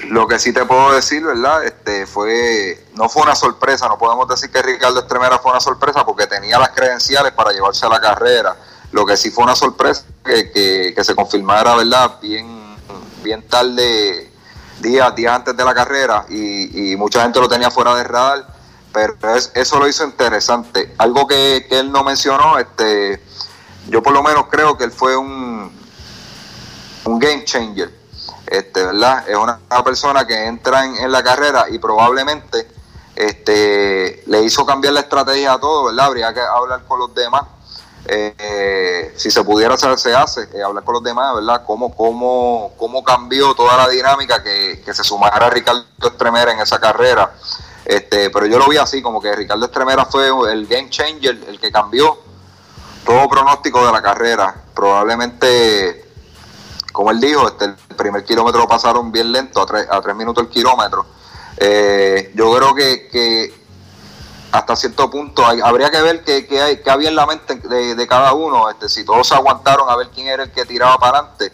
lo 0.09 0.27
que 0.27 0.39
sí 0.39 0.53
te 0.53 0.67
puedo 0.67 0.93
decir, 0.93 1.25
¿verdad? 1.25 1.65
Este 1.65 2.07
fue, 2.07 2.87
no 2.95 3.09
fue 3.09 3.23
una 3.23 3.35
sorpresa, 3.35 3.89
no 3.89 3.97
podemos 3.97 4.29
decir 4.29 4.51
que 4.51 4.61
Ricardo 4.61 5.01
Estremera 5.01 5.39
fue 5.39 5.53
una 5.53 5.61
sorpresa 5.61 6.05
porque 6.05 6.27
tenía 6.27 6.59
las 6.59 6.71
credenciales 6.71 7.33
para 7.33 7.53
llevarse 7.53 7.87
a 7.87 7.89
la 7.89 8.01
carrera. 8.01 8.57
Lo 8.93 9.07
que 9.07 9.17
sí 9.17 9.31
fue 9.31 9.45
una 9.45 9.57
sorpresa 9.57 10.05
que, 10.23 10.53
que, 10.95 11.05
se 11.05 11.15
confirmara, 11.15 11.77
¿verdad? 11.77 12.19
Bien, 12.21 12.77
bien 13.23 13.43
tarde, 13.49 14.31
días, 14.81 15.15
días 15.15 15.35
antes 15.35 15.57
de 15.57 15.65
la 15.65 15.75
carrera, 15.75 16.27
y, 16.29 16.95
mucha 16.97 17.23
gente 17.23 17.41
lo 17.41 17.49
tenía 17.49 17.71
fuera 17.71 17.95
de 17.95 18.05
radar, 18.05 18.47
pero 18.93 19.15
eso 19.55 19.79
lo 19.79 19.89
hizo 19.89 20.05
interesante. 20.05 20.95
Algo 20.99 21.27
que, 21.27 21.67
él 21.71 21.93
no 21.93 22.05
mencionó, 22.05 22.59
este, 22.59 23.23
yo 23.89 24.03
por 24.03 24.13
lo 24.13 24.23
menos 24.23 24.47
creo 24.51 24.77
que 24.77 24.85
él 24.85 24.93
fue 24.93 25.17
un, 25.17 25.71
un 27.05 27.19
game 27.19 27.45
changer 27.45 28.07
este, 28.47 28.85
¿verdad? 28.85 29.29
Es 29.29 29.37
una, 29.37 29.59
persona 29.85 30.27
que 30.27 30.47
entra 30.47 30.85
en, 30.85 31.11
la 31.11 31.23
carrera 31.23 31.67
y 31.69 31.79
probablemente 31.79 32.67
este, 33.15 34.23
le 34.27 34.43
hizo 34.43 34.65
cambiar 34.65 34.95
la 34.95 35.01
estrategia 35.01 35.55
a 35.55 35.61
todo, 35.61 35.85
¿verdad? 35.85 36.07
Habría 36.07 36.33
que 36.33 36.41
hablar 36.41 36.85
con 36.87 37.01
los 37.01 37.15
demás. 37.15 37.43
Eh, 38.09 39.13
si 39.17 39.31
se 39.31 39.43
pudiera 39.45 39.75
hacer, 39.75 39.99
se 39.99 40.15
hace, 40.15 40.49
eh, 40.55 40.63
hablar 40.63 40.85
con 40.85 40.95
los 40.95 41.03
demás, 41.03 41.35
¿verdad? 41.35 41.63
Cómo, 41.67 41.95
cómo, 41.95 42.73
cómo 42.77 43.03
cambió 43.03 43.55
toda 43.55 43.77
la 43.77 43.89
dinámica 43.89 44.43
que, 44.43 44.83
se 44.93 45.05
sumara 45.05 45.47
a 45.47 45.51
Ricardo 45.51 45.85
Estremera 46.03 46.53
en 46.53 46.61
esa 46.61 46.79
carrera. 46.79 47.33
Este, 47.85 48.31
pero 48.31 48.47
yo 48.47 48.59
lo 48.59 48.69
vi 48.69 48.77
así, 48.77 49.03
como 49.03 49.21
que 49.21 49.35
Ricardo 49.35 49.67
Estremera 49.67 50.07
fue 50.07 50.29
el 50.53 50.67
game 50.67 50.91
changer, 50.91 51.39
el 51.49 51.61
que 51.61 51.71
cambió 51.71 52.19
todo 53.05 53.29
pronóstico 53.29 53.85
de 53.85 53.93
la 53.93 54.03
carrera. 54.03 54.55
Probablemente 54.75 56.07
como 56.97 57.11
él 57.11 57.21
dijo, 57.21 57.47
este, 57.47 57.67
el 57.67 57.75
primer 57.95 58.25
kilómetro 58.25 58.63
lo 58.63 58.67
pasaron 58.67 59.13
bien 59.13 59.31
lento, 59.31 59.61
a 59.61 59.67
tres, 59.67 59.87
a 59.91 60.01
tres 60.01 60.17
minutos 60.17 60.45
el 60.45 60.49
kilómetro. 60.49 61.05
Eh, 61.59 62.33
yo 62.35 62.51
creo 62.57 62.75
que, 62.75 63.55
hasta 64.53 64.77
cierto 64.77 65.11
punto. 65.11 65.45
habría 65.45 65.91
que 65.91 66.01
ver 66.01 66.25
qué, 66.25 66.47
qué, 66.47 66.61
hay, 66.61 66.83
qué 66.83 66.91
había 66.91 67.09
en 67.09 67.17
la 67.17 67.27
mente 67.27 67.57
de, 67.57 68.07
cada 68.07 68.33
uno. 68.33 68.71
Este, 68.71 68.89
si 68.89 69.05
todos 69.05 69.31
aguantaron 69.33 69.89
a 69.91 69.97
ver 69.97 70.09
quién 70.15 70.29
era 70.29 70.45
el 70.45 70.53
que 70.53 70.65
tiraba 70.65 70.99
para 70.99 71.19
adelante, 71.19 71.53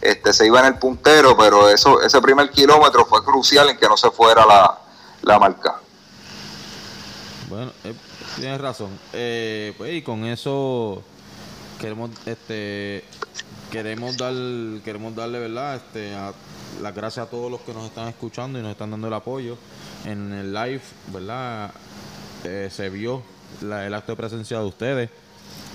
este, 0.00 0.32
se 0.32 0.46
iba 0.46 0.60
en 0.60 0.66
el 0.66 0.78
puntero, 0.78 1.36
pero 1.36 1.68
eso 1.68 2.02
ese 2.02 2.20
primer 2.20 2.50
kilómetro 2.50 3.06
fue 3.06 3.24
crucial 3.24 3.70
en 3.70 3.78
que 3.78 3.88
no 3.88 3.96
se 3.96 4.10
fuera 4.10 4.44
la, 4.46 4.78
la 5.22 5.38
marca. 5.38 5.80
Bueno, 7.48 7.72
eh, 7.84 7.94
tienes 8.36 8.60
razón. 8.60 8.90
Eh, 9.12 9.74
pues, 9.76 9.94
y 9.94 10.02
con 10.02 10.24
eso 10.24 11.02
queremos 11.78 12.10
este 12.26 13.04
queremos 13.70 14.16
dar 14.16 14.32
queremos 14.84 15.14
darle 15.16 15.40
verdad 15.40 15.76
este 15.76 16.12
las 16.80 16.94
gracias 16.94 17.26
a 17.26 17.30
todos 17.30 17.50
los 17.50 17.60
que 17.60 17.74
nos 17.74 17.84
están 17.84 18.08
escuchando 18.08 18.58
y 18.58 18.62
nos 18.62 18.70
están 18.70 18.90
dando 18.90 19.08
el 19.08 19.14
apoyo 19.14 19.56
en 20.04 20.32
el 20.32 20.52
live 20.52 20.82
verdad 21.08 21.72
eh, 22.44 22.68
se 22.70 22.88
vio 22.90 23.22
el 23.60 23.94
acto 23.94 24.12
de 24.12 24.16
presencia 24.16 24.58
de 24.58 24.64
ustedes. 24.64 25.10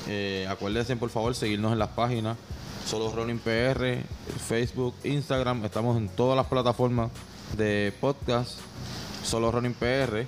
Eh, 0.07 0.47
acuérdense 0.49 0.95
por 0.95 1.09
favor 1.09 1.35
seguirnos 1.35 1.73
en 1.73 1.79
las 1.79 1.89
páginas. 1.89 2.37
Solo 2.85 3.11
Running 3.11 3.39
PR 3.39 4.03
Facebook 4.47 4.95
Instagram. 5.03 5.63
Estamos 5.65 5.97
en 5.97 6.09
todas 6.09 6.35
las 6.35 6.47
plataformas 6.47 7.11
de 7.57 7.93
podcast. 7.99 8.59
Solo 9.23 9.51
Running 9.51 9.73
PR 9.73 10.25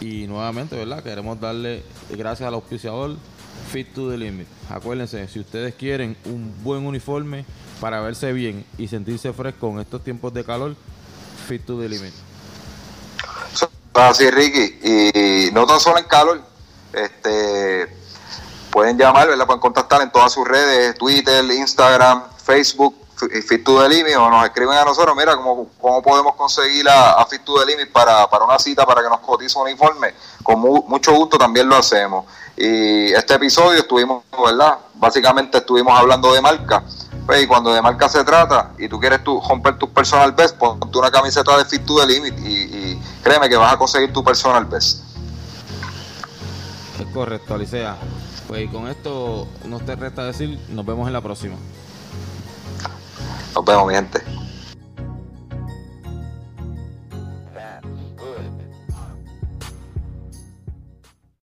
y 0.00 0.26
nuevamente 0.26 0.76
verdad 0.76 1.02
queremos 1.02 1.40
darle 1.40 1.82
gracias 2.10 2.46
al 2.46 2.54
auspiciador 2.54 3.16
Fit 3.72 3.92
to 3.94 4.10
the 4.10 4.16
Limit. 4.16 4.46
Acuérdense, 4.70 5.26
si 5.28 5.40
ustedes 5.40 5.74
quieren 5.74 6.16
un 6.24 6.54
buen 6.62 6.86
uniforme 6.86 7.44
para 7.80 8.00
verse 8.00 8.32
bien 8.32 8.64
y 8.76 8.88
sentirse 8.88 9.32
fresco 9.32 9.70
en 9.70 9.80
estos 9.80 10.04
tiempos 10.04 10.32
de 10.32 10.44
calor, 10.44 10.76
Fit 11.48 11.64
to 11.64 11.80
the 11.80 11.88
Limit. 11.88 12.27
Así, 14.00 14.30
Ricky. 14.30 14.78
Y 14.82 15.52
no 15.52 15.66
tan 15.66 15.80
solo 15.80 15.98
en 15.98 16.04
calor, 16.04 16.40
este 16.92 17.96
pueden 18.70 18.96
llamar, 18.98 19.28
¿verdad? 19.28 19.46
Pueden 19.46 19.60
contactar 19.60 20.02
en 20.02 20.12
todas 20.12 20.32
sus 20.32 20.46
redes, 20.46 20.96
Twitter, 20.96 21.44
Instagram, 21.44 22.22
Facebook, 22.44 22.94
Fit 23.18 23.64
to 23.64 23.88
the 23.88 24.16
o 24.16 24.30
nos 24.30 24.44
escriben 24.44 24.76
a 24.78 24.84
nosotros, 24.84 25.16
mira, 25.16 25.34
cómo, 25.34 25.68
cómo 25.80 26.00
podemos 26.02 26.36
conseguir 26.36 26.88
a, 26.88 27.26
Fit 27.26 27.42
to 27.42 27.54
the 27.64 27.86
para, 27.86 28.28
para 28.30 28.44
una 28.44 28.58
cita, 28.58 28.86
para 28.86 29.02
que 29.02 29.08
nos 29.08 29.18
cotice 29.20 29.58
un 29.58 29.64
uniforme. 29.64 30.14
Con 30.44 30.60
mucho 30.60 31.12
gusto 31.14 31.36
también 31.36 31.68
lo 31.68 31.76
hacemos. 31.76 32.26
Y 32.56 33.12
este 33.12 33.34
episodio 33.34 33.80
estuvimos, 33.80 34.22
¿verdad? 34.44 34.78
Básicamente 34.94 35.58
estuvimos 35.58 35.98
hablando 35.98 36.32
de 36.32 36.40
marca. 36.40 36.84
Pues, 37.28 37.42
y 37.42 37.46
cuando 37.46 37.74
de 37.74 37.82
marca 37.82 38.08
se 38.08 38.24
trata 38.24 38.72
y 38.78 38.88
tú 38.88 38.98
quieres 38.98 39.22
tú 39.22 39.38
romper 39.46 39.76
tu 39.76 39.92
personal 39.92 40.32
best, 40.32 40.56
ponte 40.56 40.96
una 40.96 41.10
camiseta 41.10 41.58
de 41.58 41.66
Fit 41.66 41.84
to 41.84 41.96
the 42.00 42.06
Limit 42.06 42.32
y, 42.38 42.98
créeme 43.22 43.50
que 43.50 43.56
vas 43.58 43.74
a 43.74 43.76
conseguir 43.76 44.10
tu 44.14 44.24
personal 44.24 44.64
best. 44.64 45.02
Es 46.98 47.06
correcto, 47.12 47.52
Alicia. 47.52 47.96
Pues 48.46 48.62
y 48.62 48.68
con 48.68 48.88
esto 48.88 49.46
no 49.66 49.78
te 49.78 49.94
resta 49.94 50.24
decir, 50.24 50.58
nos 50.70 50.86
vemos 50.86 51.06
en 51.06 51.12
la 51.12 51.20
próxima. 51.20 51.56
Nos 53.54 53.62
vemos, 53.62 53.86
mi 53.88 53.94
gente. 53.94 54.22